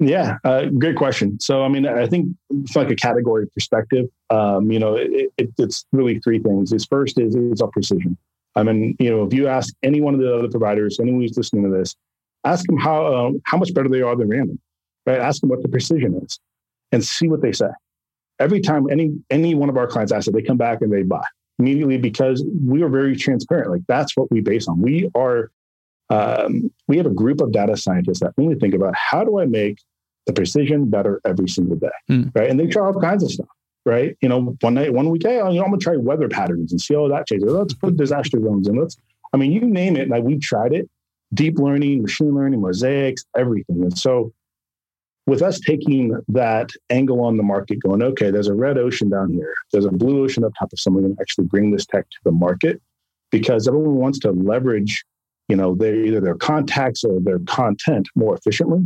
Yeah, 0.00 0.38
uh, 0.44 0.66
question. 0.96 1.38
So, 1.38 1.62
I 1.62 1.68
mean, 1.68 1.86
I 1.86 2.06
think 2.06 2.34
from 2.72 2.82
like 2.82 2.90
a 2.90 2.96
category 2.96 3.46
perspective, 3.46 4.06
um, 4.30 4.70
you 4.70 4.78
know, 4.78 4.96
it, 4.96 5.32
it, 5.38 5.50
it's 5.56 5.86
really 5.92 6.18
three 6.18 6.40
things. 6.40 6.72
Is 6.72 6.84
first 6.84 7.18
is 7.18 7.34
it's 7.36 7.60
our 7.60 7.68
precision. 7.68 8.16
I 8.56 8.64
mean, 8.64 8.96
you 8.98 9.10
know, 9.10 9.24
if 9.24 9.32
you 9.32 9.46
ask 9.46 9.72
any 9.82 10.00
one 10.00 10.14
of 10.14 10.20
the 10.20 10.36
other 10.36 10.48
providers, 10.48 10.98
anyone 11.00 11.22
who's 11.22 11.36
listening 11.36 11.64
to 11.64 11.70
this, 11.70 11.94
ask 12.44 12.66
them 12.66 12.76
how 12.76 13.14
um, 13.14 13.40
how 13.44 13.56
much 13.56 13.72
better 13.72 13.88
they 13.88 14.02
are 14.02 14.16
than 14.16 14.28
random, 14.28 14.58
right? 15.06 15.20
Ask 15.20 15.40
them 15.40 15.50
what 15.50 15.62
the 15.62 15.68
precision 15.68 16.20
is, 16.24 16.40
and 16.90 17.04
see 17.04 17.28
what 17.28 17.40
they 17.40 17.52
say. 17.52 17.70
Every 18.40 18.60
time 18.60 18.90
any 18.90 19.12
any 19.30 19.54
one 19.54 19.68
of 19.68 19.76
our 19.76 19.86
clients 19.86 20.12
asks 20.12 20.26
it, 20.26 20.34
they 20.34 20.42
come 20.42 20.56
back 20.56 20.82
and 20.82 20.92
they 20.92 21.04
buy 21.04 21.24
immediately 21.58 21.98
because 21.98 22.44
we 22.64 22.82
are 22.82 22.88
very 22.88 23.16
transparent. 23.16 23.70
Like 23.70 23.82
that's 23.86 24.16
what 24.16 24.30
we 24.30 24.40
base 24.40 24.66
on. 24.68 24.80
We 24.80 25.10
are, 25.14 25.50
um, 26.10 26.70
we 26.88 26.96
have 26.96 27.06
a 27.06 27.10
group 27.10 27.40
of 27.40 27.52
data 27.52 27.76
scientists 27.76 28.20
that 28.20 28.32
only 28.38 28.56
think 28.56 28.74
about 28.74 28.94
how 28.96 29.24
do 29.24 29.38
I 29.38 29.46
make 29.46 29.78
the 30.26 30.32
precision 30.32 30.90
better 30.90 31.20
every 31.24 31.48
single 31.48 31.76
day, 31.76 31.88
mm. 32.10 32.30
right? 32.34 32.50
And 32.50 32.58
they 32.58 32.66
try 32.66 32.84
all 32.86 33.00
kinds 33.00 33.22
of 33.22 33.30
stuff, 33.30 33.48
right? 33.84 34.16
You 34.20 34.28
know, 34.28 34.56
one 34.60 34.74
night, 34.74 34.92
one 34.92 35.10
week, 35.10 35.22
hey, 35.24 35.36
you 35.36 35.42
know, 35.42 35.64
I'm 35.64 35.70
gonna 35.70 35.78
try 35.78 35.96
weather 35.96 36.28
patterns 36.28 36.72
and 36.72 36.80
see 36.80 36.94
how 36.94 37.08
that 37.08 37.26
changes. 37.26 37.52
Let's 37.52 37.74
put 37.74 37.96
disaster 37.96 38.40
zones 38.40 38.68
in. 38.68 38.76
Let's, 38.76 38.96
I 39.32 39.36
mean, 39.36 39.52
you 39.52 39.60
name 39.60 39.96
it. 39.96 40.08
Like 40.08 40.22
we 40.22 40.38
tried 40.38 40.72
it, 40.72 40.88
deep 41.34 41.58
learning, 41.58 42.02
machine 42.02 42.34
learning, 42.34 42.60
mosaics, 42.60 43.24
everything. 43.36 43.82
And 43.82 43.96
so 43.98 44.32
with 45.26 45.42
us 45.42 45.58
taking 45.58 46.16
that 46.28 46.70
angle 46.90 47.24
on 47.24 47.36
the 47.36 47.42
market, 47.42 47.82
going, 47.82 48.02
okay, 48.02 48.30
there's 48.30 48.48
a 48.48 48.54
red 48.54 48.76
ocean 48.76 49.08
down 49.08 49.32
here, 49.32 49.54
there's 49.72 49.86
a 49.86 49.90
blue 49.90 50.22
ocean 50.22 50.44
up 50.44 50.52
top 50.58 50.72
of 50.72 50.78
someone 50.78 51.04
going 51.04 51.16
to 51.16 51.20
actually 51.20 51.46
bring 51.46 51.70
this 51.70 51.86
tech 51.86 52.08
to 52.10 52.18
the 52.24 52.32
market 52.32 52.80
because 53.30 53.66
everyone 53.66 53.96
wants 53.96 54.18
to 54.20 54.32
leverage, 54.32 55.04
you 55.48 55.56
know, 55.56 55.74
their 55.74 55.96
either 55.96 56.20
their 56.20 56.36
contacts 56.36 57.04
or 57.04 57.20
their 57.20 57.38
content 57.40 58.08
more 58.14 58.34
efficiently. 58.36 58.80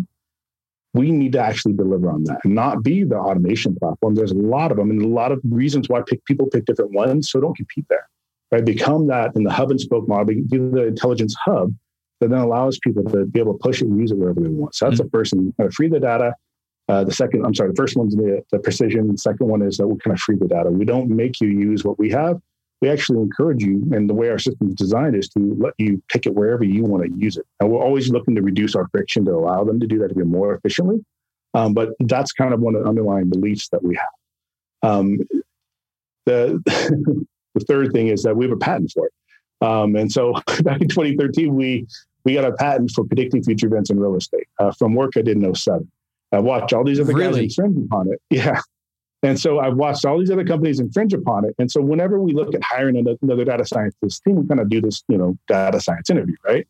We 0.94 1.10
need 1.10 1.32
to 1.32 1.40
actually 1.40 1.74
deliver 1.74 2.10
on 2.10 2.24
that 2.24 2.38
and 2.44 2.54
not 2.54 2.82
be 2.82 3.04
the 3.04 3.16
automation 3.16 3.76
platform. 3.76 4.14
There's 4.14 4.32
a 4.32 4.36
lot 4.36 4.70
of 4.70 4.78
them 4.78 4.90
and 4.90 5.02
a 5.02 5.08
lot 5.08 5.32
of 5.32 5.40
reasons 5.50 5.88
why 5.88 6.02
pick, 6.06 6.24
people 6.24 6.46
pick 6.46 6.64
different 6.64 6.92
ones. 6.92 7.30
So 7.30 7.40
don't 7.40 7.56
compete 7.56 7.84
there, 7.90 8.08
right? 8.50 8.64
Become 8.64 9.08
that 9.08 9.32
in 9.36 9.42
the 9.42 9.52
hub 9.52 9.70
and 9.70 9.80
spoke 9.80 10.08
model, 10.08 10.26
be 10.26 10.42
the 10.50 10.86
intelligence 10.86 11.34
hub 11.44 11.74
that 12.20 12.30
then 12.30 12.40
allows 12.40 12.78
people 12.78 13.04
to 13.04 13.24
be 13.26 13.40
able 13.40 13.52
to 13.54 13.58
push 13.58 13.80
it 13.80 13.88
and 13.88 13.98
use 13.98 14.10
it 14.10 14.18
wherever 14.18 14.40
they 14.40 14.48
want. 14.48 14.74
So 14.74 14.86
that's 14.86 15.00
mm-hmm. 15.00 15.06
the 15.06 15.10
first 15.10 15.32
thing, 15.32 15.54
kind 15.56 15.68
of 15.68 15.74
free 15.74 15.88
the 15.88 16.00
data. 16.00 16.34
Uh, 16.88 17.04
the 17.04 17.12
second, 17.12 17.44
I'm 17.44 17.54
sorry, 17.54 17.70
the 17.70 17.76
first 17.76 17.96
one's 17.96 18.16
the, 18.16 18.42
the 18.50 18.58
precision. 18.58 19.12
The 19.12 19.18
second 19.18 19.46
one 19.46 19.62
is 19.62 19.76
that 19.76 19.86
we 19.86 19.98
kind 19.98 20.14
of 20.14 20.20
free 20.20 20.36
the 20.36 20.48
data. 20.48 20.70
We 20.70 20.86
don't 20.86 21.10
make 21.10 21.40
you 21.40 21.48
use 21.48 21.84
what 21.84 21.98
we 21.98 22.10
have. 22.10 22.40
We 22.80 22.88
actually 22.88 23.20
encourage 23.20 23.62
you, 23.62 23.82
and 23.92 24.08
the 24.08 24.14
way 24.14 24.30
our 24.30 24.38
system 24.38 24.68
is 24.68 24.74
designed 24.74 25.16
is 25.16 25.28
to 25.30 25.56
let 25.58 25.74
you 25.78 26.02
pick 26.08 26.26
it 26.26 26.34
wherever 26.34 26.64
you 26.64 26.84
want 26.84 27.04
to 27.04 27.10
use 27.18 27.36
it. 27.36 27.44
And 27.60 27.70
we're 27.70 27.82
always 27.82 28.08
looking 28.08 28.36
to 28.36 28.42
reduce 28.42 28.74
our 28.74 28.86
friction 28.88 29.24
to 29.24 29.32
allow 29.32 29.64
them 29.64 29.80
to 29.80 29.86
do 29.86 29.98
that 29.98 30.12
even 30.12 30.28
more 30.28 30.54
efficiently. 30.54 31.04
Um, 31.54 31.74
but 31.74 31.90
that's 32.00 32.32
kind 32.32 32.54
of 32.54 32.60
one 32.60 32.74
of 32.74 32.84
the 32.84 32.88
underlying 32.88 33.28
beliefs 33.28 33.68
that 33.70 33.82
we 33.82 33.96
have. 33.96 34.90
Um, 34.90 35.18
the 36.24 36.62
the 37.54 37.64
third 37.66 37.92
thing 37.92 38.08
is 38.08 38.22
that 38.22 38.36
we 38.36 38.44
have 38.44 38.52
a 38.52 38.58
patent 38.58 38.92
for 38.92 39.06
it. 39.06 39.12
Um, 39.60 39.96
and 39.96 40.10
so 40.10 40.32
back 40.62 40.80
in 40.80 40.88
2013, 40.88 41.54
we 41.54 41.86
we 42.24 42.34
got 42.34 42.44
a 42.44 42.52
patent 42.52 42.90
for 42.90 43.04
predicting 43.04 43.42
future 43.42 43.66
events 43.66 43.90
in 43.90 43.98
real 43.98 44.16
estate 44.16 44.46
uh, 44.58 44.72
from 44.72 44.94
work 44.94 45.12
I 45.16 45.22
did 45.22 45.42
in 45.42 45.54
07. 45.54 45.90
I 46.32 46.38
watched 46.40 46.72
all 46.72 46.84
these 46.84 47.00
other 47.00 47.14
really? 47.14 47.46
guys 47.46 47.58
infringe 47.58 47.84
upon 47.86 48.12
it. 48.12 48.20
Yeah. 48.30 48.60
And 49.24 49.40
so 49.40 49.58
I've 49.58 49.74
watched 49.74 50.04
all 50.04 50.16
these 50.18 50.30
other 50.30 50.44
companies 50.44 50.78
infringe 50.78 51.12
upon 51.12 51.44
it. 51.44 51.52
And 51.58 51.68
so 51.68 51.80
whenever 51.80 52.20
we 52.20 52.32
look 52.32 52.54
at 52.54 52.62
hiring 52.62 52.96
another 52.96 53.44
data 53.44 53.64
scientist 53.66 54.22
team, 54.22 54.36
we 54.36 54.46
kind 54.46 54.60
of 54.60 54.68
do 54.68 54.80
this, 54.80 55.02
you 55.08 55.18
know, 55.18 55.36
data 55.48 55.80
science 55.80 56.08
interview, 56.08 56.36
right? 56.46 56.68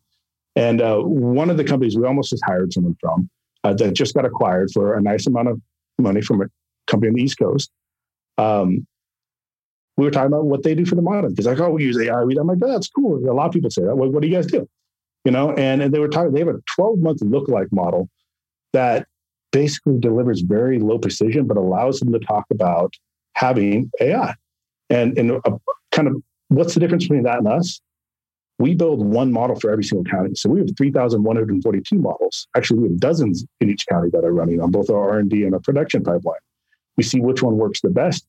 And 0.55 0.81
uh, 0.81 0.97
one 0.97 1.51
of 1.51 1.57
the 1.57 1.63
companies 1.63 1.95
we 1.95 2.05
almost 2.05 2.31
just 2.31 2.43
hired 2.45 2.73
someone 2.73 2.97
from 2.99 3.29
uh, 3.63 3.73
that 3.73 3.93
just 3.93 4.15
got 4.15 4.25
acquired 4.25 4.71
for 4.73 4.95
a 4.95 5.01
nice 5.01 5.27
amount 5.27 5.49
of 5.49 5.61
money 5.99 6.21
from 6.21 6.41
a 6.41 6.45
company 6.87 7.09
on 7.09 7.15
the 7.15 7.21
East 7.21 7.37
Coast. 7.37 7.69
Um, 8.39 8.87
we 9.97 10.05
were 10.05 10.11
talking 10.11 10.27
about 10.27 10.45
what 10.45 10.63
they 10.63 10.73
do 10.73 10.85
for 10.85 10.95
the 10.95 11.01
model. 11.01 11.29
He's 11.35 11.45
like, 11.45 11.59
oh, 11.59 11.69
we 11.71 11.83
use 11.83 11.99
AI. 11.99 12.21
I'm 12.21 12.47
like, 12.47 12.57
oh, 12.63 12.71
that's 12.71 12.87
cool. 12.87 13.17
A 13.29 13.33
lot 13.33 13.47
of 13.47 13.51
people 13.51 13.69
say 13.69 13.83
that. 13.83 13.95
What, 13.95 14.11
what 14.11 14.21
do 14.21 14.27
you 14.27 14.33
guys 14.33 14.47
do? 14.47 14.67
You 15.25 15.31
know, 15.31 15.51
and, 15.51 15.81
and 15.81 15.93
they 15.93 15.99
were 15.99 16.07
talking, 16.07 16.31
they 16.31 16.39
have 16.39 16.47
a 16.47 16.61
12 16.75 16.99
month 16.99 17.19
lookalike 17.19 17.71
model 17.71 18.09
that 18.73 19.07
basically 19.51 19.99
delivers 19.99 20.41
very 20.41 20.79
low 20.79 20.97
precision, 20.97 21.47
but 21.47 21.57
allows 21.57 21.99
them 21.99 22.11
to 22.13 22.19
talk 22.19 22.45
about 22.51 22.93
having 23.33 23.91
AI. 23.99 24.33
And, 24.89 25.17
and 25.17 25.31
a, 25.31 25.41
kind 25.91 26.07
of 26.07 26.21
what's 26.47 26.73
the 26.73 26.79
difference 26.79 27.05
between 27.05 27.23
that 27.23 27.39
and 27.39 27.47
us? 27.47 27.81
We 28.59 28.75
build 28.75 29.05
one 29.05 29.31
model 29.31 29.57
for 29.57 29.71
every 29.71 29.83
single 29.83 30.03
county. 30.03 30.35
So 30.35 30.49
we 30.49 30.59
have 30.59 30.69
3,142 30.77 31.95
models. 31.97 32.47
Actually, 32.57 32.79
we 32.79 32.89
have 32.89 32.99
dozens 32.99 33.45
in 33.61 33.69
each 33.69 33.85
county 33.87 34.09
that 34.11 34.25
are 34.25 34.33
running 34.33 34.61
on 34.61 34.71
both 34.71 34.89
our 34.89 35.09
R&D 35.11 35.43
and 35.43 35.53
our 35.53 35.61
production 35.61 36.03
pipeline. 36.03 36.39
We 36.97 37.03
see 37.03 37.21
which 37.21 37.41
one 37.41 37.57
works 37.57 37.79
the 37.81 37.89
best 37.89 38.25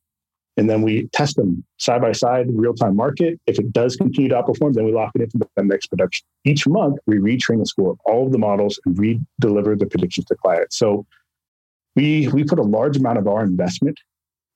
and 0.60 0.68
then 0.68 0.82
we 0.82 1.08
test 1.14 1.36
them 1.36 1.64
side 1.78 2.02
by 2.02 2.12
side, 2.12 2.48
real 2.52 2.74
time 2.74 2.94
market. 2.94 3.40
If 3.46 3.58
it 3.58 3.72
does 3.72 3.96
continue 3.96 4.28
to 4.28 4.34
outperform, 4.34 4.74
then 4.74 4.84
we 4.84 4.92
lock 4.92 5.12
it 5.14 5.22
in 5.22 5.30
for 5.30 5.48
the 5.56 5.64
next 5.64 5.86
production. 5.86 6.26
Each 6.44 6.66
month, 6.66 6.98
we 7.06 7.16
retrain 7.16 7.60
the 7.60 7.64
school 7.64 7.92
of 7.92 7.98
all 8.04 8.26
of 8.26 8.32
the 8.32 8.36
models 8.36 8.78
and 8.84 8.98
re-deliver 8.98 9.74
the 9.74 9.86
predictions 9.86 10.26
to 10.26 10.36
clients. 10.36 10.76
So 10.76 11.06
we 11.96 12.28
we 12.28 12.44
put 12.44 12.58
a 12.58 12.62
large 12.62 12.98
amount 12.98 13.16
of 13.16 13.26
our 13.26 13.42
investment 13.42 13.98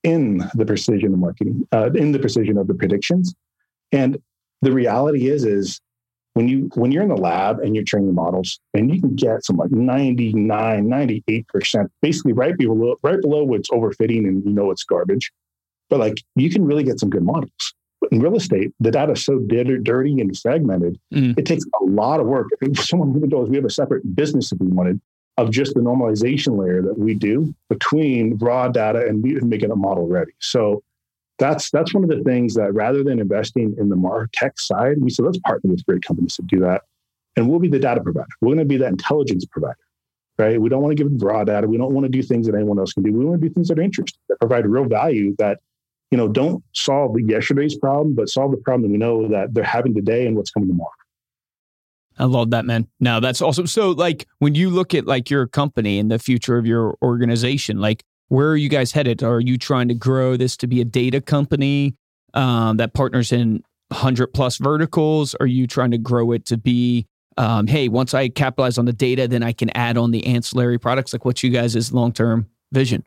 in 0.03 0.47
the 0.53 0.63
precision 0.63 1.11
of 1.11 1.17
marketing, 1.17 1.67
uh, 1.73 1.89
in 1.93 2.11
the 2.11 2.19
precision 2.19 2.59
of 2.59 2.67
the 2.67 2.75
predictions. 2.75 3.33
And 3.91 4.19
the 4.61 4.71
reality 4.71 5.27
is, 5.27 5.43
is 5.43 5.81
when 6.35 6.47
you 6.47 6.69
when 6.75 6.91
you're 6.91 7.01
in 7.01 7.09
the 7.09 7.17
lab 7.17 7.61
and 7.61 7.73
you're 7.73 7.83
training 7.83 8.13
models 8.13 8.59
and 8.75 8.93
you 8.93 9.01
can 9.01 9.15
get 9.15 9.43
some 9.43 9.55
like 9.55 9.71
99 9.71 10.85
98% 10.87 11.87
basically 12.01 12.33
right 12.33 12.55
below 12.57 12.95
right 13.01 13.21
below 13.21 13.43
what's 13.43 13.71
overfitting 13.71 14.27
and 14.27 14.43
you 14.45 14.51
know 14.51 14.69
it's 14.69 14.83
garbage 14.83 15.31
but 15.89 15.99
like 15.99 16.21
you 16.35 16.49
can 16.49 16.65
really 16.65 16.83
get 16.83 16.99
some 16.99 17.09
good 17.09 17.23
models. 17.23 17.73
In 18.11 18.19
real 18.19 18.35
estate, 18.35 18.71
the 18.79 18.91
data 18.91 19.13
is 19.13 19.25
so 19.25 19.39
dirty 19.39 20.19
and 20.19 20.37
fragmented. 20.37 20.99
Mm. 21.13 21.37
It 21.39 21.45
takes 21.45 21.65
a 21.81 21.85
lot 21.85 22.19
of 22.19 22.27
work. 22.27 22.47
If 22.61 22.83
someone 22.83 23.13
told 23.29 23.45
us 23.45 23.49
we 23.49 23.55
have 23.55 23.65
a 23.65 23.69
separate 23.69 24.15
business 24.15 24.51
if 24.51 24.59
we 24.59 24.67
wanted 24.67 25.01
of 25.37 25.51
just 25.51 25.73
the 25.73 25.81
normalization 25.81 26.57
layer 26.57 26.81
that 26.81 26.97
we 26.97 27.13
do 27.13 27.53
between 27.69 28.37
raw 28.37 28.67
data 28.67 29.05
and 29.05 29.21
making 29.21 29.71
a 29.71 29.75
model 29.75 30.07
ready. 30.07 30.31
So 30.39 30.83
that's 31.39 31.69
that's 31.71 31.93
one 31.93 32.03
of 32.03 32.09
the 32.09 32.23
things 32.23 32.53
that 32.55 32.73
rather 32.73 33.03
than 33.03 33.19
investing 33.19 33.75
in 33.77 33.89
the 33.89 33.95
martech 33.95 34.57
side, 34.57 34.97
we 35.01 35.09
said 35.09 35.25
let's 35.25 35.39
partner 35.39 35.71
with 35.71 35.85
great 35.85 36.03
companies 36.03 36.35
to 36.35 36.43
do 36.43 36.59
that, 36.59 36.83
and 37.35 37.49
we'll 37.49 37.59
be 37.59 37.67
the 37.67 37.79
data 37.79 38.01
provider. 38.01 38.27
We're 38.39 38.49
going 38.49 38.59
to 38.59 38.65
be 38.65 38.77
that 38.77 38.89
intelligence 38.89 39.45
provider 39.45 39.77
right? 40.37 40.59
We 40.59 40.69
don't 40.69 40.81
want 40.81 40.97
to 40.97 41.03
give 41.03 41.21
raw 41.21 41.43
data. 41.43 41.67
We 41.67 41.77
don't 41.77 41.93
want 41.93 42.05
to 42.05 42.09
do 42.09 42.21
things 42.21 42.47
that 42.47 42.55
anyone 42.55 42.79
else 42.79 42.93
can 42.93 43.03
do. 43.03 43.13
We 43.13 43.25
want 43.25 43.41
to 43.41 43.47
do 43.47 43.53
things 43.53 43.69
that 43.69 43.79
are 43.79 43.81
interesting, 43.81 44.19
that 44.29 44.39
provide 44.39 44.65
real 44.65 44.85
value 44.85 45.35
that 45.39 45.59
you 46.11 46.17
know, 46.17 46.27
don't 46.27 46.63
solve 46.73 47.15
yesterday's 47.19 47.77
problem, 47.77 48.15
but 48.15 48.29
solve 48.29 48.51
the 48.51 48.57
problem 48.57 48.91
we 48.91 48.97
know 48.97 49.27
that 49.27 49.53
they're 49.53 49.63
having 49.63 49.93
today 49.93 50.25
and 50.27 50.35
what's 50.35 50.51
coming 50.51 50.69
tomorrow. 50.69 50.89
I 52.17 52.25
love 52.25 52.51
that, 52.51 52.65
man. 52.65 52.87
Now 52.99 53.19
that's 53.19 53.41
awesome. 53.41 53.67
So, 53.67 53.91
like, 53.91 54.27
when 54.39 54.55
you 54.55 54.69
look 54.69 54.93
at 54.93 55.05
like 55.05 55.29
your 55.29 55.47
company 55.47 55.99
and 55.99 56.09
the 56.09 56.19
future 56.19 56.57
of 56.57 56.65
your 56.65 56.95
organization, 57.01 57.79
like, 57.79 58.03
where 58.29 58.49
are 58.49 58.55
you 58.55 58.69
guys 58.69 58.91
headed? 58.91 59.21
Are 59.21 59.39
you 59.39 59.57
trying 59.57 59.89
to 59.89 59.93
grow 59.93 60.37
this 60.37 60.55
to 60.57 60.67
be 60.67 60.81
a 60.81 60.85
data 60.85 61.21
company 61.21 61.95
um, 62.33 62.77
that 62.77 62.93
partners 62.93 63.31
in 63.31 63.63
hundred 63.91 64.27
plus 64.27 64.57
verticals? 64.57 65.35
Are 65.35 65.45
you 65.45 65.67
trying 65.67 65.91
to 65.91 65.97
grow 65.97 66.31
it 66.31 66.45
to 66.45 66.57
be, 66.57 67.05
um, 67.37 67.67
hey, 67.67 67.89
once 67.89 68.13
I 68.13 68.29
capitalize 68.29 68.77
on 68.77 68.85
the 68.85 68.93
data, 68.93 69.27
then 69.27 69.43
I 69.43 69.51
can 69.51 69.69
add 69.71 69.97
on 69.97 70.11
the 70.11 70.25
ancillary 70.25 70.79
products? 70.79 71.13
Like, 71.13 71.25
what's 71.25 71.43
you 71.43 71.49
guys' 71.49 71.91
long 71.91 72.13
term 72.13 72.47
vision? 72.71 73.03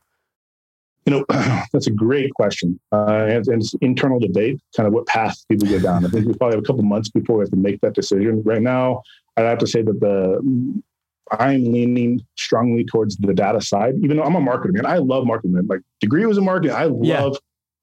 You 1.06 1.12
know, 1.12 1.24
that's 1.72 1.86
a 1.86 1.92
great 1.92 2.32
question. 2.34 2.78
Uh, 2.92 3.26
and, 3.28 3.48
and, 3.48 3.62
it's 3.62 3.74
internal 3.80 4.18
debate, 4.18 4.60
kind 4.76 4.86
of 4.86 4.92
what 4.92 5.06
path 5.06 5.42
people 5.48 5.66
go 5.66 5.78
down. 5.78 6.04
I 6.04 6.08
think 6.08 6.26
we 6.26 6.34
probably 6.34 6.56
have 6.56 6.64
a 6.64 6.66
couple 6.66 6.82
months 6.82 7.08
before 7.08 7.38
we 7.38 7.42
have 7.42 7.50
to 7.50 7.56
make 7.56 7.80
that 7.80 7.94
decision. 7.94 8.42
Right 8.44 8.62
now, 8.62 9.02
I'd 9.36 9.44
have 9.44 9.58
to 9.58 9.66
say 9.66 9.82
that 9.82 10.00
the 10.00 10.82
I'm 11.30 11.64
leaning 11.64 12.24
strongly 12.36 12.84
towards 12.84 13.16
the 13.16 13.34
data 13.34 13.60
side, 13.60 13.94
even 14.02 14.16
though 14.16 14.22
I'm 14.22 14.34
a 14.34 14.40
marketer, 14.40 14.72
man. 14.72 14.86
I 14.86 14.98
love 14.98 15.26
marketing. 15.26 15.52
Man. 15.52 15.66
Like 15.66 15.80
degree 16.00 16.24
was 16.26 16.38
in 16.38 16.44
marketing. 16.44 16.74
I 16.74 16.84
love 16.84 17.02
yeah. 17.02 17.30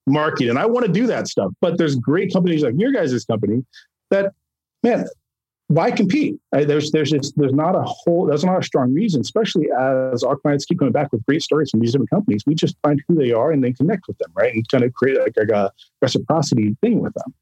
marketing 0.08 0.50
and 0.50 0.60
I 0.60 0.66
want 0.66 0.86
to 0.86 0.92
do 0.92 1.08
that 1.08 1.28
stuff. 1.28 1.52
But 1.62 1.78
there's 1.78 1.96
great 1.96 2.34
companies 2.34 2.64
like 2.64 2.74
your 2.78 2.92
guys' 2.92 3.24
company 3.26 3.64
that, 4.10 4.34
man, 4.84 5.06
why 5.68 5.92
compete? 5.92 6.40
There's 6.52 6.92
there's 6.92 7.10
just 7.10 7.38
there's 7.38 7.54
not 7.54 7.76
a 7.76 7.82
whole 7.82 8.28
there's 8.28 8.44
not 8.44 8.60
a 8.60 8.64
strong 8.64 8.94
reason, 8.94 9.22
especially 9.22 9.68
as 9.72 10.24
our 10.24 10.38
clients 10.38 10.66
keep 10.66 10.80
coming 10.80 10.92
back 10.92 11.12
with 11.12 11.26
great 11.26 11.42
stories 11.42 11.72
from 11.72 11.80
these 11.80 11.92
different 11.92 12.12
companies. 12.12 12.44
We 12.46 12.54
just 12.54 12.76
find 12.84 13.02
who 13.08 13.16
they 13.16 13.32
are 13.32 13.52
and 13.52 13.64
then 13.64 13.74
connect 13.74 14.08
with 14.08 14.18
them, 14.20 14.32
right? 14.36 14.54
And 14.54 14.68
kind 14.70 14.84
of 14.84 14.94
create 14.94 15.20
like, 15.20 15.34
like 15.36 15.50
a 15.50 15.72
reciprocity 16.02 16.76
thing 16.82 17.02
with 17.02 17.14
them. 17.16 17.34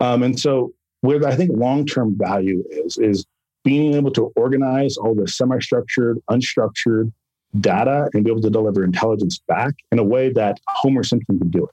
Um, 0.00 0.22
and 0.22 0.40
so 0.40 0.72
where 1.02 1.24
I 1.26 1.34
think 1.34 1.50
long 1.54 1.84
term 1.84 2.16
value 2.16 2.64
is 2.70 2.96
is 2.96 3.26
being 3.62 3.94
able 3.94 4.12
to 4.12 4.32
organize 4.36 4.96
all 4.96 5.14
the 5.14 5.28
semi 5.28 5.58
structured, 5.58 6.18
unstructured 6.30 7.12
data 7.60 8.08
and 8.14 8.24
be 8.24 8.30
able 8.30 8.42
to 8.42 8.50
deliver 8.50 8.84
intelligence 8.84 9.40
back 9.48 9.74
in 9.92 9.98
a 9.98 10.04
way 10.04 10.30
that 10.32 10.58
Homer 10.68 11.02
Simpson 11.02 11.38
can 11.38 11.50
do 11.50 11.64
it. 11.64 11.70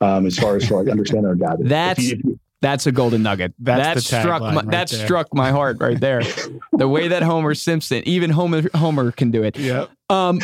Um, 0.00 0.26
as 0.26 0.38
far 0.38 0.56
as 0.56 0.66
for 0.68 0.82
like 0.82 0.90
understanding 0.90 1.26
our 1.26 1.34
data. 1.34 1.56
That's 1.60 1.98
if 2.00 2.04
you, 2.04 2.12
if 2.12 2.24
you, 2.24 2.40
that's 2.60 2.86
a 2.86 2.92
golden 2.92 3.22
nugget. 3.22 3.54
That's 3.58 4.08
that 4.08 4.20
struck 4.20 4.42
my, 4.42 4.54
right 4.54 4.70
that 4.70 4.88
there. 4.88 5.04
struck 5.04 5.34
my 5.34 5.50
heart 5.50 5.78
right 5.80 6.00
there. 6.00 6.22
the 6.72 6.88
way 6.88 7.08
that 7.08 7.22
Homer 7.22 7.54
Simpson, 7.54 8.02
even 8.06 8.30
Homer 8.30 8.62
Homer 8.74 9.12
can 9.12 9.30
do 9.30 9.42
it. 9.42 9.58
Yeah. 9.58 9.86
Um. 10.08 10.40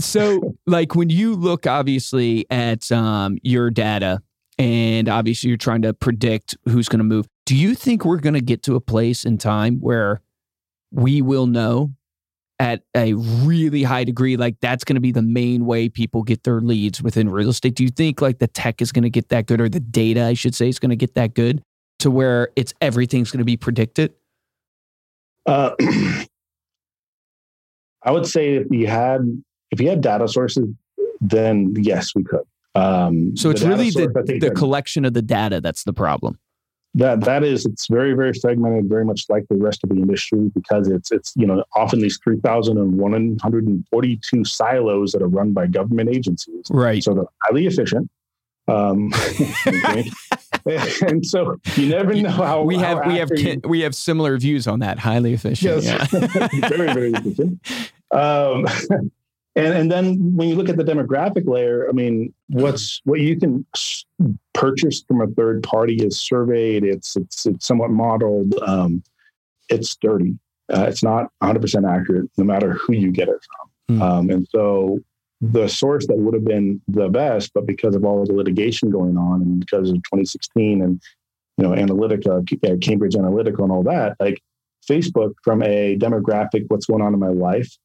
So, 0.00 0.56
like 0.66 0.94
when 0.94 1.10
you 1.10 1.34
look 1.34 1.66
obviously 1.66 2.46
at 2.50 2.90
um 2.92 3.38
your 3.42 3.70
data, 3.70 4.20
and 4.58 5.08
obviously 5.08 5.48
you're 5.48 5.56
trying 5.56 5.82
to 5.82 5.94
predict 5.94 6.56
who's 6.66 6.88
going 6.88 6.98
to 6.98 7.04
move. 7.04 7.26
Do 7.46 7.56
you 7.56 7.74
think 7.74 8.04
we're 8.04 8.20
going 8.20 8.34
to 8.34 8.40
get 8.40 8.62
to 8.64 8.76
a 8.76 8.80
place 8.80 9.24
in 9.24 9.38
time 9.38 9.78
where 9.80 10.20
we 10.92 11.22
will 11.22 11.46
know 11.46 11.92
at 12.58 12.82
a 12.96 13.14
really 13.14 13.82
high 13.82 14.04
degree 14.04 14.36
like 14.36 14.60
that's 14.60 14.84
going 14.84 14.94
to 14.94 15.00
be 15.00 15.10
the 15.10 15.22
main 15.22 15.66
way 15.66 15.88
people 15.88 16.22
get 16.22 16.44
their 16.44 16.60
leads 16.60 17.02
within 17.02 17.28
real 17.28 17.48
estate. 17.48 17.74
Do 17.74 17.82
you 17.82 17.90
think 17.90 18.20
like 18.20 18.38
the 18.38 18.46
tech 18.46 18.80
is 18.80 18.92
going 18.92 19.02
to 19.02 19.10
get 19.10 19.30
that 19.30 19.46
good 19.46 19.60
or 19.60 19.68
the 19.68 19.80
data 19.80 20.24
i 20.24 20.34
should 20.34 20.54
say 20.54 20.68
is 20.68 20.78
going 20.78 20.90
to 20.90 20.96
get 20.96 21.14
that 21.14 21.34
good 21.34 21.62
to 21.98 22.10
where 22.10 22.50
it's 22.56 22.72
everything's 22.80 23.30
going 23.30 23.38
to 23.38 23.44
be 23.44 23.56
predicted? 23.56 24.12
Uh, 25.46 25.70
i 28.04 28.10
would 28.10 28.26
say 28.26 28.54
if 28.54 28.66
you 28.70 28.86
had 28.86 29.20
if 29.70 29.80
you 29.80 29.88
had 29.88 30.00
data 30.00 30.28
sources 30.28 30.68
then 31.20 31.72
yes 31.76 32.14
we 32.14 32.24
could. 32.24 32.42
Um, 32.74 33.36
so 33.36 33.50
it's 33.50 33.62
really 33.62 33.90
source, 33.90 34.12
the, 34.24 34.38
the 34.38 34.50
collection 34.50 35.04
of 35.04 35.12
the 35.12 35.20
data 35.20 35.60
that's 35.60 35.84
the 35.84 35.92
problem 35.92 36.38
that 36.94 37.22
that 37.22 37.42
is 37.42 37.64
it's 37.64 37.86
very 37.88 38.12
very 38.12 38.34
segmented 38.34 38.86
very 38.88 39.04
much 39.04 39.24
like 39.28 39.46
the 39.48 39.56
rest 39.56 39.82
of 39.82 39.90
the 39.90 39.96
industry 39.96 40.50
because 40.54 40.88
it's 40.88 41.10
it's 41.10 41.32
you 41.36 41.46
know 41.46 41.64
often 41.74 42.00
these 42.00 42.18
3142 42.22 44.44
silos 44.44 45.12
that 45.12 45.22
are 45.22 45.28
run 45.28 45.52
by 45.52 45.66
government 45.66 46.10
agencies. 46.10 46.66
Right. 46.70 47.02
So 47.02 47.14
they're 47.14 47.24
highly 47.44 47.66
efficient. 47.66 48.10
Um, 48.68 49.12
and 50.66 51.26
so 51.26 51.56
you 51.74 51.88
never 51.88 52.14
know 52.14 52.30
how 52.30 52.62
we 52.62 52.76
have 52.76 53.04
we 53.06 53.16
have 53.16 53.30
we 53.64 53.80
have 53.80 53.94
similar 53.94 54.36
views 54.38 54.66
on 54.66 54.80
that. 54.80 54.98
Highly 54.98 55.32
efficient 55.32 55.82
yes. 55.82 56.12
yeah. 56.12 56.48
very 56.68 56.92
very 56.92 57.12
efficient. 57.12 57.60
Um, 58.12 58.66
and 59.54 59.74
and 59.74 59.92
then 59.92 60.34
when 60.34 60.48
you 60.48 60.54
look 60.54 60.68
at 60.68 60.76
the 60.76 60.84
demographic 60.84 61.46
layer, 61.46 61.86
I 61.88 61.92
mean, 61.92 62.32
what's 62.48 63.00
what 63.04 63.20
you 63.20 63.38
can 63.38 63.66
purchase 64.54 65.02
from 65.02 65.20
a 65.20 65.26
third 65.26 65.62
party 65.62 65.96
is 65.96 66.20
surveyed. 66.20 66.84
It's 66.84 67.16
it's 67.16 67.44
it's 67.44 67.66
somewhat 67.66 67.90
modeled. 67.90 68.54
Um, 68.66 69.02
it's 69.68 69.94
dirty. 69.96 70.38
Uh, 70.72 70.86
it's 70.88 71.02
not 71.02 71.30
100 71.38 71.60
percent 71.60 71.84
accurate, 71.84 72.30
no 72.38 72.44
matter 72.44 72.72
who 72.72 72.94
you 72.94 73.10
get 73.10 73.28
it 73.28 73.38
from. 73.88 73.98
Mm. 73.98 74.02
Um, 74.02 74.30
and 74.30 74.48
so 74.48 75.00
the 75.42 75.68
source 75.68 76.06
that 76.06 76.16
would 76.16 76.34
have 76.34 76.44
been 76.44 76.80
the 76.88 77.08
best, 77.08 77.52
but 77.52 77.66
because 77.66 77.94
of 77.94 78.04
all 78.04 78.22
of 78.22 78.28
the 78.28 78.34
litigation 78.34 78.90
going 78.90 79.18
on 79.18 79.42
and 79.42 79.60
because 79.60 79.90
of 79.90 79.96
2016 79.96 80.80
and 80.80 81.02
you 81.58 81.64
know 81.64 81.74
Analytica, 81.74 82.38
uh, 82.64 82.76
Cambridge 82.80 83.14
Analytica, 83.14 83.62
and 83.62 83.72
all 83.72 83.82
that, 83.82 84.16
like 84.18 84.40
Facebook 84.88 85.34
from 85.44 85.62
a 85.62 85.98
demographic, 85.98 86.64
what's 86.68 86.86
going 86.86 87.02
on 87.02 87.12
in 87.12 87.20
my 87.20 87.28
life 87.28 87.76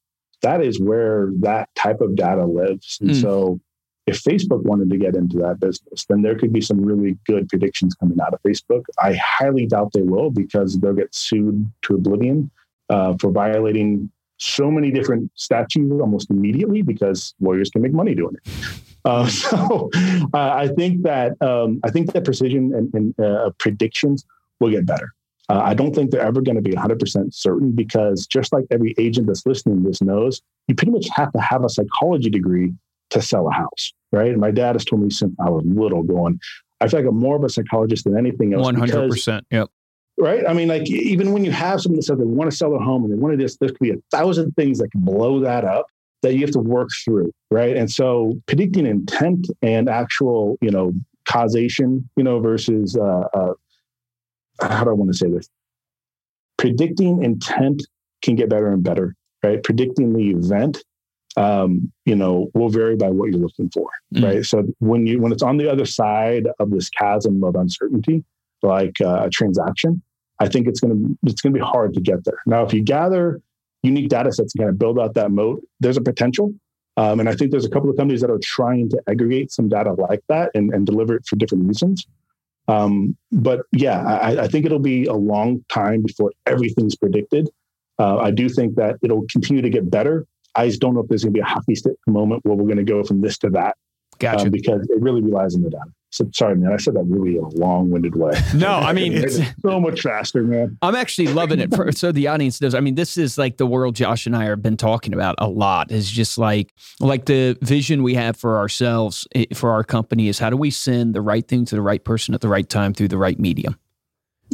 that 0.42 0.62
is 0.62 0.80
where 0.80 1.30
that 1.40 1.68
type 1.74 2.00
of 2.00 2.16
data 2.16 2.44
lives. 2.44 2.98
And 3.00 3.10
mm. 3.10 3.20
so 3.20 3.60
if 4.06 4.22
Facebook 4.22 4.62
wanted 4.64 4.90
to 4.90 4.96
get 4.96 5.14
into 5.14 5.36
that 5.38 5.60
business, 5.60 6.06
then 6.08 6.22
there 6.22 6.36
could 6.36 6.52
be 6.52 6.60
some 6.60 6.80
really 6.80 7.18
good 7.26 7.48
predictions 7.48 7.94
coming 7.94 8.18
out 8.20 8.32
of 8.32 8.42
Facebook. 8.42 8.84
I 9.02 9.14
highly 9.14 9.66
doubt 9.66 9.92
they 9.92 10.02
will 10.02 10.30
because 10.30 10.78
they'll 10.78 10.94
get 10.94 11.14
sued 11.14 11.70
to 11.82 11.94
oblivion 11.94 12.50
uh, 12.88 13.16
for 13.20 13.30
violating 13.30 14.10
so 14.38 14.70
many 14.70 14.90
different 14.90 15.30
statutes 15.34 15.92
almost 16.00 16.30
immediately 16.30 16.80
because 16.80 17.34
lawyers 17.40 17.70
can 17.70 17.82
make 17.82 17.92
money 17.92 18.14
doing 18.14 18.36
it. 18.36 18.52
Uh, 19.04 19.26
so 19.28 19.90
uh, 20.32 20.50
I 20.52 20.68
think 20.68 21.02
that 21.02 21.40
um, 21.42 21.80
I 21.84 21.90
think 21.90 22.12
that 22.12 22.24
precision 22.24 22.74
and, 22.74 22.94
and 22.94 23.20
uh, 23.20 23.50
predictions 23.58 24.24
will 24.60 24.70
get 24.70 24.86
better. 24.86 25.12
Uh, 25.48 25.62
I 25.64 25.74
don't 25.74 25.94
think 25.94 26.10
they're 26.10 26.20
ever 26.20 26.42
going 26.42 26.56
to 26.56 26.62
be 26.62 26.72
100% 26.72 27.34
certain 27.34 27.72
because 27.72 28.26
just 28.26 28.52
like 28.52 28.64
every 28.70 28.94
agent 28.98 29.26
that's 29.26 29.46
listening 29.46 29.82
to 29.82 29.88
this 29.88 30.02
knows, 30.02 30.42
you 30.66 30.74
pretty 30.74 30.92
much 30.92 31.08
have 31.14 31.32
to 31.32 31.40
have 31.40 31.64
a 31.64 31.68
psychology 31.68 32.28
degree 32.28 32.74
to 33.10 33.22
sell 33.22 33.48
a 33.48 33.52
house, 33.52 33.92
right? 34.12 34.30
And 34.30 34.40
my 34.40 34.50
dad 34.50 34.74
has 34.74 34.84
told 34.84 35.02
me 35.02 35.10
since 35.10 35.34
I 35.40 35.48
was 35.48 35.64
little, 35.66 36.02
going, 36.02 36.38
I 36.80 36.88
feel 36.88 37.00
like 37.00 37.08
I'm 37.08 37.18
more 37.18 37.36
of 37.36 37.44
a 37.44 37.48
psychologist 37.48 38.04
than 38.04 38.16
anything 38.16 38.52
else. 38.52 38.64
One 38.64 38.74
hundred 38.74 39.10
percent. 39.10 39.46
Yep. 39.50 39.68
Right. 40.18 40.44
I 40.46 40.52
mean, 40.52 40.68
like 40.68 40.88
even 40.90 41.32
when 41.32 41.44
you 41.44 41.52
have 41.52 41.80
someone 41.80 41.96
that 41.96 42.02
says 42.02 42.18
they 42.18 42.24
want 42.24 42.50
to 42.50 42.56
sell 42.56 42.70
their 42.70 42.80
home 42.80 43.04
and 43.04 43.12
they 43.12 43.16
want 43.16 43.32
to 43.32 43.42
this, 43.42 43.56
there 43.56 43.68
could 43.68 43.78
be 43.78 43.90
a 43.90 43.96
thousand 44.10 44.52
things 44.52 44.78
that 44.78 44.90
can 44.90 45.00
blow 45.02 45.40
that 45.40 45.64
up 45.64 45.86
that 46.22 46.34
you 46.34 46.40
have 46.40 46.50
to 46.50 46.58
work 46.58 46.88
through. 47.04 47.32
Right. 47.50 47.76
And 47.76 47.90
so 47.90 48.34
predicting 48.46 48.84
intent 48.84 49.46
and 49.62 49.88
actual, 49.88 50.58
you 50.60 50.70
know, 50.70 50.92
causation, 51.28 52.08
you 52.16 52.24
know, 52.24 52.40
versus 52.40 52.96
uh, 52.96 53.28
uh, 53.32 53.52
how 54.60 54.84
do 54.84 54.90
I 54.90 54.94
want 54.94 55.12
to 55.12 55.16
say 55.16 55.28
this? 55.28 55.48
Predicting 56.56 57.22
intent 57.22 57.82
can 58.22 58.34
get 58.34 58.48
better 58.48 58.72
and 58.72 58.82
better. 58.82 59.14
Right. 59.42 59.62
Predicting 59.62 60.14
the 60.14 60.30
event 60.30 60.82
um, 61.38 61.92
you 62.04 62.16
know, 62.16 62.50
will 62.54 62.68
vary 62.68 62.96
by 62.96 63.10
what 63.10 63.30
you're 63.30 63.38
looking 63.40 63.70
for, 63.70 63.88
mm. 64.14 64.24
right? 64.24 64.44
So 64.44 64.64
when 64.80 65.06
you 65.06 65.20
when 65.20 65.32
it's 65.32 65.42
on 65.42 65.56
the 65.56 65.70
other 65.70 65.84
side 65.84 66.48
of 66.58 66.70
this 66.70 66.88
chasm 66.88 67.44
of 67.44 67.54
uncertainty, 67.54 68.24
like 68.62 69.00
uh, 69.00 69.24
a 69.24 69.30
transaction, 69.30 70.02
I 70.40 70.48
think 70.48 70.66
it's 70.66 70.80
going 70.80 70.98
to 70.98 71.18
it's 71.24 71.40
going 71.40 71.52
to 71.52 71.58
be 71.58 71.64
hard 71.64 71.94
to 71.94 72.00
get 72.00 72.24
there. 72.24 72.38
Now, 72.46 72.64
if 72.64 72.72
you 72.72 72.82
gather 72.82 73.40
unique 73.82 74.08
data 74.08 74.32
sets 74.32 74.54
and 74.54 74.62
kind 74.62 74.70
of 74.70 74.78
build 74.78 74.98
out 74.98 75.14
that 75.14 75.30
moat, 75.30 75.62
there's 75.80 75.96
a 75.96 76.02
potential. 76.02 76.52
Um, 76.96 77.20
and 77.20 77.28
I 77.28 77.34
think 77.36 77.52
there's 77.52 77.64
a 77.64 77.70
couple 77.70 77.88
of 77.88 77.96
companies 77.96 78.20
that 78.22 78.30
are 78.30 78.40
trying 78.42 78.88
to 78.90 79.00
aggregate 79.08 79.52
some 79.52 79.68
data 79.68 79.92
like 79.92 80.20
that 80.28 80.50
and, 80.54 80.74
and 80.74 80.84
deliver 80.84 81.14
it 81.14 81.26
for 81.26 81.36
different 81.36 81.68
reasons. 81.68 82.04
Um, 82.68 83.16
but 83.32 83.62
yeah, 83.72 84.02
I, 84.02 84.42
I, 84.42 84.48
think 84.48 84.66
it'll 84.66 84.78
be 84.78 85.06
a 85.06 85.14
long 85.14 85.64
time 85.70 86.02
before 86.02 86.32
everything's 86.44 86.96
predicted. 86.96 87.48
Uh, 87.98 88.18
I 88.18 88.30
do 88.30 88.48
think 88.50 88.74
that 88.76 88.96
it'll 89.02 89.24
continue 89.32 89.62
to 89.62 89.70
get 89.70 89.90
better 89.90 90.26
I 90.58 90.66
just 90.66 90.80
don't 90.80 90.94
know 90.94 91.00
if 91.00 91.08
there's 91.08 91.22
going 91.22 91.32
to 91.32 91.38
be 91.38 91.40
a 91.40 91.44
hockey 91.44 91.76
stick 91.76 91.94
moment 92.06 92.44
where 92.44 92.56
we're 92.56 92.64
going 92.64 92.78
to 92.78 92.84
go 92.84 93.04
from 93.04 93.20
this 93.20 93.38
to 93.38 93.50
that. 93.50 93.76
Gotcha. 94.18 94.46
Um, 94.46 94.50
because 94.50 94.82
it 94.90 95.00
really 95.00 95.22
relies 95.22 95.54
on 95.54 95.62
the 95.62 95.70
data. 95.70 95.90
So 96.10 96.28
sorry, 96.32 96.56
man. 96.56 96.72
I 96.72 96.76
said 96.78 96.94
that 96.94 97.04
really 97.04 97.36
in 97.36 97.44
a 97.44 97.48
long-winded 97.48 98.16
way. 98.16 98.32
No, 98.54 98.72
I 98.72 98.92
mean 98.92 99.12
it's 99.12 99.38
so 99.60 99.78
much 99.78 100.00
faster, 100.00 100.42
man. 100.42 100.78
I'm 100.82 100.94
actually 100.94 101.28
loving 101.28 101.60
it. 101.60 101.74
For, 101.74 101.92
so 101.92 102.12
the 102.12 102.26
audience 102.28 102.60
knows. 102.60 102.74
I 102.74 102.80
mean, 102.80 102.94
this 102.94 103.16
is 103.16 103.36
like 103.36 103.58
the 103.58 103.66
world 103.66 103.94
Josh 103.94 104.26
and 104.26 104.34
I 104.34 104.44
have 104.44 104.62
been 104.62 104.76
talking 104.76 105.12
about 105.12 105.34
a 105.38 105.48
lot. 105.48 105.92
Is 105.92 106.10
just 106.10 106.38
like 106.38 106.72
like 106.98 107.26
the 107.26 107.58
vision 107.62 108.02
we 108.02 108.14
have 108.14 108.36
for 108.36 108.58
ourselves 108.58 109.28
eh, 109.34 109.44
for 109.54 109.70
our 109.70 109.84
company 109.84 110.28
is 110.28 110.38
how 110.38 110.50
do 110.50 110.56
we 110.56 110.70
send 110.70 111.14
the 111.14 111.20
right 111.20 111.46
thing 111.46 111.64
to 111.66 111.74
the 111.74 111.82
right 111.82 112.02
person 112.02 112.34
at 112.34 112.40
the 112.40 112.48
right 112.48 112.68
time 112.68 112.94
through 112.94 113.08
the 113.08 113.18
right 113.18 113.38
medium 113.38 113.78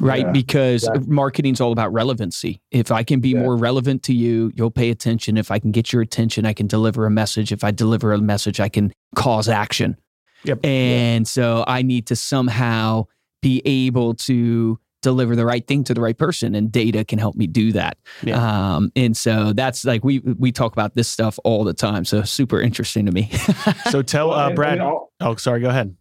right? 0.00 0.26
Yeah, 0.26 0.32
because 0.32 0.84
exactly. 0.84 1.06
marketing's 1.06 1.60
all 1.60 1.72
about 1.72 1.92
relevancy. 1.92 2.60
If 2.70 2.90
I 2.90 3.02
can 3.02 3.20
be 3.20 3.30
yeah. 3.30 3.40
more 3.40 3.56
relevant 3.56 4.02
to 4.04 4.14
you, 4.14 4.50
you'll 4.54 4.70
pay 4.70 4.90
attention. 4.90 5.36
If 5.36 5.50
I 5.50 5.58
can 5.58 5.70
get 5.70 5.92
your 5.92 6.02
attention, 6.02 6.46
I 6.46 6.52
can 6.52 6.66
deliver 6.66 7.06
a 7.06 7.10
message. 7.10 7.52
If 7.52 7.64
I 7.64 7.70
deliver 7.70 8.12
a 8.12 8.18
message, 8.18 8.60
I 8.60 8.68
can 8.68 8.92
cause 9.14 9.48
action. 9.48 9.96
Yep. 10.44 10.64
And 10.64 11.26
yeah. 11.26 11.28
so 11.28 11.64
I 11.66 11.82
need 11.82 12.06
to 12.08 12.16
somehow 12.16 13.06
be 13.42 13.62
able 13.64 14.14
to 14.14 14.78
deliver 15.02 15.36
the 15.36 15.44
right 15.44 15.66
thing 15.66 15.84
to 15.84 15.92
the 15.92 16.00
right 16.00 16.16
person 16.16 16.54
and 16.54 16.72
data 16.72 17.04
can 17.04 17.18
help 17.18 17.36
me 17.36 17.46
do 17.46 17.72
that 17.72 17.98
yeah. 18.22 18.38
um, 18.74 18.90
and 18.96 19.14
so 19.14 19.52
that's 19.52 19.84
like 19.84 20.02
we 20.02 20.20
we 20.20 20.50
talk 20.50 20.72
about 20.72 20.94
this 20.94 21.06
stuff 21.06 21.38
all 21.44 21.62
the 21.62 21.74
time 21.74 22.06
so 22.06 22.22
super 22.22 22.58
interesting 22.58 23.04
to 23.04 23.12
me 23.12 23.30
so 23.90 24.00
tell 24.00 24.30
uh, 24.30 24.50
brad 24.54 24.80
oh 24.80 25.36
sorry 25.36 25.60
go 25.60 25.68
ahead 25.68 25.94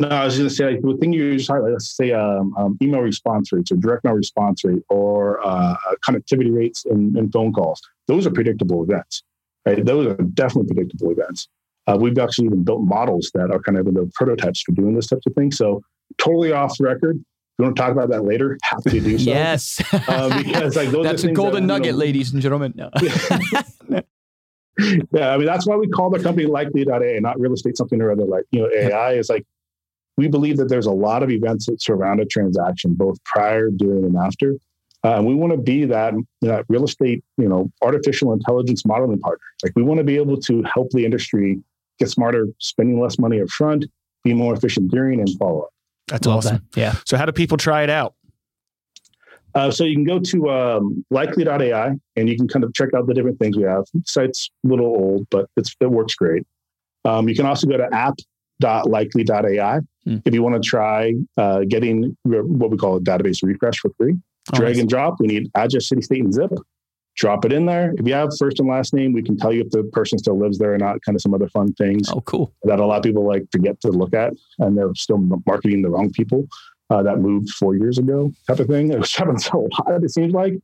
no, 0.00 0.08
I 0.08 0.24
was 0.24 0.38
going 0.38 0.48
to 0.48 0.54
say 0.54 0.64
like, 0.64 0.80
the 0.80 0.96
thing 0.96 1.12
you 1.12 1.36
just 1.36 1.50
highlight, 1.50 1.72
let's 1.72 1.94
say 1.94 2.12
um, 2.12 2.54
um, 2.56 2.78
email 2.80 3.02
response 3.02 3.52
rates 3.52 3.70
or 3.70 3.76
direct 3.76 4.02
mail 4.02 4.14
response 4.14 4.64
rate 4.64 4.82
or 4.88 5.46
uh, 5.46 5.76
connectivity 6.08 6.50
rates 6.50 6.86
in, 6.86 7.14
in, 7.18 7.30
phone 7.30 7.52
calls. 7.52 7.82
Those 8.08 8.26
are 8.26 8.30
predictable 8.30 8.82
events, 8.82 9.22
right? 9.66 9.84
Those 9.84 10.06
are 10.06 10.14
definitely 10.14 10.74
predictable 10.74 11.10
events. 11.10 11.48
Uh, 11.90 11.96
we've 11.96 12.18
actually 12.18 12.46
even 12.46 12.62
built 12.62 12.82
models 12.82 13.30
that 13.34 13.50
are 13.50 13.60
kind 13.60 13.78
of 13.78 13.86
the 13.86 14.10
prototypes 14.14 14.62
for 14.62 14.72
doing 14.72 14.94
this 14.94 15.08
types 15.08 15.26
of 15.26 15.34
things. 15.34 15.56
So 15.56 15.82
totally 16.18 16.52
off 16.52 16.76
the 16.78 16.84
record. 16.84 17.16
If 17.16 17.24
you 17.58 17.64
want 17.64 17.76
to 17.76 17.82
talk 17.82 17.92
about 17.92 18.10
that 18.10 18.24
later? 18.24 18.58
Happy 18.62 18.90
to 18.90 19.00
do 19.00 19.18
so. 19.18 19.30
yes, 19.30 19.82
uh, 19.92 20.36
because 20.42 20.76
like 20.76 20.90
those 20.90 21.04
that's 21.04 21.24
a 21.24 21.32
golden 21.32 21.66
that, 21.66 21.74
nugget, 21.74 21.86
you 21.86 21.92
know, 21.92 21.98
ladies 21.98 22.32
and 22.32 22.40
gentlemen. 22.40 22.72
No. 22.76 22.90
yeah, 25.12 25.30
I 25.30 25.36
mean 25.36 25.46
that's 25.46 25.66
why 25.66 25.76
we 25.76 25.88
call 25.88 26.10
the 26.10 26.22
company 26.22 26.46
likely.ai, 26.46 27.18
not 27.18 27.38
real 27.38 27.52
estate 27.52 27.76
something 27.76 28.00
or 28.00 28.12
other. 28.12 28.24
Like 28.24 28.44
you 28.50 28.62
know, 28.62 28.70
AI 28.72 29.14
is 29.14 29.28
like 29.28 29.44
we 30.16 30.28
believe 30.28 30.56
that 30.58 30.68
there's 30.68 30.86
a 30.86 30.92
lot 30.92 31.22
of 31.22 31.30
events 31.30 31.66
that 31.66 31.82
surround 31.82 32.20
a 32.20 32.24
transaction, 32.24 32.94
both 32.94 33.22
prior, 33.24 33.70
during, 33.70 34.04
and 34.04 34.16
after. 34.16 34.54
Uh, 35.02 35.16
and 35.16 35.26
we 35.26 35.34
want 35.34 35.50
to 35.50 35.56
be 35.56 35.86
that, 35.86 36.12
that 36.42 36.66
real 36.68 36.84
estate, 36.84 37.24
you 37.38 37.48
know, 37.48 37.70
artificial 37.82 38.32
intelligence 38.34 38.84
modeling 38.84 39.18
partner. 39.18 39.44
Like 39.62 39.72
we 39.74 39.82
want 39.82 39.96
to 39.96 40.04
be 40.04 40.16
able 40.16 40.38
to 40.42 40.62
help 40.64 40.90
the 40.90 41.06
industry 41.06 41.58
get 42.00 42.10
smarter, 42.10 42.48
spending 42.58 43.00
less 43.00 43.18
money 43.18 43.40
up 43.40 43.48
front, 43.48 43.86
be 44.24 44.34
more 44.34 44.54
efficient 44.54 44.90
during, 44.90 45.20
and 45.20 45.30
follow 45.38 45.62
up. 45.62 45.70
That's 46.08 46.26
Love 46.26 46.38
awesome. 46.38 46.56
That. 46.72 46.80
Yeah. 46.80 46.94
So 47.06 47.16
how 47.16 47.26
do 47.26 47.32
people 47.32 47.56
try 47.56 47.82
it 47.82 47.90
out? 47.90 48.14
Uh, 49.54 49.70
so 49.70 49.84
you 49.84 49.94
can 49.94 50.04
go 50.04 50.18
to 50.18 50.50
um, 50.50 51.04
likely.ai 51.10 51.92
and 52.16 52.28
you 52.28 52.36
can 52.36 52.46
kind 52.48 52.64
of 52.64 52.72
check 52.74 52.88
out 52.94 53.06
the 53.06 53.14
different 53.14 53.38
things 53.38 53.56
we 53.56 53.64
have. 53.64 53.84
The 53.94 54.02
site's 54.06 54.50
a 54.64 54.68
little 54.68 54.86
old, 54.86 55.26
but 55.30 55.46
it 55.56 55.90
works 55.90 56.14
great. 56.14 56.44
Um, 57.04 57.28
you 57.28 57.34
can 57.34 57.46
also 57.46 57.66
go 57.66 57.76
to 57.76 57.88
app.likely.ai 57.92 59.80
Hmm. 60.04 60.16
If 60.24 60.34
you 60.34 60.42
want 60.42 60.62
to 60.62 60.66
try 60.66 61.14
uh, 61.36 61.60
getting 61.68 62.16
what 62.24 62.70
we 62.70 62.76
call 62.76 62.96
a 62.96 63.00
database 63.00 63.42
refresh 63.42 63.78
for 63.78 63.90
free, 63.98 64.14
oh, 64.52 64.56
drag 64.56 64.78
and 64.78 64.88
drop. 64.88 65.16
We 65.20 65.26
need 65.26 65.50
address, 65.54 65.88
city, 65.88 66.02
state, 66.02 66.24
and 66.24 66.32
zip. 66.32 66.50
Drop 67.20 67.44
it 67.44 67.52
in 67.52 67.66
there. 67.66 67.92
If 67.98 68.08
you 68.08 68.14
have 68.14 68.30
first 68.38 68.60
and 68.60 68.68
last 68.68 68.94
name, 68.94 69.12
we 69.12 69.22
can 69.22 69.36
tell 69.36 69.52
you 69.52 69.60
if 69.60 69.68
the 69.68 69.84
person 69.92 70.18
still 70.18 70.38
lives 70.38 70.56
there 70.56 70.72
or 70.72 70.78
not. 70.78 71.02
Kind 71.02 71.14
of 71.14 71.20
some 71.20 71.34
other 71.34 71.50
fun 71.50 71.74
things. 71.74 72.08
Oh, 72.10 72.22
cool. 72.22 72.50
That 72.62 72.80
a 72.80 72.86
lot 72.86 72.96
of 72.96 73.02
people 73.02 73.26
like 73.26 73.44
forget 73.52 73.78
to 73.82 73.88
look 73.88 74.14
at, 74.14 74.32
and 74.58 74.76
they're 74.76 74.94
still 74.94 75.18
marketing 75.46 75.82
the 75.82 75.90
wrong 75.90 76.10
people 76.10 76.48
uh, 76.88 77.02
that 77.02 77.18
moved 77.18 77.50
four 77.50 77.76
years 77.76 77.98
ago, 77.98 78.32
type 78.46 78.58
of 78.60 78.68
thing. 78.68 78.90
It 78.92 79.00
was 79.00 79.14
happens 79.14 79.50
a 79.52 79.58
lot. 79.58 80.02
It 80.02 80.10
seems 80.10 80.32
like, 80.32 80.54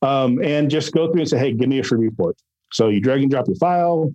um, 0.00 0.42
and 0.42 0.70
just 0.70 0.94
go 0.94 1.12
through 1.12 1.20
and 1.20 1.28
say, 1.28 1.38
"Hey, 1.38 1.52
give 1.52 1.68
me 1.68 1.80
a 1.80 1.84
free 1.84 2.06
report." 2.06 2.36
So 2.72 2.88
you 2.88 3.02
drag 3.02 3.20
and 3.20 3.30
drop 3.30 3.46
your 3.46 3.56
file, 3.56 4.10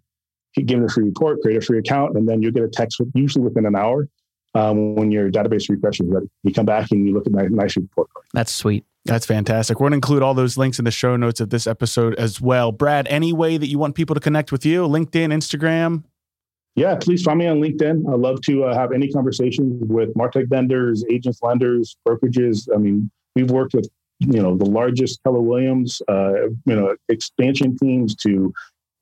give 0.55 0.67
them 0.67 0.85
a 0.85 0.89
free 0.89 1.05
report, 1.05 1.41
create 1.43 1.57
a 1.57 1.61
free 1.61 1.77
account, 1.77 2.17
and 2.17 2.27
then 2.27 2.41
you'll 2.41 2.51
get 2.51 2.63
a 2.63 2.67
text 2.67 2.99
with, 2.99 3.11
usually 3.13 3.43
within 3.43 3.67
an 3.67 3.75
hour 3.75 4.07
um, 4.55 4.95
when 4.95 5.11
your 5.11 5.29
database 5.29 5.69
refresh 5.69 5.99
is 5.99 6.07
ready. 6.07 6.31
You 6.43 6.51
come 6.51 6.65
back 6.65 6.89
and 6.89 7.07
you 7.07 7.13
look 7.13 7.27
at 7.27 7.31
my 7.31 7.43
nice 7.43 7.77
report 7.77 8.09
card. 8.11 8.25
That's 8.33 8.51
sweet. 8.51 8.85
That's 9.05 9.25
fantastic. 9.25 9.79
We're 9.79 9.85
going 9.85 9.93
to 9.93 9.97
include 9.97 10.21
all 10.21 10.33
those 10.33 10.57
links 10.57 10.77
in 10.77 10.85
the 10.85 10.91
show 10.91 11.15
notes 11.15 11.39
of 11.39 11.49
this 11.49 11.65
episode 11.65 12.13
as 12.15 12.39
well. 12.39 12.71
Brad, 12.71 13.07
any 13.07 13.33
way 13.33 13.57
that 13.57 13.67
you 13.67 13.79
want 13.79 13.95
people 13.95 14.13
to 14.13 14.19
connect 14.19 14.51
with 14.51 14.65
you? 14.65 14.87
LinkedIn, 14.87 15.33
Instagram? 15.33 16.03
Yeah, 16.75 16.95
please 16.95 17.23
find 17.23 17.39
me 17.39 17.47
on 17.47 17.59
LinkedIn. 17.59 18.07
I 18.07 18.15
love 18.15 18.41
to 18.41 18.65
uh, 18.65 18.75
have 18.75 18.91
any 18.91 19.11
conversations 19.11 19.83
with 19.87 20.13
Martech 20.13 20.47
vendors, 20.47 21.03
agents, 21.11 21.39
lenders, 21.41 21.97
brokerages. 22.07 22.69
I 22.73 22.77
mean, 22.77 23.09
we've 23.35 23.51
worked 23.51 23.73
with 23.73 23.89
you 24.19 24.41
know 24.41 24.55
the 24.55 24.65
largest 24.65 25.21
Keller 25.23 25.41
Williams, 25.41 26.01
uh, 26.07 26.47
you 26.65 26.75
know, 26.75 26.95
expansion 27.09 27.75
teams 27.77 28.15
to 28.17 28.53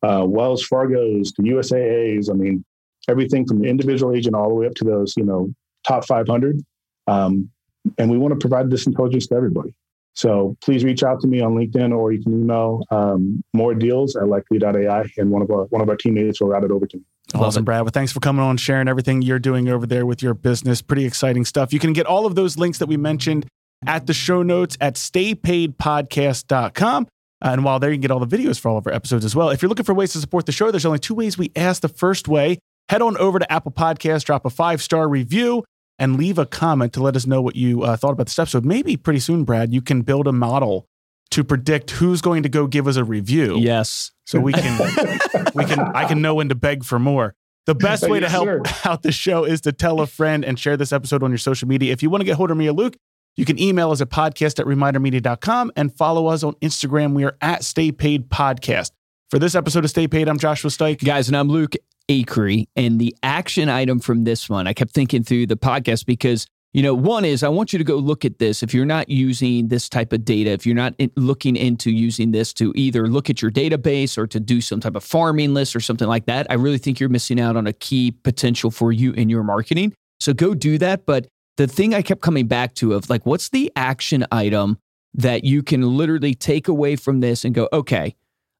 uh, 0.02 0.24
Wells 0.26 0.64
Fargo's 0.64 1.32
to 1.34 1.42
USAA's. 1.42 2.30
I 2.30 2.34
mean, 2.34 2.64
everything 3.10 3.46
from 3.46 3.60
the 3.60 3.68
individual 3.68 4.16
agent 4.16 4.36
all 4.36 4.50
the 4.50 4.56
way 4.56 4.66
up 4.66 4.76
to 4.76 4.86
those, 4.86 5.16
you 5.18 5.26
know, 5.26 5.54
top 5.86 6.06
500. 6.06 6.64
Um, 7.08 7.50
and 7.98 8.10
we 8.10 8.18
want 8.18 8.34
to 8.34 8.40
provide 8.40 8.70
this 8.70 8.88
intelligence 8.88 9.28
to 9.28 9.36
everybody. 9.36 9.74
So 10.14 10.58
please 10.62 10.84
reach 10.84 11.04
out 11.04 11.22
to 11.22 11.28
me 11.28 11.42
on 11.42 11.56
LinkedIn 11.56 11.96
or 11.96 12.12
you 12.12 12.22
can 12.22 12.42
email 12.42 12.84
um, 12.92 13.44
more 13.54 13.74
deals 13.74 14.16
at 14.16 14.28
likely.ai 14.28 15.06
and 15.18 15.30
one 15.30 15.42
of 15.42 15.50
our 15.50 15.66
one 15.66 15.82
of 15.82 15.90
our 15.90 15.96
teammates 15.96 16.42
will 16.42 16.50
route 16.50 16.64
it 16.64 16.72
over 16.72 16.86
to 16.88 16.98
me. 16.98 17.04
Awesome, 17.36 17.64
Brad. 17.64 17.84
Well, 17.84 17.92
thanks 17.92 18.12
for 18.12 18.20
coming 18.20 18.44
on, 18.44 18.58
sharing 18.58 18.88
everything 18.88 19.22
you're 19.22 19.38
doing 19.40 19.70
over 19.70 19.86
there 19.86 20.04
with 20.06 20.24
your 20.24 20.34
business. 20.34 20.82
Pretty 20.82 21.06
exciting 21.06 21.46
stuff. 21.46 21.72
You 21.72 21.80
can 21.80 21.94
get 21.94 22.08
all 22.08 22.26
of 22.26 22.36
those 22.36 22.58
links 22.58 22.80
that 22.80 22.88
we 22.88 22.98
mentioned 22.98 23.46
at 23.86 24.08
the 24.08 24.14
show 24.14 24.44
notes 24.44 24.78
at 24.82 24.96
staypaidpodcast.com. 24.96 27.08
And 27.42 27.64
while 27.64 27.80
there, 27.80 27.90
you 27.90 27.96
can 27.96 28.02
get 28.02 28.12
all 28.12 28.20
the 28.20 28.38
videos 28.38 28.60
for 28.60 28.68
all 28.70 28.78
of 28.78 28.88
our 28.88 28.94
episodes 28.94 29.24
as 29.24 29.36
well. 29.36 29.50
If 29.50 29.62
you're 29.62 29.70
looking 29.70 29.86
for 29.86 29.94
ways 29.94 30.12
to 30.14 30.20
support 30.20 30.46
the 30.46 30.52
show, 30.52 30.72
there's 30.72 30.86
only 30.86 31.00
two 31.00 31.14
ways 31.14 31.38
we 31.38 31.52
ask. 31.56 31.82
The 31.82 31.88
first 31.88 32.28
way 32.28 32.60
head 32.90 33.02
on 33.02 33.16
over 33.18 33.40
to 33.40 33.52
Apple 33.52 33.72
Podcast, 33.72 34.26
drop 34.26 34.46
a 34.46 34.50
five 34.50 34.82
star 34.82 35.08
review, 35.08 35.64
and 36.00 36.18
leave 36.18 36.38
a 36.38 36.46
comment 36.46 36.94
to 36.94 37.04
let 37.04 37.16
us 37.16 37.28
know 37.28 37.42
what 37.42 37.56
you 37.56 37.84
uh, 37.84 37.98
thought 37.98 38.12
about 38.12 38.28
this 38.28 38.40
episode. 38.40 38.66
Maybe 38.66 38.98
pretty 38.98 39.20
soon, 39.20 39.44
Brad, 39.44 39.74
you 39.74 39.82
can 39.82 40.02
build 40.02 40.28
a 40.28 40.32
model 40.32 40.88
to 41.32 41.44
predict 41.44 41.92
who's 41.92 42.22
going 42.22 42.44
to 42.44 42.50
go 42.50 42.66
give 42.66 42.88
us 42.88 42.96
a 42.96 43.04
review. 43.04 43.60
Yes. 43.60 44.12
So 44.26 44.40
we 44.40 44.54
can 44.54 44.80
we 45.56 45.66
can 45.66 45.80
I 45.80 46.06
can 46.06 46.22
know 46.22 46.36
when 46.36 46.50
to 46.50 46.56
beg 46.56 46.84
for 46.84 46.98
more. 46.98 47.36
The 47.66 47.76
best 47.76 48.10
way 48.10 48.20
to 48.20 48.30
help 48.30 48.46
sir. 48.46 48.64
out 48.86 49.04
the 49.04 49.12
show 49.12 49.44
is 49.44 49.62
to 49.62 49.72
tell 49.72 50.00
a 50.00 50.08
friend 50.08 50.44
and 50.44 50.58
share 50.58 50.76
this 50.76 50.92
episode 50.92 51.22
on 51.22 51.30
your 51.30 51.38
social 51.38 51.68
media. 51.68 51.94
If 51.94 52.02
you 52.02 52.10
want 52.10 52.22
to 52.22 52.26
get 52.26 52.36
hold 52.36 52.50
of 52.50 52.58
me 52.58 52.68
or 52.68 52.72
Luke, 52.72 52.96
you 53.36 53.46
can 53.46 53.60
email 53.60 53.92
us 53.92 54.02
at 54.02 54.10
podcast 54.10 54.60
at 54.60 54.66
remindermedia.com 54.66 55.72
and 55.76 55.96
follow 55.96 56.28
us 56.28 56.44
on 56.44 56.54
Instagram. 56.56 57.14
We 57.14 57.26
are 57.26 57.38
at 57.42 57.64
Stay 57.64 57.92
Paid 57.92 58.30
Podcast. 58.30 58.92
For 59.30 59.38
this 59.38 59.54
episode 59.54 59.84
of 59.84 59.92
Stay 59.92 60.08
Paid, 60.08 60.28
I'm 60.28 60.40
Joshua 60.40 60.72
Stike. 60.72 61.04
Guys, 61.04 61.28
and 61.28 61.38
I'm 61.38 61.48
Luke 61.48 61.76
Acree. 62.10 62.68
And 62.76 63.00
the 63.00 63.16
action 63.24 63.70
item 63.70 64.00
from 64.00 64.24
this 64.24 64.50
one, 64.50 64.68
I 64.68 64.74
kept 64.74 64.92
thinking 64.92 65.24
through 65.24 65.48
the 65.48 65.56
podcast 65.56 66.06
because, 66.06 66.48
you 66.74 66.82
know, 66.82 66.94
one 66.94 67.24
is 67.24 67.44
I 67.44 67.50
want 67.50 67.72
you 67.72 67.80
to 67.80 67.86
go 67.86 67.96
look 67.96 68.26
at 68.26 68.40
this. 68.40 68.64
If 68.64 68.74
you're 68.74 68.86
not 68.86 69.10
using 69.10 69.68
this 69.70 69.88
type 69.88 70.12
of 70.12 70.26
data, 70.26 70.52
if 70.52 70.66
you're 70.66 70.76
not 70.76 70.96
in- 70.98 71.12
looking 71.16 71.56
into 71.56 71.92
using 71.92 72.32
this 72.32 72.52
to 72.54 72.74
either 72.76 73.08
look 73.08 73.30
at 73.30 73.42
your 73.42 73.52
database 73.52 74.18
or 74.18 74.28
to 74.28 74.40
do 74.40 74.60
some 74.60 74.80
type 74.80 74.96
of 74.96 75.04
farming 75.04 75.54
list 75.54 75.76
or 75.76 75.80
something 75.80 76.08
like 76.08 76.26
that, 76.26 76.48
I 76.50 76.56
really 76.56 76.80
think 76.80 77.00
you're 77.00 77.10
missing 77.10 77.40
out 77.40 77.56
on 77.56 77.68
a 77.68 77.74
key 77.74 78.12
potential 78.12 78.72
for 78.72 78.92
you 78.92 79.14
in 79.14 79.30
your 79.30 79.44
marketing. 79.44 79.94
So 80.20 80.34
go 80.34 80.54
do 80.54 80.78
that. 80.80 81.06
But 81.06 81.28
the 81.58 81.68
thing 81.68 81.94
I 81.94 82.02
kept 82.02 82.22
coming 82.22 82.48
back 82.48 82.74
to 82.76 82.94
of 82.94 83.10
like, 83.10 83.26
what's 83.26 83.50
the 83.50 83.72
action 83.76 84.26
item 84.32 84.78
that 85.14 85.44
you 85.44 85.64
can 85.64 85.82
literally 85.82 86.34
take 86.34 86.68
away 86.68 86.96
from 86.96 87.20
this 87.20 87.44
and 87.44 87.54
go, 87.54 87.68
okay, 87.74 88.16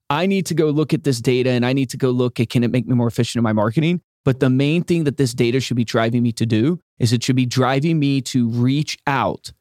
I 0.10 0.26
need 0.26 0.46
to 0.48 0.54
go 0.54 0.70
look 0.70 0.94
at 0.94 1.04
this 1.04 1.22
data 1.22 1.52
and 1.52 1.66
I 1.66 1.74
need 1.74 1.90
to 1.92 1.98
go 1.98 2.10
look 2.10 2.40
at 2.40 2.50
can 2.50 2.64
it 2.64 2.72
make 2.72 2.88
me 2.88 2.96
more 2.96 3.08
efficient 3.08 3.40
in 3.40 3.44
my 3.44 3.54
marketing? 3.54 4.02
But 4.26 4.40
the 4.40 4.50
main 4.50 4.84
thing 4.84 5.06
that 5.06 5.18
this 5.18 5.34
data 5.34 5.60
should 5.60 5.78
be 5.78 5.84
driving 5.86 6.24
me 6.24 6.32
to 6.34 6.46
do 6.46 6.80
is 6.98 7.14
it 7.14 7.24
should 7.24 7.36
be 7.36 7.46
driving 7.46 8.00
me 8.00 8.22
to 8.22 8.50
reach 8.50 8.98
out 9.08 9.52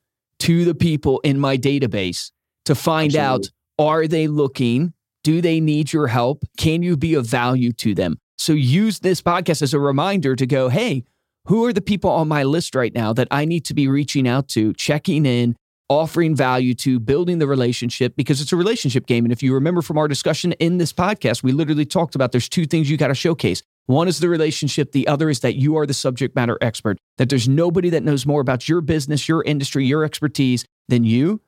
to 0.40 0.64
the 0.64 0.74
people 0.74 1.20
in 1.20 1.38
my 1.38 1.56
database 1.56 2.30
to 2.64 2.74
find 2.74 3.14
out 3.14 3.50
are 3.78 4.06
they 4.06 4.26
looking? 4.26 4.92
Do 5.22 5.40
they 5.40 5.60
need 5.60 5.92
your 5.92 6.08
help? 6.08 6.44
Can 6.56 6.82
you 6.82 6.96
be 6.96 7.14
of 7.14 7.26
value 7.26 7.72
to 7.74 7.94
them? 7.94 8.18
So 8.38 8.52
use 8.52 9.00
this 9.00 9.20
podcast 9.20 9.62
as 9.62 9.74
a 9.74 9.80
reminder 9.80 10.34
to 10.36 10.46
go, 10.46 10.68
hey, 10.68 11.04
who 11.46 11.64
are 11.64 11.72
the 11.72 11.80
people 11.80 12.10
on 12.10 12.28
my 12.28 12.42
list 12.42 12.74
right 12.74 12.94
now 12.94 13.12
that 13.12 13.28
I 13.30 13.44
need 13.44 13.64
to 13.66 13.74
be 13.74 13.88
reaching 13.88 14.28
out 14.28 14.48
to, 14.48 14.72
checking 14.74 15.26
in, 15.26 15.56
offering 15.88 16.34
value 16.34 16.74
to, 16.74 17.00
building 17.00 17.38
the 17.38 17.46
relationship 17.46 18.14
because 18.16 18.40
it's 18.40 18.52
a 18.52 18.56
relationship 18.56 19.06
game. 19.06 19.24
And 19.24 19.32
if 19.32 19.42
you 19.42 19.54
remember 19.54 19.82
from 19.82 19.98
our 19.98 20.08
discussion 20.08 20.52
in 20.52 20.78
this 20.78 20.92
podcast, 20.92 21.42
we 21.42 21.52
literally 21.52 21.86
talked 21.86 22.14
about 22.14 22.32
there's 22.32 22.48
two 22.48 22.66
things 22.66 22.90
you 22.90 22.96
got 22.96 23.08
to 23.08 23.14
showcase. 23.14 23.62
One 23.86 24.06
is 24.06 24.18
the 24.18 24.28
relationship, 24.28 24.92
the 24.92 25.08
other 25.08 25.30
is 25.30 25.40
that 25.40 25.54
you 25.54 25.78
are 25.78 25.86
the 25.86 25.94
subject 25.94 26.36
matter 26.36 26.58
expert, 26.60 26.98
that 27.16 27.30
there's 27.30 27.48
nobody 27.48 27.88
that 27.90 28.02
knows 28.02 28.26
more 28.26 28.42
about 28.42 28.68
your 28.68 28.82
business, 28.82 29.28
your 29.28 29.42
industry, 29.42 29.86
your 29.86 30.04
expertise 30.04 30.66
than 30.88 31.04
you. 31.04 31.40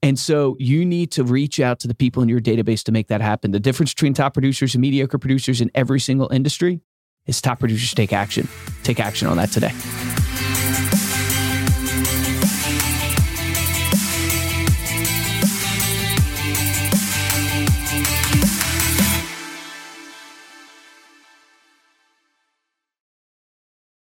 And 0.00 0.16
so 0.16 0.56
you 0.60 0.84
need 0.84 1.10
to 1.12 1.24
reach 1.24 1.58
out 1.58 1.80
to 1.80 1.88
the 1.88 1.94
people 1.94 2.22
in 2.22 2.28
your 2.28 2.40
database 2.40 2.84
to 2.84 2.92
make 2.92 3.08
that 3.08 3.20
happen. 3.20 3.50
The 3.50 3.58
difference 3.58 3.94
between 3.94 4.14
top 4.14 4.34
producers 4.34 4.74
and 4.76 4.82
mediocre 4.82 5.18
producers 5.18 5.60
in 5.60 5.72
every 5.74 5.98
single 5.98 6.28
industry 6.32 6.80
is 7.26 7.40
top 7.40 7.58
producers 7.58 7.94
take 7.94 8.12
action. 8.12 8.46
Take 8.84 9.00
action 9.00 9.26
on 9.26 9.36
that 9.38 9.50
today. 9.50 9.72